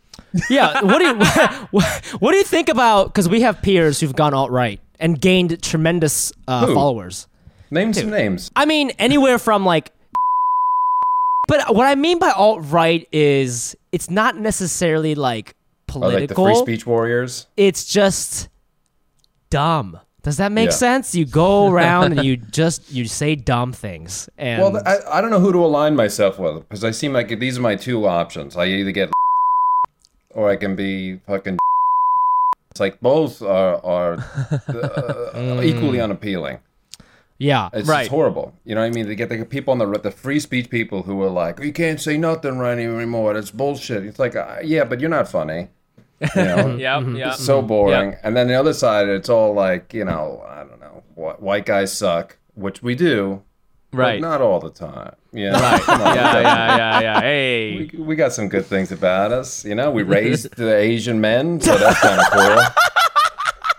[0.51, 0.83] Yeah.
[0.83, 1.15] What do you
[1.71, 3.07] what, what do you think about?
[3.15, 7.29] Because we have peers who've gone alt right and gained tremendous uh, followers.
[7.71, 8.51] Name some names.
[8.57, 9.93] I mean, anywhere from like.
[11.47, 15.55] But what I mean by alt right is it's not necessarily like
[15.95, 16.45] Oh, like the political.
[16.45, 17.47] free speech warriors.
[17.57, 18.49] It's just
[19.51, 19.99] dumb.
[20.23, 20.77] Does that make Yeah.
[20.77, 21.15] sense?
[21.15, 24.29] You go around and you just you say dumb things.
[24.37, 27.39] And Well, I, I don't know who to align myself with because I seem like
[27.41, 28.57] these are my two options.
[28.57, 29.11] I either get
[30.35, 31.59] or I can be fucking.
[32.71, 34.15] It's like both are are
[34.69, 36.59] uh, equally unappealing.
[37.39, 38.01] Yeah, It's, Right.
[38.03, 38.53] it's horrible.
[38.65, 39.07] You know what I mean?
[39.09, 42.01] They get the people on the the free speech people who are like, you can't
[42.01, 43.37] say nothing right anymore.
[43.37, 44.05] It's bullshit.
[44.05, 45.69] It's like, uh, yeah, but you're not funny.
[46.35, 46.77] You know?
[46.79, 47.01] Yeah.
[47.01, 47.33] Yeah.
[47.33, 48.17] So boring.
[48.25, 51.65] And then the other side, it's all like, you know, I don't know, wh- white
[51.65, 53.43] guys suck, which we do,
[53.93, 54.21] but Right.
[54.21, 55.15] not all the time.
[55.33, 55.81] Yeah, Right.
[55.89, 56.15] Come Yeah.
[56.41, 56.77] Yeah.
[56.77, 57.01] Yeah.
[57.01, 57.21] Yeah.
[57.21, 57.91] Hey.
[57.95, 59.65] We, we got some good things about us.
[59.65, 62.59] You know, we raised the Asian men, so that's kind of cool.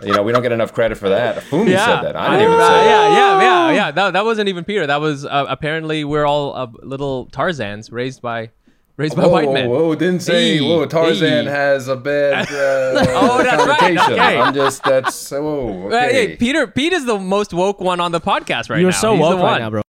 [0.02, 1.36] You know, we don't get enough credit for that.
[1.44, 1.84] Fumi Yeah.
[1.84, 2.16] said that.
[2.16, 2.84] I didn't even Uh, say that.
[2.86, 3.90] yeah, yeah, yeah, yeah.
[3.90, 4.86] That, that wasn't even Peter.
[4.86, 8.50] That was uh, apparently we're all uh, little Tarzans raised by
[8.96, 9.68] raised by Whoa, white men.
[9.70, 11.50] whoa, didn't say, Hey, whoa, Tarzan hey.
[11.50, 14.38] has a bad uh, Oh, that's right, okay.
[14.38, 16.12] I'm just, that's, whoa, okay.
[16.12, 16.66] hey, Peter.
[16.66, 18.96] Pete is the most woke one on the podcast right You're now.
[18.96, 19.82] so He's woke right now, bro.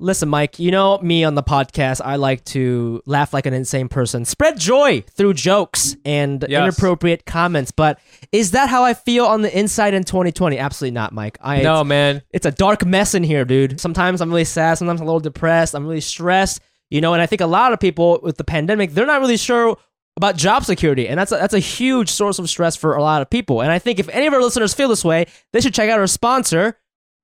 [0.00, 2.00] Listen, Mike, you know me on the podcast.
[2.04, 6.62] I like to laugh like an insane person, spread joy through jokes and Yes.
[6.62, 7.70] inappropriate comments.
[7.72, 7.98] But
[8.30, 10.58] is that how I feel on the inside in 2020?
[10.58, 11.36] Absolutely not, Mike.
[11.42, 12.22] I, No, it's, man.
[12.30, 13.80] it's a dark mess in here, dude.
[13.80, 14.78] Sometimes I'm really sad.
[14.78, 15.74] Sometimes I'm a little depressed.
[15.74, 16.60] I'm really stressed.
[16.90, 19.36] You know, and I think a lot of people with the pandemic, they're not really
[19.36, 19.76] sure
[20.16, 23.20] about job security, and that's a, that's a huge source of stress for a lot
[23.22, 23.60] of people.
[23.60, 25.98] And I think if any of our listeners feel this way, they should check out
[26.00, 26.76] our sponsor,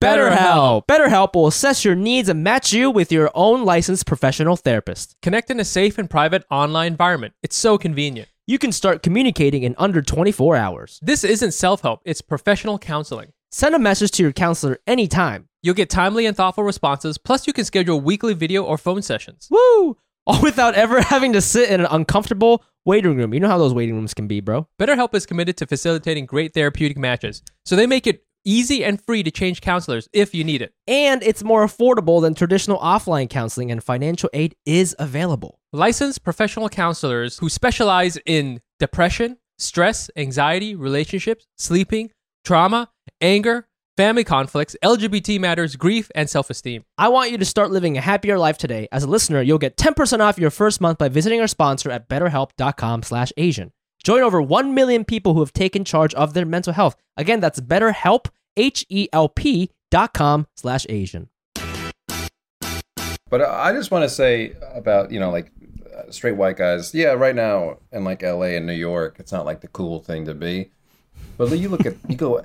[0.05, 0.87] BetterHelp.
[0.87, 5.17] BetterHelp will assess your needs and match you with your own licensed professional therapist.
[5.23, 7.33] Connect in a safe and private online environment.
[7.43, 8.29] It's so convenient.
[8.47, 11.01] You can start communicating in under 24 hours.
[11.03, 12.03] This isn't self-help.
[12.05, 13.33] It's professional counseling.
[13.51, 15.49] Send a message to your counselor anytime.
[15.63, 17.17] You'll get timely and thoughtful responses.
[17.17, 19.49] Plus, you can schedule weekly video or phone sessions.
[19.51, 19.97] Woo!
[20.27, 23.33] All without ever having to sit in an uncomfortable waiting room.
[23.33, 24.69] You know how those waiting rooms can be, bro.
[24.79, 29.23] BetterHelp is committed to facilitating great therapeutic matches, so they make it easy and free
[29.23, 30.73] to change counselors if you need it.
[30.87, 35.59] And it's more affordable than traditional offline counseling, and financial aid is available.
[35.73, 42.11] Licensed professional counselors who specialize in depression, stress, anxiety, relationships, sleeping,
[42.45, 42.91] trauma,
[43.21, 43.67] anger,
[43.97, 46.85] family conflicts, LGBT matters, grief, and self esteem.
[46.99, 48.89] I want you to start living a happier life today.
[48.93, 52.09] As a listener, you'll get 10% off your first month by visiting our sponsor at
[52.09, 53.73] betterhelp.com slash Asian.
[54.05, 56.95] Join over 1 million people who have taken charge of their mental health.
[57.17, 58.27] Again, that's betterhelp,
[58.57, 61.31] H-E-L-P dot com slash Asian.
[63.31, 65.51] But I just want to say about you know like
[65.97, 66.95] uh, straight white guys.
[66.95, 68.57] Yeah, right now in like L.A.
[68.57, 70.71] and New York, it's not like the cool thing to be.
[71.39, 72.45] But you look at you go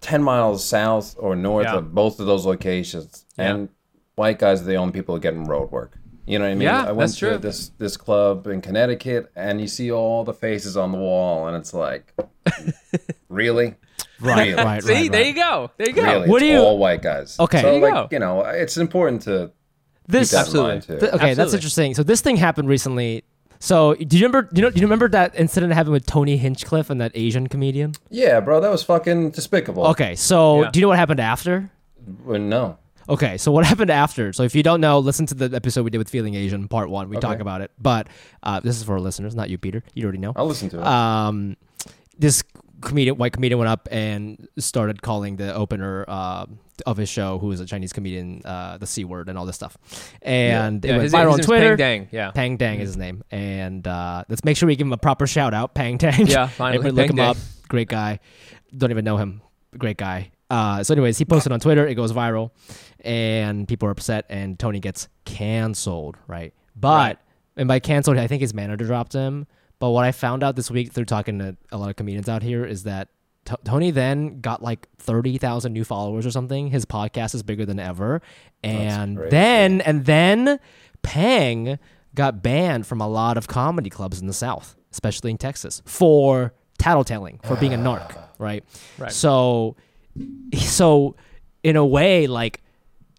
[0.00, 1.78] ten miles south or north Yeah.
[1.78, 3.68] of both of those locations, and
[4.14, 5.97] white guys are the only people getting road work.
[6.28, 6.62] You know what I mean?
[6.62, 7.38] Yeah, I went that's to true.
[7.38, 11.56] this this club in Connecticut, and you see all the faces on the wall, and
[11.56, 12.12] it's like,
[13.28, 13.74] really,
[14.20, 14.54] Right, Really?
[14.54, 15.26] right, See, right, there right.
[15.28, 15.70] you go.
[15.76, 16.02] There you go.
[16.02, 17.36] really, What it's do you- all white guys.
[17.38, 17.60] Okay.
[17.60, 18.08] so There you like go.
[18.10, 19.50] you know, it's important to
[20.06, 20.70] This, keep that Absolutely.
[20.70, 20.98] in mind too.
[20.98, 21.94] Th- okay, that's interesting.
[21.94, 23.24] So this thing happened recently.
[23.60, 24.48] So do you remember?
[24.52, 24.70] Do you know?
[24.70, 27.92] Do you remember that incident that happened with Tony Hinchcliffe and that Asian comedian?
[28.08, 29.84] yeah, bro, that was fucking despicable.
[29.88, 30.70] Okay, so Yeah.
[30.70, 31.70] do you know what happened after?
[32.24, 32.78] Well, no.
[33.08, 34.32] Okay, so what happened after?
[34.32, 36.90] So if you don't know, listen to the episode we did with Feeling Asian, part
[36.90, 37.08] one.
[37.08, 38.08] We talk about it, but
[38.42, 39.82] uh, this is for our listeners, not you, Peter.
[39.94, 40.32] You already know.
[40.36, 40.86] I'll listen to it.
[40.86, 41.56] Um,
[42.18, 42.42] this
[42.80, 46.46] comedian, white comedian, went up and started calling the opener uh,
[46.86, 49.56] of his show, who is a Chinese comedian, uh, the c word and all this
[49.56, 49.76] stuff,
[50.22, 51.76] and it Yeah, went viral on Twitter.
[51.76, 52.08] Peng Dang.
[52.12, 52.30] Yeah.
[52.32, 55.26] Pang Dang is his name, and uh, let's make sure we give him a proper
[55.26, 55.74] shout out.
[55.74, 56.26] Pang Dang.
[56.26, 56.90] Yeah, finally.
[56.90, 57.30] Look him Dang.
[57.30, 57.36] up.
[57.68, 58.20] Great guy.
[58.76, 59.40] Don't even know him.
[59.76, 60.30] Great guy.
[60.50, 61.86] Uh, so, anyways, he posted on Twitter.
[61.86, 62.52] It goes viral,
[63.00, 66.16] and people are upset, and Tony gets canceled.
[66.26, 67.20] Right, but
[67.56, 69.46] and by canceled, I think his manager dropped him.
[69.78, 72.42] But what I found out this week through talking to a lot of comedians out
[72.42, 73.08] here is that
[73.44, 76.68] T- Tony then got like thirty thousand new followers or something.
[76.68, 78.20] His podcast is bigger than ever,
[78.62, 80.58] and then and then
[81.02, 81.78] Pang
[82.14, 86.52] got banned from a lot of comedy clubs in the South, especially in Texas, for
[86.78, 88.28] tattletaling, for being a narc, ah.
[88.38, 88.64] right?
[88.98, 89.12] Right.
[89.12, 89.76] So,
[90.56, 91.16] so
[91.62, 92.60] in a way, like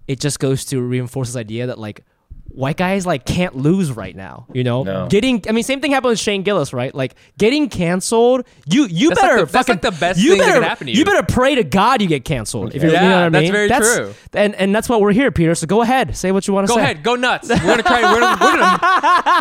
[0.10, 2.04] it just goes to reinforce this idea that like
[2.50, 4.46] white guys like can't lose right now.
[4.54, 5.08] You know, No.
[5.08, 5.44] getting.
[5.48, 6.94] I mean, same thing happened with Shane Gillis, right?
[6.94, 8.46] Like getting canceled.
[8.66, 10.60] You you That's like better the- that's fucking like the best you thing that better,
[10.60, 11.06] could happen to You you.
[11.06, 12.76] better pray to God you get canceled.
[12.76, 13.32] If you're, you know what I mean?
[13.32, 13.52] that's mean?
[13.52, 14.14] very true.
[14.34, 15.56] And and that's what we're here, Peter.
[15.56, 16.78] So go ahead, say what you want to say.
[16.80, 17.50] Go ahead, go nuts.
[17.50, 18.02] We're gonna try.
[18.02, 18.38] We're gonna.
[18.42, 18.80] We're gonna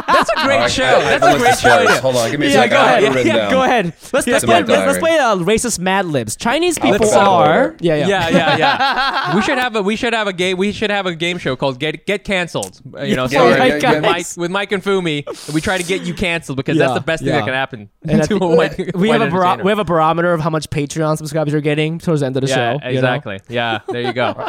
[0.06, 0.84] that's a great I- show.
[0.84, 1.84] I- I That's have a great show.
[1.84, 1.98] words.
[2.00, 2.70] Hold on, give me a Yeah, second.
[2.76, 3.02] go ahead.
[3.02, 3.84] it written Yeah, go ahead.
[4.12, 6.36] Let's let's play, let's, let's play uh, racist Mad Libs.
[6.36, 9.34] Chinese people are yeah yeah Yeah, yeah, yeah.
[9.36, 11.56] we should have a we should have a game we should have a game show
[11.56, 12.80] called Get Get Canceled.
[12.98, 14.00] Uh, You know, Yeah, so yeah, with, yeah, yeah.
[14.00, 17.22] Mike with Mike and Fumi, we try to get you canceled because that's the best
[17.22, 17.38] thing yeah.
[17.40, 19.84] that can happen And to a white, we white have a baro- we have a
[19.84, 22.72] barometer of how much Patreon subscribers you're getting towards the end of the yeah, show.
[22.72, 22.98] you know?
[22.98, 23.40] exactly.
[23.48, 24.34] Yeah, there you go.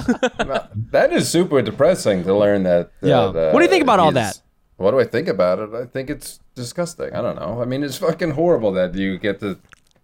[0.92, 2.92] That is super depressing to learn that.
[3.02, 3.32] Yeah.
[3.32, 4.42] that, uh, What do you think about all that?
[4.78, 5.70] What do I think about it?
[5.74, 7.14] I think it's disgusting.
[7.14, 7.62] I don't know.
[7.62, 9.60] I mean, it's fucking horrible that you get to,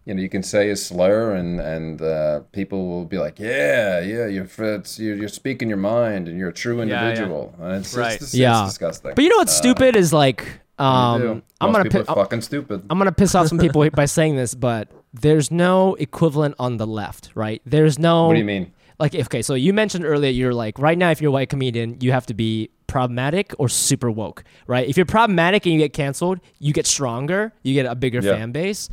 [0.05, 3.99] you know, you can say a slur and and uh, people will be like, yeah,
[4.01, 6.83] yeah, you're you're, you're speaking your mind and you're a true yeah.
[6.83, 7.53] individual.
[7.59, 8.13] And it's, Right.
[8.13, 8.65] it's, it's, Yeah.
[8.65, 9.13] disgusting.
[9.15, 10.45] But you know what's stupid is like
[10.77, 11.41] um.
[11.61, 12.83] I'm gonna pi- are fucking stupid.
[12.89, 16.85] I'm gonna piss off some people by saying this, but there's no equivalent on the
[16.85, 17.61] left, right?
[17.65, 18.71] There's no what do you mean?
[18.97, 21.97] like okay so you mentioned earlier you're like right now if you're a white comedian
[21.99, 25.91] you have to be problematic or super woke right if you're problematic and you get
[25.91, 28.35] canceled you get stronger you get a bigger Yeah.
[28.35, 28.87] fan base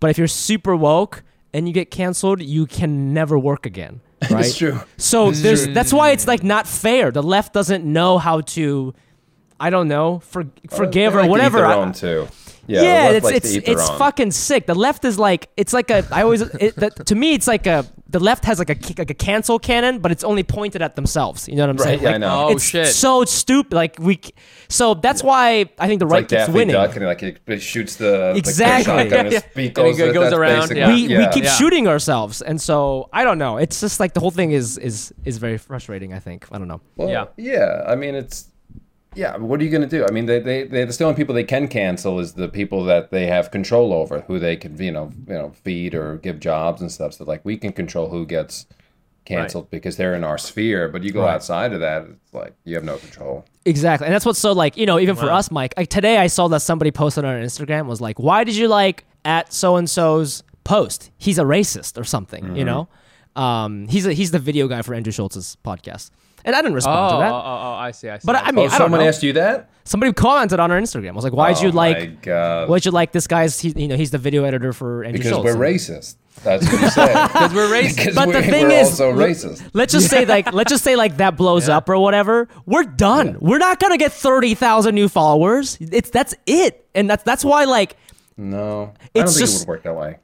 [0.00, 1.22] but if you're super woke
[1.52, 4.80] and you get canceled you can never work again right It's true.
[4.96, 8.94] so there's that's why it's like not fair the left doesn't know how to
[9.60, 12.28] i don't know for, uh, forgive They or like to eat whatever I- too.
[12.68, 13.98] Yeah, yeah, the left it's likes to it's eat their it's own.
[13.98, 14.66] fucking sick.
[14.66, 17.66] The left is like it's like a I always it, that, to me it's like
[17.66, 20.94] a the left has like a like a cancel cannon, but it's only pointed at
[20.96, 21.48] themselves.
[21.48, 22.02] You know what I'm Right, saying?
[22.02, 22.44] yeah, I Like, know.
[22.48, 22.86] Oh, it's shit.
[22.88, 23.72] so stupid.
[23.74, 24.20] Like we,
[24.68, 26.72] so that's why I think the right It's like keeps Daffy winning.
[26.74, 28.84] Duck and like it, he shoots the Exactly.
[28.84, 29.40] The shotgun, Yeah, yeah.
[29.54, 30.88] And he goes, go- goes around, yeah.
[30.88, 31.52] we we keep Yeah.
[31.52, 33.56] shooting ourselves, and so I don't know.
[33.58, 36.12] It's just like the whole thing is is is very frustrating.
[36.14, 36.80] I think I don't know.
[36.96, 37.24] Well, Yeah.
[37.36, 37.84] yeah.
[37.86, 38.48] I mean, it's
[39.14, 39.36] yeah.
[39.36, 40.04] What are you going to do?
[40.06, 43.10] I mean, they they they the only people they can cancel is the people that
[43.10, 46.80] they have control over, who they can you know you know feed or give jobs
[46.80, 47.14] and stuff.
[47.14, 48.66] So like we can control who gets
[49.24, 50.88] canceled because they're in our sphere.
[50.88, 53.44] But you go outside of that, it's like you have no control.
[53.64, 54.06] Exactly.
[54.06, 56.48] And that's what's so like, you know, even for us, Mike, like today I saw
[56.48, 60.42] that somebody posted on Instagram was like, why did you like at so and so's
[60.64, 61.10] post?
[61.18, 62.56] He's a racist or something, Mm-hmm.
[62.56, 62.88] you know?
[63.36, 66.10] Um, he's a, he's the video guy for Andrew Schulz's podcast.
[66.44, 67.32] And I didn't Oh, respond oh, to that.
[67.32, 68.08] oh, oh, I see.
[68.08, 68.26] I see.
[68.26, 69.08] But I mean, Oh, I don't someone know.
[69.08, 69.70] asked you that?
[69.84, 71.10] Somebody commented on our Instagram.
[71.10, 72.26] I was like, why'd oh you Oh my like,
[72.68, 75.32] why'd you like this guy's, he, you know, he's the video editor for Andrew Because
[75.32, 75.44] Schulz.
[75.44, 76.16] we're racist.
[76.44, 77.06] That's what you say.
[77.06, 77.96] because we're racist.
[77.96, 79.70] Because But the we're, thing we're is, also racist.
[79.72, 82.48] Let's just say like let's just say like that blows up or whatever.
[82.66, 83.38] We're done.
[83.40, 85.76] We're not gonna get thirty thousand new followers.
[85.80, 87.96] It's that's it, and that's that's why like
[88.36, 90.18] No, I don't It's think just- it would work that way.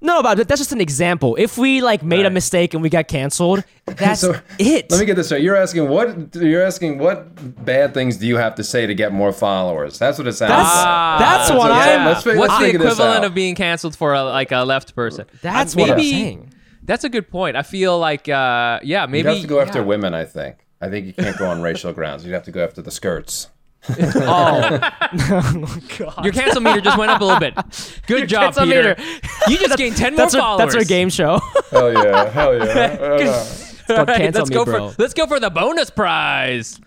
[0.00, 1.36] No, but that's just an example.
[1.36, 4.90] If we like made a mistake and we got canceled, that's So, it.
[4.90, 5.42] Let me get this straight.
[5.42, 9.12] You're asking what you're asking what bad things do you have to say to get
[9.12, 9.98] more followers?
[9.98, 11.18] That's what it sounds That's- like.
[11.20, 11.94] that's what okay.
[11.96, 15.26] I'm- Let's What's let's the equivalent of being canceled for a, like a left person?
[15.42, 16.52] That's Uh, what I'm saying.
[16.82, 17.56] That's a good point.
[17.56, 19.84] I feel like, uh, yeah, maybe You have to go after yeah.
[19.84, 20.14] women.
[20.14, 20.56] I think.
[20.80, 22.24] I think you can't go on racial grounds.
[22.24, 23.48] You have to go after the skirts.
[23.92, 26.24] Oh, God!
[26.24, 27.54] Your cancel meter just went up a little bit.
[28.06, 28.94] Good job, cancel Peter.
[28.96, 29.02] meter.
[29.48, 30.72] You just gained ten more that's our, followers.
[30.74, 31.40] that's our game show.
[31.70, 32.28] Hell yeah!
[32.30, 32.96] Hell yeah!
[33.90, 34.90] Uh, It's called All right, cancel let's me, go bro.
[34.90, 36.78] for let's go for the bonus prize.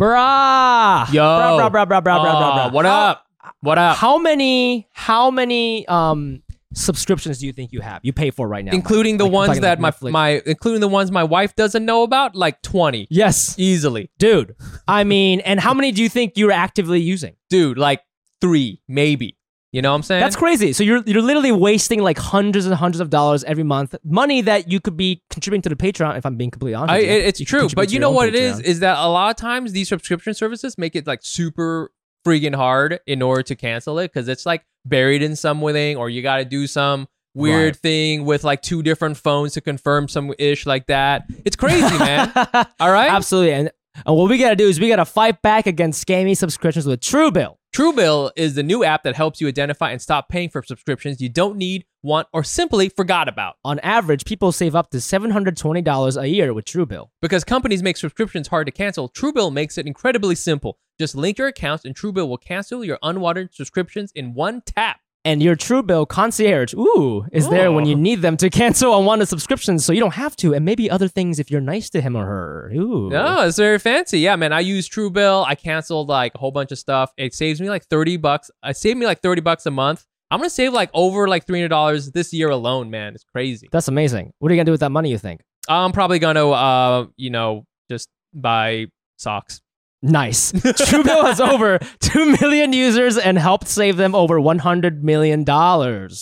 [0.00, 1.12] Brah.
[1.12, 2.72] Yo, Brah, brah, brah, brah, brah, brah, brah, brah.
[2.72, 3.26] What How- up?
[3.60, 3.96] What up?
[3.96, 4.88] How many?
[4.92, 5.86] How many?
[5.88, 6.41] Um,
[6.74, 8.00] subscriptions do you think you have?
[8.02, 10.88] You pay for right now, including the Like, ones that like my my including the
[10.88, 14.54] ones my wife doesn't know about, like twenty Yes, easily, dude.
[14.88, 17.34] I mean, and how many do you think you're actively using?
[17.50, 17.78] dude.
[17.78, 18.00] Like
[18.40, 19.36] three, maybe.
[19.74, 20.20] You know what I'm saying?
[20.20, 20.72] That's crazy.
[20.74, 24.70] So you're you're literally wasting like hundreds and hundreds of dollars every month, money that
[24.70, 26.18] you could be contributing to the Patreon.
[26.18, 27.12] If I'm being completely honest, I, with you.
[27.12, 28.60] it- it's You true, but you know what it is?
[28.60, 31.91] Is that a lot of times these subscription services make it like super
[32.24, 36.22] freaking hard in order to cancel it because it's like buried in something, or you
[36.22, 37.76] got to do some weird Right.
[37.76, 41.24] thing with like two different phones to confirm some ish like that.
[41.44, 42.30] It's crazy, man.
[42.80, 43.52] All right, Absolutely.
[43.54, 43.70] And,
[44.06, 46.86] and what we got to do is we got to fight back against scammy subscriptions
[46.86, 47.56] with Truebill.
[47.72, 51.30] Truebill is the new app that helps you identify and stop paying for subscriptions you
[51.30, 53.54] don't need, want, or simply forgot about.
[53.64, 57.08] On average, people save up to $720 a year with Truebill.
[57.22, 60.76] Because companies make subscriptions hard to cancel, Truebill makes it incredibly simple.
[61.00, 65.00] Just link your accounts and Truebill will cancel your unwanted subscriptions in one tap.
[65.24, 69.84] And your Truebill concierge, ooh, is there when you need them to cancel unwanted subscriptions
[69.84, 72.26] so you don't have to, and maybe other things if you're nice to him or
[72.26, 72.72] her.
[72.74, 73.08] Ooh.
[73.08, 74.18] No, it's very fancy.
[74.18, 74.52] Yeah, man.
[74.52, 75.46] I use Truebill.
[75.46, 77.12] I canceled like a whole bunch of stuff.
[77.16, 78.50] It saves me like 30 bucks.
[78.64, 80.04] It saved me like 30 bucks a month.
[80.32, 83.14] I'm gonna save like over like $300 this year alone, man.
[83.14, 83.68] It's crazy.
[83.70, 84.32] That's amazing.
[84.40, 85.42] What are you going to do with that money, you think?
[85.68, 88.86] I'm probably gonna, uh, you know, just buy
[89.18, 89.60] socks.
[90.04, 90.50] Nice.
[90.52, 95.44] Truebill has over 2 million users and helped save them over $100 million.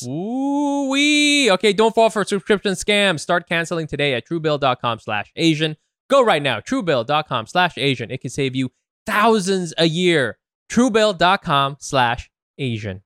[0.06, 1.50] Ooh wee.
[1.50, 3.20] Okay, don't fall for subscription scams.
[3.20, 5.76] Start canceling today at truebill.com slash Asian.
[6.10, 8.10] Go right now, truebill.com slash Asian.
[8.10, 8.70] It can save you
[9.06, 10.38] thousands a year.
[10.70, 13.02] Truebill.com slash Asian.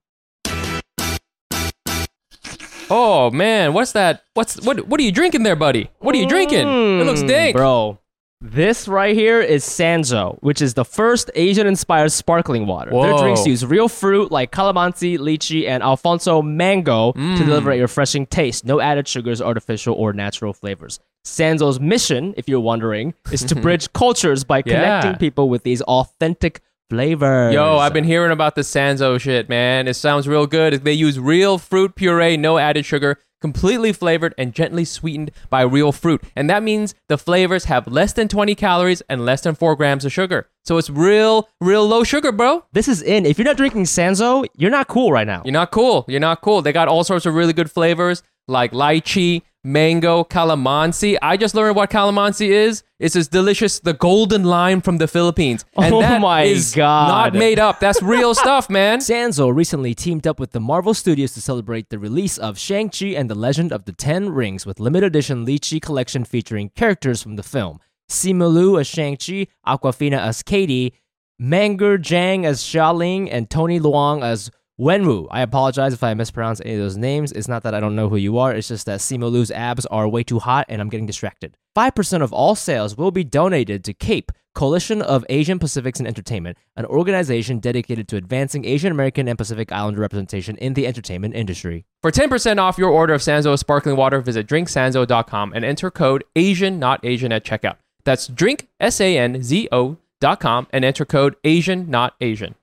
[2.91, 4.25] Oh man, what's that?
[4.35, 5.91] What's what what are you drinking there, buddy?
[6.01, 6.67] What are you drinking?
[6.69, 7.57] it looks Mm, dank.
[7.57, 7.99] Bro,
[8.41, 12.91] this right here is Sanzo, which is the first Asian inspired sparkling water.
[12.91, 17.39] Their drinks use real fruit like calamansi, lychee, and Alfonso mango Mm.
[17.39, 18.65] to deliver a refreshing taste.
[18.67, 21.01] No added sugars, artificial, or natural flavors.
[21.25, 25.17] Sanzo's mission, if you're wondering, is to bridge cultures by connecting Yeah.
[25.17, 26.61] people with these authentic
[26.91, 27.55] flavors.
[27.55, 29.89] Yo, I've been hearing about the Sanzo shit, man.
[29.89, 30.85] It sounds real good.
[30.85, 35.93] They use real fruit puree, no added sugar, completely flavored and gently sweetened by real
[35.93, 36.23] fruit.
[36.35, 40.07] And that means the flavors have less than 20 calories and less than 4 grams
[40.07, 40.49] of sugar.
[40.65, 42.65] So it's real, real low sugar, bro.
[42.73, 43.27] This is in.
[43.27, 45.43] If you're not drinking Sanzo, you're not cool right now.
[45.45, 46.07] You're not cool.
[46.09, 46.63] You're not cool.
[46.63, 51.17] They got all sorts of really good flavors like lychee, mango, calamansi.
[51.23, 52.83] I just learned what calamansi is.
[53.01, 55.65] It's this delicious, the golden lime from the Philippines.
[55.77, 57.09] Oh and Oh that my is God.
[57.09, 57.81] not made up.
[57.81, 59.01] That's real stuff, man.
[59.01, 63.29] Sanzo recently teamed up with the Marvel Studios to celebrate the release of Shang-Chi and
[63.29, 67.43] the Legend of the Ten Rings with limited edition lychee collection featuring characters from the
[67.43, 67.81] film.
[68.09, 70.95] Simu Liu as Shang-Chi, Awkwafina as Katie,
[71.41, 74.51] Meng'er Zhang as Xialing, and Tony Leung as
[74.81, 75.29] Wenwu.
[75.31, 77.31] I apologize if I mispronounce any of those names.
[77.31, 79.87] It's not that I don't know who you are, it's just that Simu Liu's abs
[79.87, 81.57] are way too hot and I'm getting distracted.
[81.77, 86.59] 5% of all sales will be donated to CAPE, Coalition of Asian Pacifics in Entertainment,
[86.77, 91.85] an organization dedicated to advancing Asian American and Pacific Islander representation in the entertainment industry.
[92.03, 96.79] For 10% off your order of Sanzo sparkling water, visit drinksanzo.com and enter code Asian
[96.79, 97.77] not Asian at checkout.
[98.05, 102.55] That's drink and enter code Asian not Asian.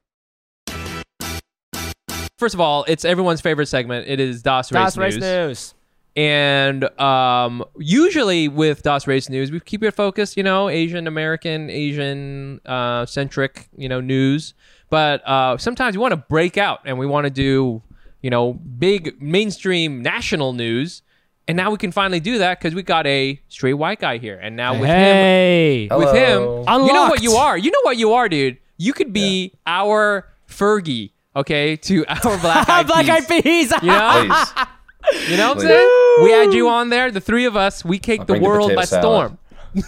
[2.42, 4.08] First of all, it's everyone's favorite segment.
[4.08, 5.22] It is DOS Race Das Race News.
[5.22, 5.74] News.
[6.16, 11.70] And um, usually with DOS Race News, we keep it focused, you know, Asian American,
[11.70, 14.56] Asian uh, centric, you know, news.
[14.89, 17.84] But uh, sometimes we want to break out and we want to do,
[18.24, 21.04] you know, big mainstream national news.
[21.48, 24.39] And now we can finally do that because we got a straight white guy here.
[24.42, 25.89] And now with him, hey.
[25.92, 26.88] with him, Hello.
[26.88, 27.56] you know what you are.
[27.56, 28.58] You know what you are, dude.
[28.78, 33.72] You could be our Fergie, okay, to our Black Eyed Black Eyed Peas.
[33.82, 35.30] You know, Please.
[35.30, 35.68] you know what I'm Please.
[35.68, 36.24] saying?
[36.24, 37.84] We had you on there, the three of us.
[37.86, 39.38] We kicked I'll the bring the world potato by salad.
[39.38, 39.38] storm.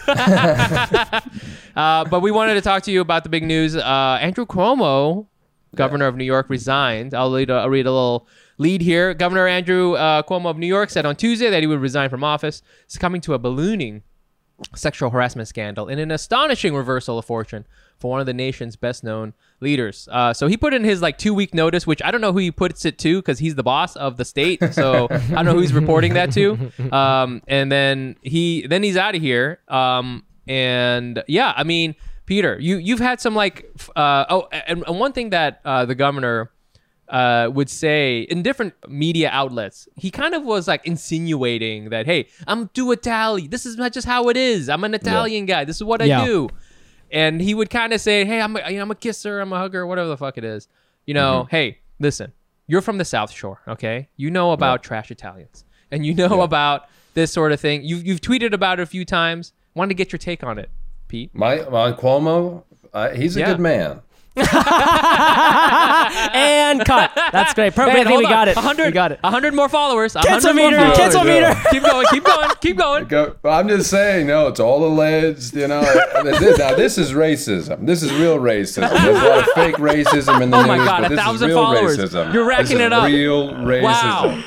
[1.76, 3.76] uh, but we wanted to talk to you about the big news.
[3.76, 5.28] Uh, Andrew Cuomo,
[5.76, 7.14] governor of New York, resigned.
[7.14, 8.28] I'll read a, I'll read a little
[8.58, 9.14] lead here.
[9.14, 12.24] Governor Andrew uh, Cuomo of New York said on Tuesday that he would resign from
[12.24, 14.04] office, succumbing to a ballooning
[14.76, 17.66] sexual harassment scandal in an astonishing reversal of fortune
[17.98, 20.08] for one of the nation's best known leaders.
[20.12, 22.40] Uh, so he put in his like two week notice, which I don't know who
[22.40, 24.62] he puts it to because he's the boss of the state.
[24.74, 26.72] So I don't know who he's reporting that to.
[26.92, 29.60] Um, and then he then he's out of here.
[29.68, 35.00] Um, and yeah, I mean, Peter, you you've had some like uh, oh, and, and
[35.00, 36.52] one thing that uh, the governor
[37.10, 42.28] uh, would say in different media outlets, he kind of was like insinuating that, hey,
[42.48, 43.50] I'm do Italian.
[43.50, 44.70] This is not just how it is.
[44.70, 45.66] I'm an Italian guy.
[45.66, 46.50] This is what I do.
[47.14, 49.54] And he would kind of say, hey, I'm a, you know, I'm a kisser, I'm
[49.54, 50.68] a hugger, whatever the fuck it is.
[51.06, 52.34] You know, hey, listen,
[52.68, 54.10] you're from the South Shore, okay?
[54.18, 57.84] You know about trash Italians, and you know about this sort of thing.
[57.84, 59.54] You've you've tweeted about it a few times.
[59.76, 60.70] Wanted to get your take on it,
[61.08, 61.30] Pete.
[61.34, 63.46] My, my Cuomo, uh, he's a Yeah.
[63.52, 64.02] good man.
[66.34, 67.12] And cut.
[67.32, 67.76] That's great.
[67.76, 67.96] Perfect.
[67.96, 68.56] Hey, I think we got it.
[68.56, 69.20] 100, we got it.
[69.22, 70.16] 100 more followers.
[70.16, 70.78] 100 Cancel more meter.
[70.82, 70.98] followers.
[70.98, 71.56] Cancel meter.
[71.72, 73.06] keep going, keep going, keep going.
[73.06, 75.56] Go, I'm just saying, no, it's all alleged.
[75.56, 75.82] You know,
[76.24, 77.86] This- now this is racism.
[77.86, 78.90] This is real racism.
[78.90, 81.24] There's a lot of fake racism in the Oh news, my God, but a this
[81.24, 81.98] thousand is real followers.
[81.98, 82.34] racism.
[82.34, 83.06] You're racking this it is up.
[83.08, 83.84] Real racism.
[83.84, 84.44] Wow.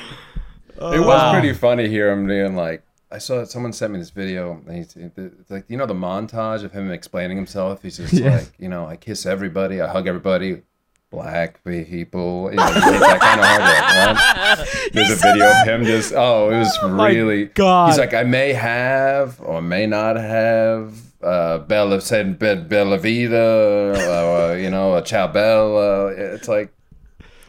[0.92, 2.10] It was pretty funny here.
[2.12, 4.60] I'm being like, I saw someone sent me this video.
[4.66, 7.82] And he's it's like, you know, the montage of him explaining himself.
[7.82, 10.62] He's just like, you know, I kiss everybody, I hug everybody.
[11.10, 12.50] black people.
[12.50, 14.58] You know, he made that kind of hard.
[14.58, 14.90] Right?
[14.92, 16.12] There's a video of him just.
[16.14, 17.46] Oh, it was really.
[17.46, 17.88] God.
[17.90, 20.98] He's like, I may have or may not have.
[21.22, 26.08] Uh, Bella said Be- Bella Vida, uh, you know, a Ciao Bella.
[26.08, 26.72] It's like,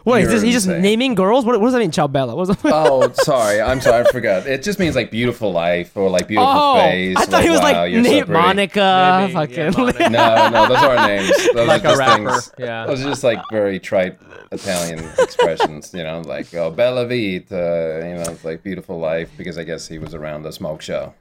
[0.08, 0.82] Wait, is this, he's just insane.
[0.82, 1.46] naming girls?
[1.46, 2.36] What, what does that mean, Ciao Bella?
[2.36, 4.48] What does that oh, sorry, I'm sorry, I forgot.
[4.48, 7.16] It just means like beautiful life or like beautiful Oh, face.
[7.18, 8.32] I thought he was wow, like you're so.
[8.32, 9.56] Monica, Maybe, fucking.
[9.58, 10.10] yeah, Monica.
[10.10, 11.54] No, no, those aren't names.
[11.54, 12.52] Those Like are a just rapper, things.
[12.58, 12.86] yeah.
[12.88, 14.18] Those are just like very trite
[14.52, 19.58] Italian expressions, you know, like oh, Bella Vita, you know, it's like beautiful life because
[19.58, 21.14] I guess he was around the smoke show.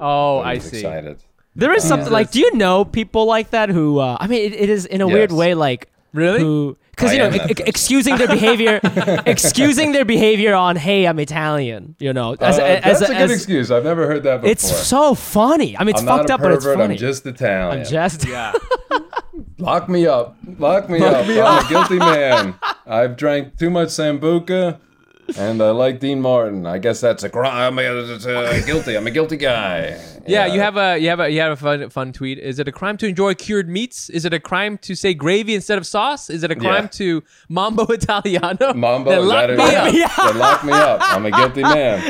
[0.00, 0.78] Oh, He I was see.
[0.78, 1.18] excited.
[1.56, 2.12] There is something Jesus.
[2.12, 3.98] like, do you know people like that who?
[3.98, 6.76] Uh, I mean, it, it is in a weird way like Really?
[6.90, 7.68] because you know am that ex- person.
[7.68, 8.80] excusing their behavior,
[9.26, 13.22] excusing their behavior on hey I'm Italian, you know, as, Uh, as, that's a good
[13.22, 13.70] as- excuse.
[13.70, 14.50] I've never heard that before.
[14.50, 15.76] It's so funny.
[15.76, 16.94] I mean, it's I'm fucked not a up, but it's funny.
[16.94, 17.80] I'm just Italian.
[17.80, 18.52] I'm just Yeah.
[19.58, 20.36] Lock me up.
[20.58, 21.26] Lock me up.
[21.26, 22.54] I'm a guilty man.
[22.86, 24.78] I've drank too much sambuca,
[25.36, 26.64] and I like Dean Martin.
[26.66, 27.78] I guess that's a crime.
[27.78, 28.96] I'm a, a guilty.
[28.96, 30.00] I'm a guilty guy.
[30.26, 32.38] Yeah, you have a you have a you have a fun fun tweet.
[32.38, 34.08] Is it a crime to enjoy cured meats?
[34.10, 36.28] Is it a crime to say gravy instead of sauce?
[36.30, 36.88] Is it a crime Yeah.
[36.88, 38.74] to mambo italiano?
[38.74, 39.10] Mambo.
[39.10, 39.92] Then lock me up.
[39.94, 40.30] Yeah.
[40.38, 41.00] Lock me up.
[41.02, 42.02] I'm a guilty man.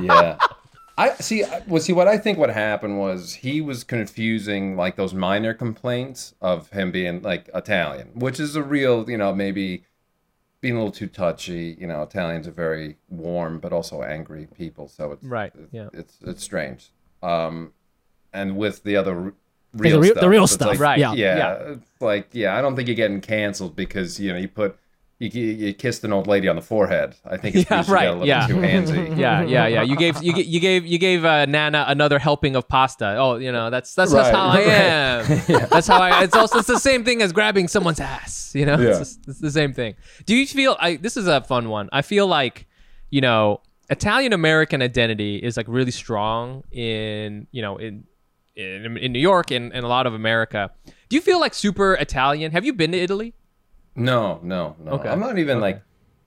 [0.00, 0.38] Yeah.
[0.96, 1.44] I see.
[1.68, 6.34] Well, see, what I think what happened was he was confusing like those minor complaints
[6.40, 9.84] of him being like Italian, which is a real, you know, maybe
[10.60, 11.76] being a little too touchy.
[11.78, 15.88] You know, Italians are very warm but also angry people, so it's Right, It's, yeah.
[15.92, 16.90] It's it's strange.
[17.22, 17.72] Um,
[18.32, 19.34] and with the other r-
[19.74, 21.12] the real real- stuff, the real stuff, like- Right, Yeah.
[21.14, 21.54] yeah, yeah.
[21.74, 24.78] it's like yeah, I don't think you're getting canceled because you know you put
[25.20, 27.16] you, you kissed an old lady on the forehead.
[27.24, 28.46] I think it's Yeah, because you right, got a little yeah.
[28.46, 29.16] too handsy.
[29.18, 29.82] Yeah, yeah, yeah.
[29.82, 33.16] You gave you, you gave you gave uh, Nana another helping of pasta.
[33.18, 34.68] Oh, you know that's that's, that's how I right.
[34.68, 35.26] am.
[35.70, 36.22] That's how I.
[36.22, 38.52] It's also it's the same thing as grabbing someone's ass.
[38.54, 38.90] You know, Yeah.
[38.90, 39.94] it's, just- it's the same thing.
[40.24, 40.76] Do you feel?
[40.78, 41.88] I this is a fun one.
[41.92, 42.66] I feel like
[43.10, 43.60] you know
[43.90, 48.04] Italian American identity is like really strong in you know in
[48.54, 50.70] in, in New York and, and a lot of America.
[51.08, 52.52] Do you feel like super Italian?
[52.52, 53.34] Have you been to Italy?
[53.98, 54.92] No, no, no.
[54.92, 55.08] Okay.
[55.08, 55.82] I'm not even like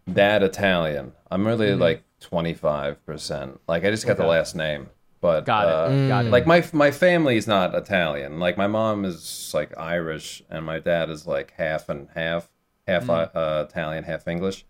[0.07, 1.13] that Italian.
[1.29, 1.81] I'm really Mm-hmm.
[1.81, 3.59] like 25%.
[3.67, 4.89] Like I just got the last name.
[5.21, 5.73] But Got it.
[5.73, 6.29] uh, Got it.
[6.31, 8.39] Like my my family is not Italian.
[8.39, 12.49] Like my mom is like Irish and my dad is like half and half,
[12.87, 13.29] half Mm.
[13.35, 14.65] uh, Italian, half English.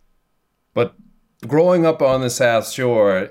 [0.74, 0.94] But
[1.48, 3.30] growing up on the South Shore,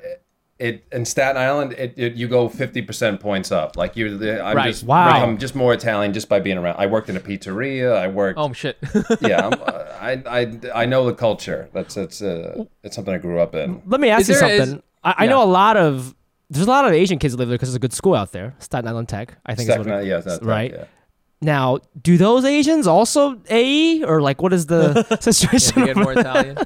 [0.60, 3.76] it in Staten Island, it, it you go fifty percent points up.
[3.76, 4.66] Like you're, the, I'm Right.
[4.68, 5.22] just Wow.
[5.22, 6.76] I'm just more Italian just by being around.
[6.78, 7.96] I worked in a pizzeria.
[7.96, 8.76] I worked Oh shit.
[9.20, 9.54] yeah, I'm,
[10.00, 11.68] I, I, I know the culture.
[11.72, 13.82] That's it's uh, it's something I grew up in.
[13.86, 14.82] Let me ask Is you there- is- something.
[15.02, 15.30] I, I yeah.
[15.30, 16.14] know a lot of
[16.50, 18.32] there's a lot of Asian kids that live there because there's a good school out
[18.32, 19.36] there, Staten Island Tech.
[19.46, 20.72] I think is Staten what it- Island, yeah, that's right.
[20.72, 20.84] Yeah.
[21.42, 25.80] Now, do those Asians also AE or like what is the situation?
[25.80, 26.58] you get more Italian.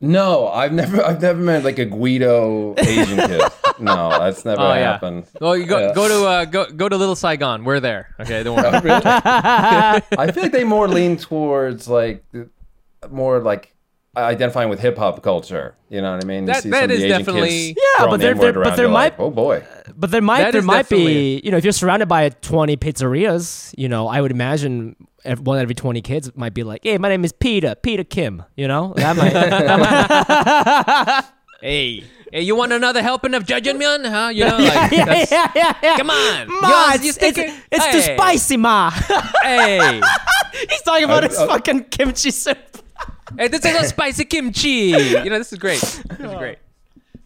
[0.00, 3.42] No, I've never I've never met like a Guido Asian kid.
[3.78, 4.92] No, that's never Oh, yeah.
[4.92, 5.26] happened.
[5.40, 5.94] Well, you go Yeah.
[5.94, 7.64] go to uh, go go to Little Saigon.
[7.64, 8.14] We're there.
[8.20, 8.66] Okay, don't worry.
[8.72, 9.02] Oh, really?
[9.04, 12.24] I feel like they more lean towards like
[13.10, 13.73] more like
[14.16, 15.74] identifying with hip hop culture.
[15.88, 16.42] You know what I mean?
[16.42, 18.76] You That- see that some is the Asian definitely- kids Yeah, but there- there- but
[18.76, 19.62] there might- like, oh boy.
[19.96, 22.76] But there might That there is might be you know if you're surrounded by 20
[22.76, 26.62] pizzerias, you know I would imagine ev- one out of every 20 kids might be
[26.64, 28.42] like, hey, my name is Peter, Peter Kim.
[28.56, 29.32] You know that might.
[29.32, 29.78] that
[31.18, 31.24] might
[31.60, 34.30] hey, hey, you want another helping of judgment, huh?
[34.34, 35.96] You know, like yeah, that's, yeah, yeah, yeah.
[35.96, 38.90] come on, Ma, You- it's, you it's, stick it- too spicy, ma.
[39.42, 40.00] Hey,
[40.70, 42.58] He's talking about I- his I- fucking kimchi soup.
[43.38, 44.68] Hey, this is a spicy kimchi.
[44.68, 45.80] You know, this is great.
[45.80, 46.58] This is great.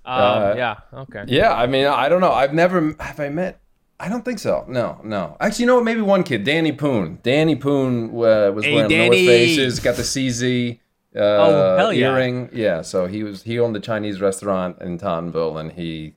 [0.05, 0.77] Um, Uh, yeah.
[0.93, 1.25] Okay.
[1.29, 2.33] Yeah, I mean, I don't know.
[2.33, 3.61] I've never have I met.
[4.01, 4.65] I don't think so.
[4.69, 5.37] No, no.
[5.41, 5.85] Actually, you know what?
[5.85, 7.19] Maybe one kid, Danny Poon.
[7.23, 9.27] Danny Poon uh, was Hey, wearing Danny.
[9.27, 10.79] North Faces, got the CZ
[11.17, 12.13] uh, Oh, hell yeah.
[12.13, 12.49] earring.
[12.53, 16.15] Yeah, so he was he owned the Chinese restaurant in Tottenville, and he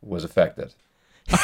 [0.00, 0.74] was affected.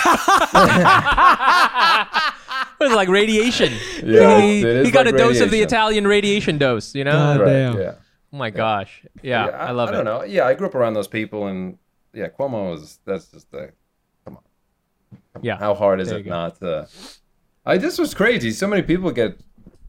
[2.84, 3.72] It was like radiation.
[4.02, 5.60] Yeah, he, he got like a dose of the.
[5.60, 6.94] Italian radiation dose.
[6.94, 7.12] You know.
[7.12, 7.78] God Right, damn.
[7.78, 7.94] Yeah.
[8.32, 9.02] Oh my gosh.
[9.22, 9.94] Yeah, I, love I it.
[9.94, 10.22] I don't know.
[10.24, 11.76] Yeah, I grew up around those people, and
[12.14, 13.72] yeah, Cuomo is that's just the
[14.24, 14.42] come on.
[15.34, 15.58] Come Yeah.
[15.58, 16.30] how hard is There it go.
[16.30, 16.88] not to?
[17.66, 18.50] I this was crazy.
[18.52, 19.38] So many people get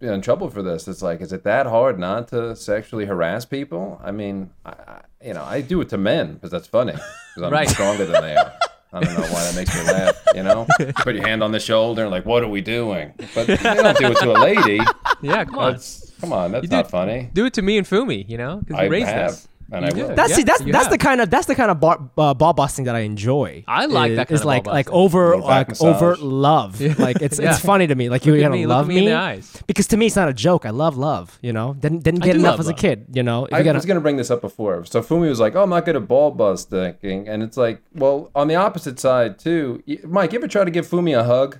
[0.01, 0.87] you know, in trouble for this.
[0.87, 4.01] It's like, is it that hard not to sexually harass people?
[4.03, 7.43] I mean, I, I, you know, I do it to men because that's funny because
[7.43, 7.69] I'm Right.
[7.69, 8.51] stronger than they are.
[8.93, 10.15] I don't know why that makes me laugh.
[10.35, 10.67] You know,
[10.97, 13.13] put your hand on the shoulder and like, what are we doing?
[13.33, 14.81] But you don't do it to a lady.
[15.21, 15.71] Yeah, come on.
[15.73, 17.29] That's come on, that's do not it- funny.
[17.33, 18.27] Do it to me and Fumi.
[18.27, 19.31] You know, because I raised have.
[19.31, 19.47] us.
[19.71, 20.13] And I will.
[20.15, 20.91] That's Yeah, see, that's you that's have.
[20.91, 23.63] the kind of that's the kind of bar, uh, ball busting that I enjoy.
[23.67, 24.99] I like is, that kind is of like ball like busting.
[25.01, 25.95] over like massage.
[25.95, 26.81] overt love.
[26.99, 27.51] Like it's Yeah.
[27.51, 28.09] it's funny to me.
[28.09, 29.61] Like Look you at gotta me, love at me in the eyes.
[29.67, 30.65] because to me it's not a joke.
[30.65, 31.39] I love love.
[31.41, 33.05] You know, didn't didn't get do enough love as a kid.
[33.13, 34.83] You know, if I you gotta, was going to bring this up before.
[34.85, 38.29] So Fumi was like, "Oh, I'm not good at ball busting," and it's like, well,
[38.35, 39.81] on the opposite side too.
[40.03, 41.59] Mike, you ever try to give Fumi a hug?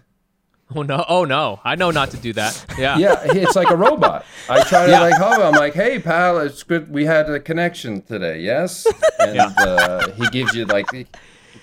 [0.76, 1.06] Oh no!
[1.08, 1.60] Oh no!
[1.64, 2.66] I know not to do that.
[2.78, 2.98] Yeah.
[2.98, 4.26] Yeah, it's like a robot.
[4.50, 5.02] I try to Yeah.
[5.02, 5.40] like hug.
[5.40, 5.46] him.
[5.48, 6.92] I'm like, "Hey, pal, it's good.
[6.92, 8.88] We had a connection today, yes."
[9.20, 9.54] And Yeah.
[9.58, 11.06] uh, he gives you like, he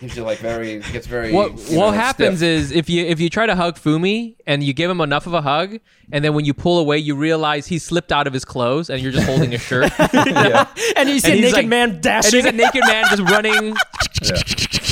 [0.01, 1.33] gives you like very, gets very.
[1.33, 2.49] What you what know, happens stiff.
[2.71, 5.33] is if you if you try to hug Fumi and you give him enough of
[5.35, 5.79] a hug,
[6.13, 9.01] and then when you pull away, you realize he slipped out of his clothes, and
[9.03, 9.91] you're just holding a shirt.
[10.13, 12.35] yeah, and you see and a naked like- man and dashing.
[12.37, 13.75] he's a naked man just running.
[14.23, 14.43] yeah.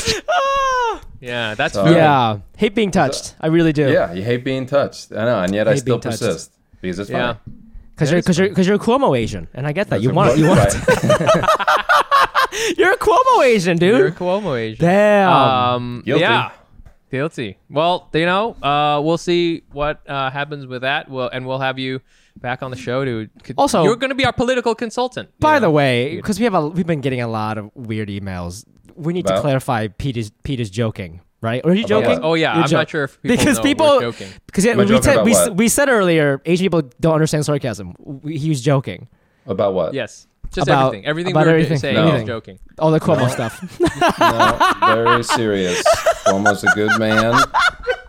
[0.29, 1.01] Ah!
[1.21, 1.95] Yeah, that's So- Fumi.
[1.97, 3.35] yeah, hate being touched.
[3.41, 3.91] I really do.
[3.91, 5.13] yeah, you hate being touched.
[5.13, 6.21] I know, and yet I still being touched.
[6.23, 7.35] persist because it's Yeah.
[7.35, 7.57] funny.
[7.95, 9.97] because you're because you're because you're a Cuomo Asian, and I get that.
[9.97, 10.75] That's You a- want you want right.
[12.77, 13.99] you're a Cuomo Asian, dude.
[13.99, 14.85] You're a Cuomo Asian.
[14.85, 15.33] Damn.
[15.33, 16.21] Um, Guilty.
[16.21, 16.51] yeah,
[17.11, 17.59] guilty.
[17.71, 21.09] Well, you know, uh, we'll see what uh, happens with that.
[21.11, 22.01] We'll and we'll have you
[22.37, 23.29] back on the show to.
[23.57, 25.31] Also- you're going to be our political consultant.
[25.41, 25.61] By know?
[25.61, 28.65] the way, because we have a we've been getting a lot of weird emails.
[28.97, 29.89] We need to clarify.
[29.89, 31.61] Pete is Pete is joking, right?
[31.65, 32.11] Or are you About joking?
[32.21, 32.25] what?
[32.25, 34.29] Oh yeah, You're I'm jo- not sure if people because know people joking.
[34.47, 37.95] because yeah, we, joking said, we, s- we said earlier Asian people don't understand sarcasm.
[37.99, 39.09] We, he was joking.
[39.47, 39.95] About what?
[39.95, 41.07] Yes, just About- everything.
[41.07, 41.79] Everything about we were everything.
[41.79, 42.15] saying No.
[42.17, 42.59] is joking.
[42.79, 43.55] All the Cuomo stuff.
[44.19, 45.83] No, very serious.
[46.27, 47.41] Almost a good man.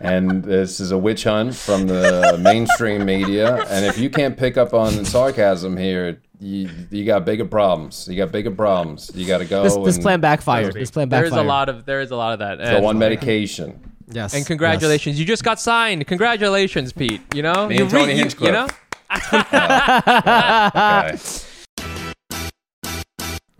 [0.00, 3.64] And this is a witch hunt from the mainstream media.
[3.68, 8.06] And if you can't pick up on sarcasm here, you, you got bigger problems.
[8.08, 9.10] You got bigger problems.
[9.14, 9.62] You got to go.
[9.64, 10.74] this this plan backfired.
[10.74, 11.40] This plan There backfired.
[11.40, 12.58] is a lot of there is a lot of that.
[12.58, 13.92] Go And, on medication.
[14.10, 14.34] Yes.
[14.34, 16.06] and congratulations, you just got signed.
[16.06, 17.20] Congratulations, Pete.
[17.34, 18.46] You know, Me you and Tony you, Hinchcliffe.
[18.46, 18.66] you know.
[19.10, 21.18] Okay.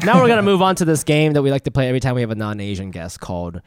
[0.05, 2.14] now we're gonna move on to this game that we like to play every time
[2.14, 3.61] we have a non-Asian guest called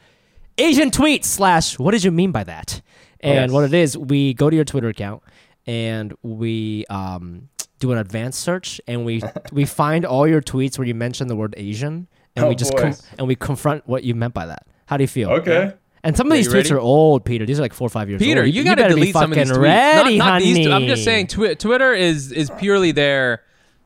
[0.58, 2.80] Asian Tweet slash What did you mean by that?
[3.20, 3.50] And Yes.
[3.50, 5.22] what it is, we go to your Twitter account
[5.66, 7.48] and we um,
[7.82, 9.22] do an advanced search and we
[9.52, 12.06] we find all your tweets where you mention the word Asian
[12.36, 14.66] and Oh, we just com- and we confront what you meant by that.
[14.86, 15.30] How do you feel?
[15.30, 15.72] Okay.
[16.04, 16.72] And some of Yeah, these you tweets ready?
[16.72, 17.44] are old, Peter.
[17.46, 18.52] These are like four or five years Peter, old.
[18.54, 19.60] you, got to better be delete some of these tweets.
[19.62, 20.66] ready, not, not these.
[20.66, 23.42] I'm just saying, twi- Twitter is is purely there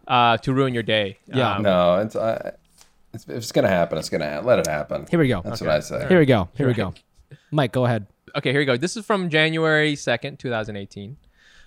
[0.08, 1.18] uh, to ruin your day.
[1.26, 1.56] Yeah.
[1.56, 2.52] Um, No, it's, uh,
[3.12, 4.46] it's, if it's going to happen, it's going to happen.
[4.46, 5.06] Let it happen.
[5.10, 5.42] Here we go.
[5.44, 6.06] That's what I say.
[6.08, 6.48] Here we go.
[6.56, 6.94] Here we go.
[7.50, 8.06] Mike, go ahead.
[8.36, 8.76] Okay, here we go.
[8.76, 11.16] This is from January second, 2018.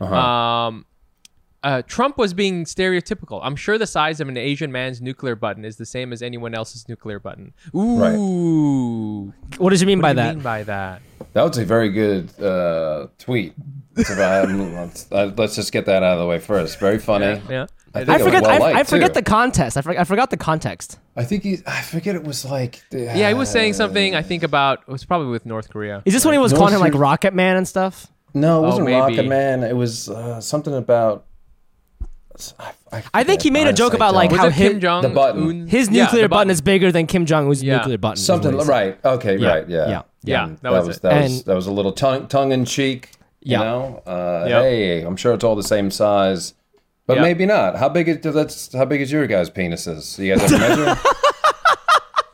[0.01, 0.15] Uh-huh.
[0.15, 0.85] Um,
[1.63, 3.39] uh, Trump was being stereotypical.
[3.43, 6.53] I'm sure the size of an Asian man's nuclear button is the same as anyone
[6.55, 7.53] else's nuclear button.
[7.75, 9.33] Ooh.
[9.57, 10.35] What does you mean What by do that?
[10.35, 11.01] mean by that?
[11.33, 13.53] That was a very good uh, tweet.
[13.95, 16.79] Let's, uh, let's just get that out of the way first.
[16.79, 17.41] Very funny.
[17.49, 17.67] Yeah.
[17.93, 18.43] I think I forget.
[18.43, 19.13] well I, I forget too.
[19.15, 19.75] the contest.
[19.75, 20.99] I, for, I forgot the context.
[21.15, 21.57] I think he.
[21.65, 22.83] I forget it was like.
[22.91, 24.15] Yeah, he was saying something.
[24.15, 26.03] I think about it was probably with North Korea.
[26.05, 26.93] Is this when he was No, calling him like.
[26.93, 28.05] Rocket Man and stuff?
[28.35, 28.99] No, it wasn't maybe.
[28.99, 29.63] Rocket Man.
[29.63, 31.25] It was uh, something about.
[32.91, 35.01] I, I think he made a joke about, like, Was how it Kim him- Jong
[35.01, 35.43] the button.
[35.43, 35.67] Un?
[35.67, 36.49] His Yeah, nuclear the button.
[36.49, 37.77] is bigger than Kim Jong Un's Yeah.
[37.77, 38.13] nuclear button.
[38.17, 38.71] is something what he said.
[38.71, 39.05] right.
[39.05, 39.69] Okay, Yeah, right.
[39.69, 41.01] Yeah, yeah, yeah, And that was it.
[41.01, 43.11] That was And- that was a little tongue tongue in cheek.
[43.41, 43.59] You Yeah.
[43.59, 44.01] know.
[44.05, 44.61] Uh, Yep.
[44.63, 46.53] Hey, I'm sure it's all the same size,
[47.07, 47.21] but Yep.
[47.23, 47.77] maybe not.
[47.77, 50.17] How big is that's how big is your guys' penises?
[50.17, 50.97] You guys ever measure?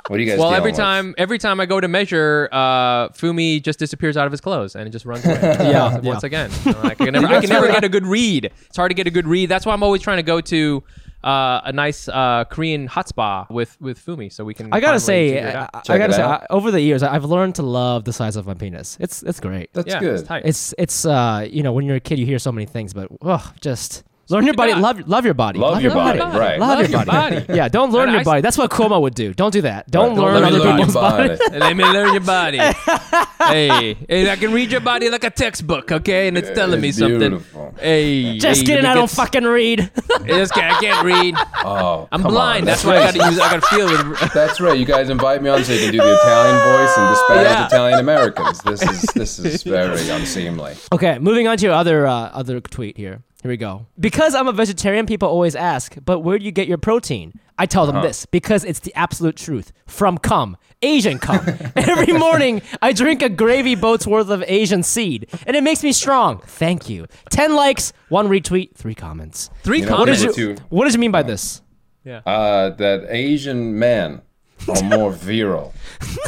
[0.08, 0.40] what do you guys?
[0.40, 0.80] Well, dealing every with?
[0.80, 4.76] time every time I go to measure, uh, Fumi just disappears out of his clothes
[4.76, 5.36] and it just runs away.
[5.66, 6.28] Yeah, once yeah.
[6.28, 6.52] again.
[6.64, 8.52] You know, I can never, I can never get a good read.
[8.68, 9.50] It's hard to get a good read.
[9.50, 10.84] That's why I'm always trying to go to
[11.26, 14.72] uh, a nice uh, Korean hot spa with with Fumi, so we can.
[14.72, 15.90] I gotta say, it I, out.
[15.90, 16.44] I gotta say, out.
[16.44, 18.98] I, over the years, I've learned to love the size of my penis.
[19.00, 19.74] It's it's great.
[19.74, 20.20] That's yeah, good.
[20.20, 20.44] It's tight.
[20.46, 23.10] It's it's uh you know when you're a kid you hear so many things, but
[23.22, 24.82] oh just learn your body, God.
[24.82, 26.38] love love your body, Love your body, body.
[26.38, 26.60] right?
[26.60, 27.46] love, your body.
[27.50, 28.42] yeah, don't learn And your I- body.
[28.42, 29.34] That's what Cuomo would do.
[29.34, 29.90] Don't do that.
[29.90, 30.24] Don't Right.
[30.26, 31.38] learn Let me other learn your people's body.
[31.60, 32.58] Let me learn your body.
[33.48, 36.28] hey, hey, I can read your body like a textbook, okay?
[36.28, 37.20] And it's telling me It's something.
[37.20, 37.74] beautiful.
[37.80, 38.86] Hey, Just hey, kidding.
[38.86, 39.92] I don't fucking read.
[40.26, 41.36] Just kidding, I can't read.
[41.64, 42.62] Oh, I'm blind.
[42.62, 42.66] on.
[42.66, 43.40] That's why I gotta use.
[43.40, 44.32] I gotta feel it.
[44.34, 44.78] That's right.
[44.78, 47.66] You guys invite me on so you can do the Italian voice and disparage Yeah.
[47.68, 48.60] Italian Americans.
[48.62, 50.74] This is this is very unseemly.
[50.92, 53.22] Okay, moving on to your other uh, other tweet here.
[53.46, 53.86] Here we go.
[54.00, 57.32] Because I'm a vegetarian, people always ask, but where do you get your protein?
[57.60, 59.72] I tell them this because it's the absolute truth.
[59.86, 61.46] From cum, Asian cum.
[61.76, 65.92] Every morning, I drink a gravy boat's worth of Asian seed, and it makes me
[65.92, 66.40] strong.
[66.40, 67.06] Thank you.
[67.30, 69.52] Ten likes, one retweet, three comments.
[69.62, 70.22] Three You know, comments.
[70.24, 70.56] did you?
[70.70, 71.62] What does you mean by this?
[72.04, 72.22] Yeah.
[72.26, 74.24] Uh, that Asian men
[74.68, 75.74] are more virile,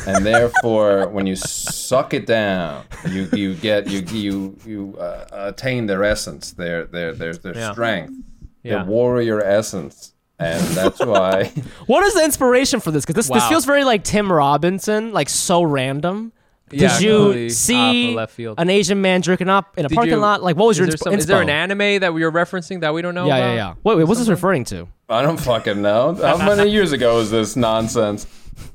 [0.05, 5.87] and therefore, when you suck it down, you you get you you you uh, attain
[5.87, 7.71] their essence, their their their their Yeah.
[7.71, 8.13] strength,
[8.63, 8.75] Yeah.
[8.77, 10.13] their warrior essence.
[10.39, 11.51] and that's why.
[11.87, 13.03] What is the inspiration for this?
[13.05, 16.31] Because this, this feels very like Tim Robinson, like so random.
[16.69, 18.55] Did Yeah, you see left field.
[18.59, 20.43] an Asian man jerking up in a Did parking you- lot?
[20.43, 21.51] Like, what was Is your there, insp- some, is there an inspo?
[21.51, 23.47] anime that we are referencing that we don't know Yeah, about?
[23.49, 23.73] yeah, yeah.
[23.85, 24.87] Wait, wait, what's this referring to?
[25.07, 26.15] I don't fucking know.
[26.15, 28.25] How many years ago is this nonsense?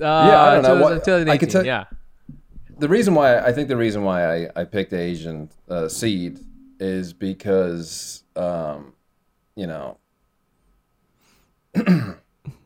[0.00, 0.80] Uh, Yeah, I don't know.
[0.82, 1.84] What- 2018, I could tell- yeah.
[2.78, 6.40] the reason why I think the reason why I, I picked Asian uh, seed
[6.80, 8.94] is because um,
[9.54, 9.98] you know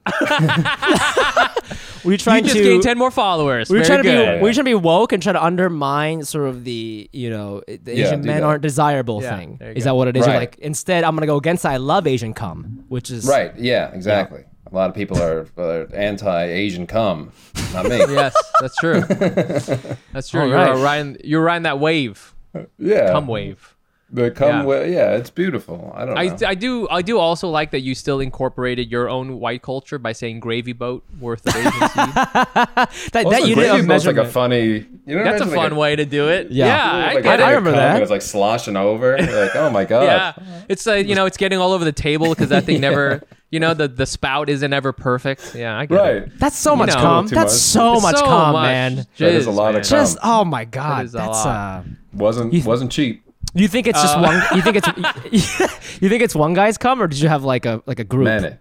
[2.07, 2.63] Were you trying You just to?
[2.63, 3.69] gained 10 more followers.
[3.69, 4.25] were you Very trying to be?
[4.25, 4.41] good.
[4.43, 7.63] Were you trying to be woke and try to undermine sort of the you know
[7.67, 8.47] the Yeah, Asian do men that.
[8.47, 9.57] aren't desirable Yeah, thing?
[9.59, 9.91] there you Is go.
[9.91, 10.25] that what it is?
[10.25, 10.41] You're Right.
[10.41, 11.67] like instead, I'm gonna go against.
[11.67, 15.87] I love Asian cum, which is right yeah exactly a lot of people are, are
[15.95, 17.31] anti-Asian cum
[17.73, 19.01] not me yes, that's true.
[20.13, 20.41] That's true.
[20.43, 20.83] All You're right.
[20.83, 22.35] riding, you're riding that wave,
[22.79, 23.76] yeah cum wave.
[24.09, 24.81] The come Yeah.
[24.83, 24.85] yeah.
[24.87, 27.95] yeah it's beautiful I don't know I, I do I do also like that you
[27.95, 32.15] still incorporated your own white culture by saying gravy boat worth of Asian seed.
[32.15, 35.49] that, Also, that unit gravy of boat's like a funny you know That's a imagine
[35.49, 36.51] like fun way to do it.
[36.53, 36.67] Yeah.
[36.67, 37.47] Yeah, I like get a it.
[37.47, 37.95] I remember that.
[37.95, 41.27] and it's like sloshing over You're like oh my god Yeah, it's like you know,
[41.27, 44.49] it's getting all over the table because that thing never, you know, the the spout
[44.49, 45.55] isn't ever perfect.
[45.57, 46.39] Yeah, I get right it.
[46.39, 47.27] That's so much know, cum.
[47.27, 47.61] That's much.
[47.61, 49.07] so It's much so cum, much man.
[49.19, 49.83] That is a jizz, lot of man.
[49.83, 49.99] cum.
[49.99, 51.47] Just oh my god, is a that's lot.
[51.47, 51.83] uh.
[52.13, 53.25] wasn't wasn't cheap
[53.57, 54.43] You think it's Uh, just one?
[54.57, 57.83] You think it's you think it's one guy's cum, or did you have like a
[57.87, 58.25] like a group?
[58.25, 58.57] many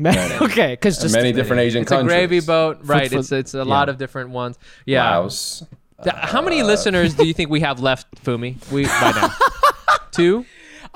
[0.00, 3.10] Man, okay, because just many different Asian It's a countries gravy boat, right?
[3.10, 4.56] for- it's it's a lot of different ones.
[4.86, 5.16] Yeah.
[5.18, 5.64] Laos
[6.04, 8.54] Th- How many listeners do you think we have left, Fumi?
[8.70, 9.30] We by now.
[10.12, 10.44] Two.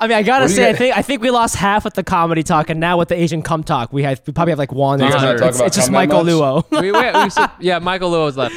[0.03, 1.85] I mean, I gotta What do you say, I think I think we lost half
[1.85, 4.51] with the comedy talk, and now with the Asian cum talk, we have we probably
[4.51, 4.99] have like one.
[4.99, 6.33] you guys or talk it's, about it's just cum that Michael much?
[6.33, 6.81] Luo.
[6.81, 8.53] We, we, we su- yeah, Michael Lewis left.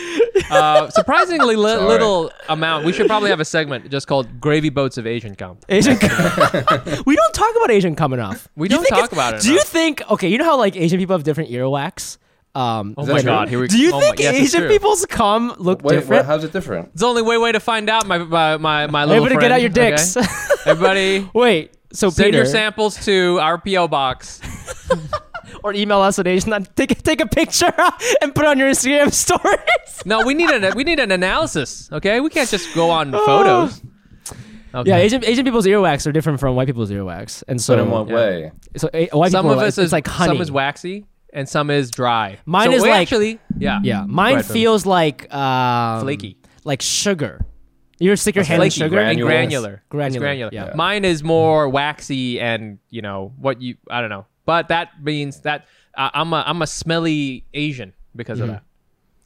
[0.51, 1.87] Uh, surprisingly li- Sorry.
[1.87, 2.85] little amount.
[2.85, 5.99] We should probably have a segment just called "Gravy Boats of Asian Cum." Asian.
[5.99, 6.11] cum.
[7.07, 8.49] we don't talk about Asian cum enough.
[8.57, 10.03] We Do you don't talk about it Do you think?
[10.11, 12.19] Okay, you know how like Asian people have different earwax.
[12.57, 13.23] Um, Oh my true?
[13.25, 16.23] god, here we do you oh think my, yes, Asian people's cum look Wait, different?
[16.23, 16.89] wait, how's it different?
[16.93, 18.07] It's the only way way to find out.
[18.07, 20.17] My my my, my little Everybody, get out your dicks.
[20.17, 20.27] okay?
[20.67, 24.41] Everybody, Wait, so send Peter, your samples to our PO box.
[25.65, 26.67] or email us at Asian.
[26.77, 27.73] Take take a picture
[28.23, 30.03] and put it on your Instagram stories.
[30.07, 31.91] No, we need an we need an analysis.
[31.93, 33.83] Okay, we can't just go on photos.
[34.75, 34.91] Okay.
[34.91, 37.91] Yeah, Asian Asian people's earwax are different from white people's earwax, and so But in
[37.91, 38.15] what Yeah.
[38.15, 38.53] way?
[38.77, 40.33] so a, white some people of are- us it's is like honey.
[40.35, 42.39] Some is waxy and some is dry.
[42.47, 44.53] Mine So is we like- actually yeah Yeah, mine ahead, Fumi.
[44.53, 46.39] feels like um, Flaky.
[46.65, 47.41] like sugar.
[47.99, 48.99] You ever stick your hand in flaky sugar?
[48.99, 49.29] and Granules.
[49.31, 49.73] granular.
[49.75, 50.51] It's Granular, granular.
[50.53, 50.73] yeah.
[50.75, 55.41] Mine is more waxy and you know what you I don't know, but that means
[55.43, 55.67] that
[55.97, 58.63] uh, I'm a I'm a smelly Asian because of that.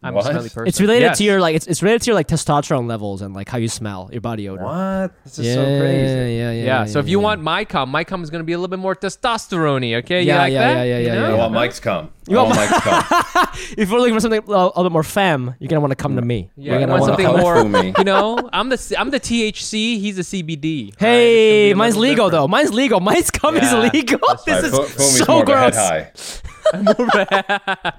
[0.03, 0.25] I'm What?
[0.25, 0.67] a smelly person.
[0.67, 1.19] It's related Yes.
[1.19, 3.69] to your like it's, it's related to your like testosterone levels and like how you
[3.69, 4.63] smell, your body odor.
[4.65, 5.13] What?
[5.25, 6.15] This is Yeah, so crazy.
[6.15, 6.65] Yeah, yeah, yeah.
[6.65, 7.25] Yeah, so if you yeah.
[7.25, 10.23] want my cum, my cum is going to be a little bit more testosterone okay?
[10.23, 10.83] Yeah, you like yeah, that?
[10.85, 11.35] yeah, yeah, You yeah, know?
[11.35, 12.09] I want Mike's cum.
[12.31, 13.49] I want want Mike's cum.
[13.77, 16.17] if we're looking for something a little, bit more femme, you're gonna want to come
[16.17, 16.51] to me.
[16.57, 17.93] Yeah, you're gonna want wanna something more, to me.
[17.99, 18.49] you know?
[18.55, 20.95] I'm the C- I'm the THC, he's the CBD.
[20.99, 22.49] Hey, Alright, mine's it's gonna be a legal little though.
[22.49, 23.01] Mine's legal.
[23.01, 24.19] Mine's cum Yeah, is legal.
[24.47, 26.43] This is Fu- Fumi's so more of a head gross.
[26.73, 27.93] high.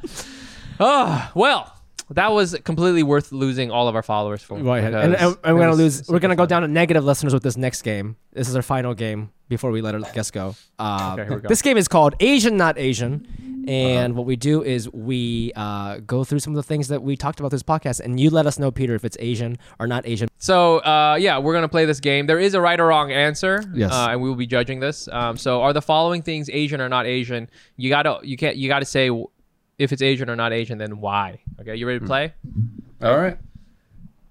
[0.79, 1.75] Oh, well,
[2.11, 4.57] that was completely worth losing all of our followers for.
[4.57, 6.07] Right, and, because and, and we're gonna lose.
[6.07, 8.15] We're gonna go down to negative listeners with this next game.
[8.33, 10.55] This is our final game before we let our guests go.
[10.79, 11.47] Uh, Okay, here we go.
[11.49, 13.71] This game is called Asian Not Asian, Uh-huh.
[13.71, 17.15] and what we do is we uh, go through some of the things that we
[17.17, 20.07] talked about this podcast, and you let us know, Peter, if it's Asian or not
[20.07, 20.29] Asian.
[20.37, 22.25] So, uh, yeah, we're gonna play this game.
[22.27, 23.63] There is a right or wrong answer.
[23.73, 23.91] Yes.
[23.91, 25.07] Uh, and we will be judging this.
[25.11, 27.49] Um, so, are the following things Asian or not Asian?
[27.77, 29.09] You gotta, you can't, you gotta say
[29.81, 31.39] if it's Asian or not Asian, then why.
[31.59, 32.05] Okay, you ready Hmm.
[32.05, 32.33] to play?
[33.01, 33.37] All right.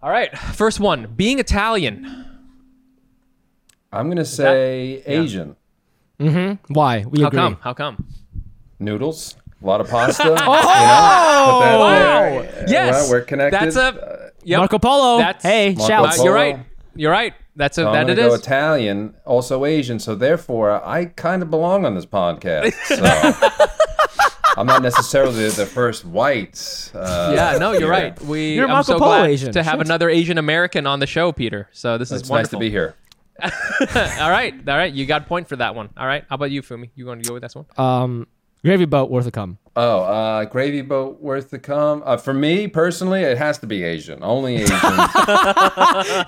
[0.02, 0.36] All right.
[0.38, 2.26] First one, being Italian.
[3.92, 5.56] I'm gonna say Asian
[6.20, 6.72] Mm-hmm.
[6.74, 7.04] Why?
[7.08, 7.38] We How agree.
[7.40, 7.56] come?
[7.62, 8.06] How come?
[8.78, 10.22] noodles, a lot of pasta.
[10.24, 12.64] you know, put that there.
[12.68, 12.92] Yes.
[12.94, 13.58] Well, we're connected.
[13.60, 14.30] That's a.
[14.44, 14.58] Yep.
[14.58, 15.18] Marco Polo.
[15.18, 16.20] That's- hey, Marco shouts.
[16.20, 16.58] Uh, you're right.
[16.94, 17.34] You're right.
[17.56, 18.40] That's a, So I'm that gonna it go is.
[18.40, 19.98] Italian, also Asian.
[19.98, 22.72] So therefore, I kind of belong on this podcast.
[22.84, 22.96] So
[24.56, 26.90] I'm not necessarily the first white.
[26.94, 27.90] Uh, yeah, no, you're here.
[27.90, 28.20] right.
[28.22, 29.52] We You're I'm Marco so Polo glad Asian.
[29.52, 29.86] to have Shit.
[29.86, 31.68] another Asian American on the show, Peter.
[31.72, 32.94] So this is It's nice to be here.
[33.42, 33.48] all
[34.30, 34.92] right, all right.
[34.92, 35.88] You got a point for that one.
[35.96, 36.24] All right.
[36.28, 36.90] How about you, Fumi?
[36.94, 37.64] You going to go with this one?
[37.78, 38.26] Um,
[38.62, 39.58] gravy boat worth a cum.
[39.76, 42.02] Oh, uh, gravy boat worth to come.
[42.04, 44.18] Uh, for me personally, it has to be Asian.
[44.22, 44.76] Only Asian.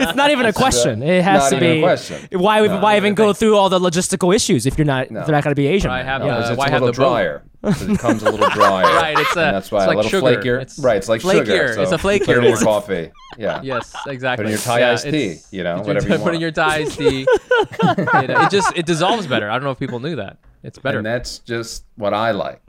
[0.00, 1.02] It's not even a question.
[1.02, 1.80] It has not to even a be.
[1.80, 2.28] question.
[2.38, 2.60] Why?
[2.66, 5.06] No, why I even go through all the logistical issues if you're not?
[5.06, 5.90] If they're not going to be Asian.
[5.90, 6.94] I have No, the- 'cause it's why a have the boat?
[6.94, 7.42] drier.
[7.64, 8.84] 'Cause it comes a little drier.
[8.84, 10.26] Right, it's a- and that's why it's a like little sugar.
[10.42, 10.62] flakier.
[10.62, 11.38] It's right, it's like flakier.
[11.46, 11.72] sugar.
[11.74, 13.10] So It's a flakier Put in your coffee.
[13.38, 13.60] Yeah.
[13.62, 14.44] Yes, exactly.
[14.44, 16.50] Put in your Thai Yeah, iced tea, you know, whatever your- you Put in your
[16.52, 17.22] Thai iced tea.
[17.26, 19.50] it, it just it dissolves better.
[19.50, 20.38] I don't know if people knew that.
[20.62, 20.98] It's better.
[20.98, 22.60] And that's just what I like.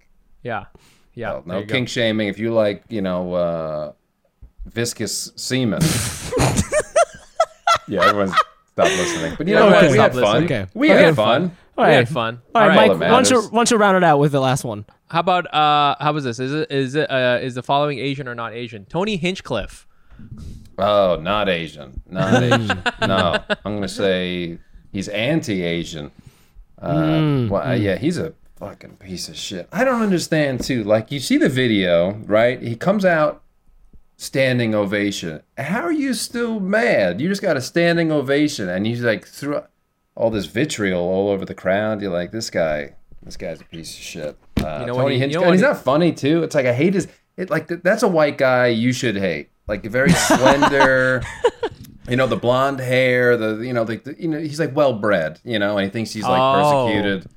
[0.43, 0.65] Yeah.
[1.15, 1.33] Yeah.
[1.33, 1.85] Well, no you go.
[1.85, 2.27] shaming.
[2.27, 3.91] If you like, you know, uh,
[4.65, 5.81] viscous semen.
[7.87, 8.33] yeah, everyone's
[8.71, 9.35] stopped listening.
[9.37, 9.87] But you know Okay.
[9.87, 9.91] what?
[9.91, 10.43] We had fun.
[10.45, 10.65] Okay.
[10.73, 11.03] We Okay.
[11.03, 11.55] had fun.
[11.77, 12.41] All We had fun.
[12.53, 12.89] All right, All Mike.
[12.91, 13.51] All that Why don't you matters.
[13.51, 14.85] why don't you round it out with the last one?
[15.09, 16.39] How about uh how was this?
[16.39, 18.85] Is it is it uh is the following Asian or not Asian?
[18.85, 19.87] Tony Hinchcliffe.
[20.77, 22.01] Oh, not Asian.
[22.09, 22.81] Not Asian.
[23.01, 24.57] no, I'm gonna say
[24.91, 26.11] he's anti-Asian.
[26.81, 28.33] Uh, well, uh, yeah, he's a
[28.69, 29.67] fucking piece of shit.
[29.71, 30.83] I don't understand too.
[30.83, 32.61] Like you see the video, right?
[32.61, 33.43] He comes out
[34.17, 35.41] standing ovation.
[35.57, 37.19] How are you still mad?
[37.21, 39.61] You just got a standing ovation, and you like threw
[40.15, 42.01] all this vitriol all over the crowd.
[42.01, 44.37] You're like, this guy, this guy's a piece of shit.
[44.63, 46.43] Uh, You know what Tony he- you know and he's he- not funny too.
[46.43, 47.07] It's like I hate his.
[47.35, 49.49] It like th- that's a white guy you should hate.
[49.67, 51.21] Like very slender.
[52.09, 54.91] You know the blonde hair, the you know the, the you know he's like well
[54.91, 56.87] bred, you know, and he thinks he's like Oh.
[56.89, 57.31] persecuted,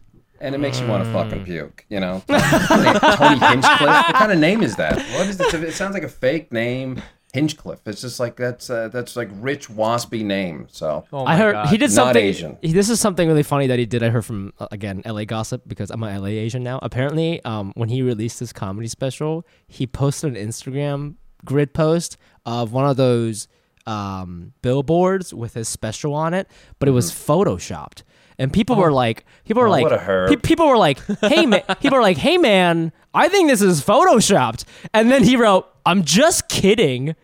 [0.46, 2.22] and it makes you want to fucking puke, you know.
[2.28, 4.96] Tony Hinchcliffe, what kind of name is that?
[4.96, 5.52] What is it?
[5.54, 7.80] It sounds like a fake name, Hinchcliffe.
[7.86, 10.68] It's just like that's uh, that's like rich waspy name.
[10.70, 11.68] So Oh I heard God.
[11.68, 12.22] he did Not something.
[12.24, 12.58] Asian.
[12.62, 14.02] He, this is something really funny that he did.
[14.04, 16.78] I heard from uh, again LA gossip because I'm a LA Asian now.
[16.80, 22.16] Apparently, um, when he released his comedy special, he posted an Instagram grid post
[22.46, 23.48] of one of those
[23.86, 28.02] um, billboards with his special on it, but it was photoshopped.
[28.38, 29.68] And people were like, people were.
[29.68, 30.28] Oh, like, what a herb.
[30.30, 33.82] pe- people were like, hey man, people were like, hey man, I think this is
[33.82, 34.64] photoshopped.
[34.92, 37.14] And then he wrote, I'm just kidding.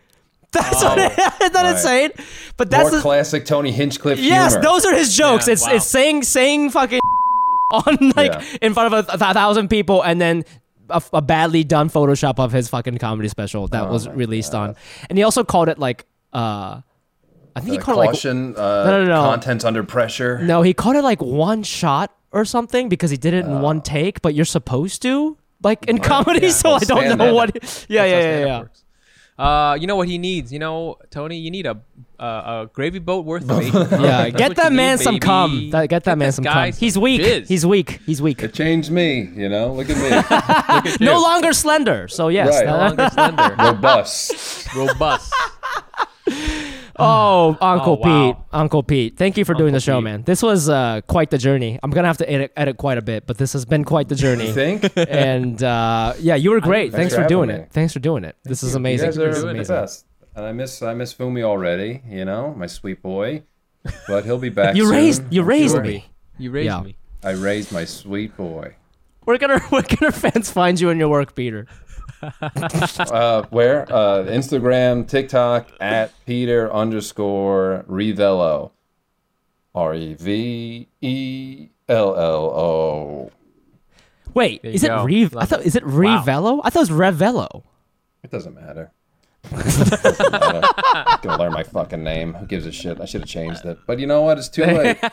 [0.51, 1.71] That's what it, isn't that Oh, right.
[1.75, 2.11] insane?
[2.57, 4.63] But that's more the, classic Tony Hinchcliffe Yes, humor.
[4.67, 5.47] those are his jokes.
[5.47, 5.73] Yeah, it's wow.
[5.73, 6.99] it's saying saying fucking
[7.71, 8.43] on like Yeah.
[8.61, 10.43] in front of a, a thousand people, and then
[10.89, 14.75] a, a badly done Photoshop of his fucking comedy special that was released on,
[15.09, 16.81] and he also called it like uh,
[17.55, 19.21] I think he Uh, called it like caution, uh, no, no, no.
[19.29, 20.39] content's under pressure.
[20.39, 23.61] no, he called it like one shot or something because he did it in Oh.
[23.61, 27.55] one take, but you're supposed to like in comedy, so Well, I don't know what.
[27.87, 28.59] Yeah, yeah, yeah, yeah.
[28.61, 28.79] works.
[29.37, 30.53] Uh, you know what he needs?
[30.53, 31.77] You know, Tony, you need a
[32.19, 33.63] a, a gravy boat worth of.
[34.01, 35.25] Yeah, get that man need, some baby.
[35.25, 35.69] cum.
[35.71, 36.71] That, get that man some cum.
[36.71, 37.21] He's some weak.
[37.21, 37.47] jizz.
[37.47, 37.99] He's weak.
[38.05, 38.43] He's weak.
[38.43, 39.73] It changed me, you know.
[39.73, 42.07] Look at me, No longer slender.
[42.07, 42.49] So yes.
[42.55, 42.65] Right.
[42.67, 44.67] No longer slender, robust.
[44.75, 45.33] robust.
[46.99, 48.31] Oh, Uncle Oh, wow.
[48.33, 50.03] Pete, Uncle Pete, thank you for doing the show, Pete.
[50.03, 50.23] man.
[50.23, 51.79] This was uh, quite the journey.
[51.81, 54.15] I'm gonna have to edit, edit quite a bit, but this has been quite the
[54.25, 54.47] journey.
[54.47, 54.91] You think?
[54.95, 56.91] and uh, yeah, you were great.
[56.91, 57.71] Thanks, Thanks for for doing having it.
[57.71, 58.35] Thanks for doing it.
[58.43, 59.07] This is amazing.
[59.07, 59.75] You guys This are is the amazing.
[59.75, 60.05] best.
[60.35, 63.43] And I miss I miss Fumi already, you know, my sweet boy.
[64.07, 64.75] But he'll be back.
[64.75, 65.83] You soon, raised, you raised sure.
[65.83, 66.05] me.
[66.37, 66.81] You raised Yeah.
[66.81, 66.95] me.
[67.23, 68.75] I raised my sweet boy.
[69.23, 71.65] Where can our where can our fans find you in your work, Peter?
[72.41, 73.83] Uh, where?
[73.91, 78.71] Uh, Instagram, TikTok at Peter underscore Revello.
[79.75, 83.31] R E V E L L O.
[84.33, 85.03] Wait, There you is it go.
[85.03, 85.25] Re?
[85.35, 85.65] I thought it.
[85.65, 86.23] is it Wow.
[86.23, 86.61] Revello?
[86.63, 87.63] I thought it was Revello.
[88.23, 88.91] It doesn't matter.
[89.51, 90.61] Doesn't matter.
[90.93, 92.33] I'm gonna learn my fucking name.
[92.35, 93.01] Who gives a shit?
[93.01, 93.77] I should have changed it.
[93.85, 94.37] But you know what?
[94.37, 94.97] It's too late.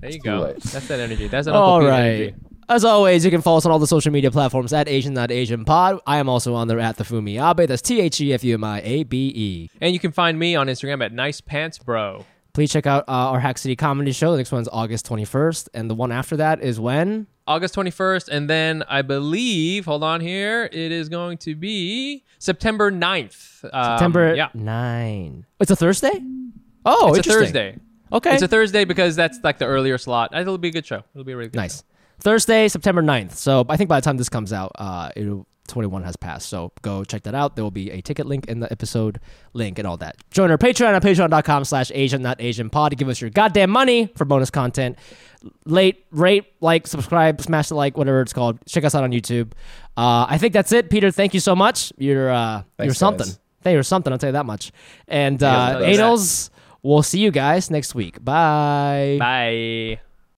[0.00, 0.38] There you too go.
[0.40, 0.60] late.
[0.62, 1.28] That's that energy.
[1.28, 2.00] That's an Uncle All Pete right.
[2.00, 2.34] energy.
[2.70, 5.64] As always, you can follow us on all the social media platforms at Asian Asian
[5.64, 5.98] Pod.
[6.06, 7.66] I am also on there at the Fumi Abe.
[7.66, 9.70] That's T H E F U M I A B E.
[9.80, 12.24] And you can find me on Instagram at Nice Pants Bro.
[12.52, 14.30] Please check out uh, our Hack City Comedy Show.
[14.30, 17.26] The next one's August 21st, and the one after that is when?
[17.48, 22.92] August 21st, and then I believe, hold on here, it is going to be September
[22.92, 23.64] 9th.
[23.64, 24.50] Um, September Yeah.
[24.54, 25.44] 9.
[25.58, 26.22] It's a Thursday?
[26.86, 27.32] Oh, It's a.
[27.32, 27.78] Thursday.
[28.12, 28.34] Okay.
[28.34, 30.32] It's a Thursday because that's like the earlier slot.
[30.32, 31.02] It'll be a good show.
[31.14, 31.82] It'll be a really good nice.
[32.20, 33.32] Thursday, September 9th.
[33.32, 36.48] So I think by the time this comes out, uh, it'll 21 has passed.
[36.48, 37.54] So go check that out.
[37.56, 39.20] There will be a ticket link in the episode
[39.54, 40.16] link and all that.
[40.30, 43.70] Join our Patreon at patreon.com slash Asian, not Asian pod to give us your goddamn
[43.70, 44.98] money for bonus content.
[45.64, 48.58] Late, rate, like, subscribe, smash the like, whatever it's called.
[48.66, 49.52] Check us out on YouTube.
[49.96, 50.90] Uh, I think that's it.
[50.90, 51.92] Peter, thank you so much.
[51.96, 53.26] You're, uh, you're something.
[53.26, 53.38] guys.
[53.62, 54.12] Hey, you're something.
[54.12, 54.72] I'll tell you that much.
[55.08, 55.98] And uh, thanks.
[55.98, 56.50] Anals,
[56.82, 58.22] we'll see you guys next week.
[58.22, 59.16] Bye.
[59.18, 60.00] Bye.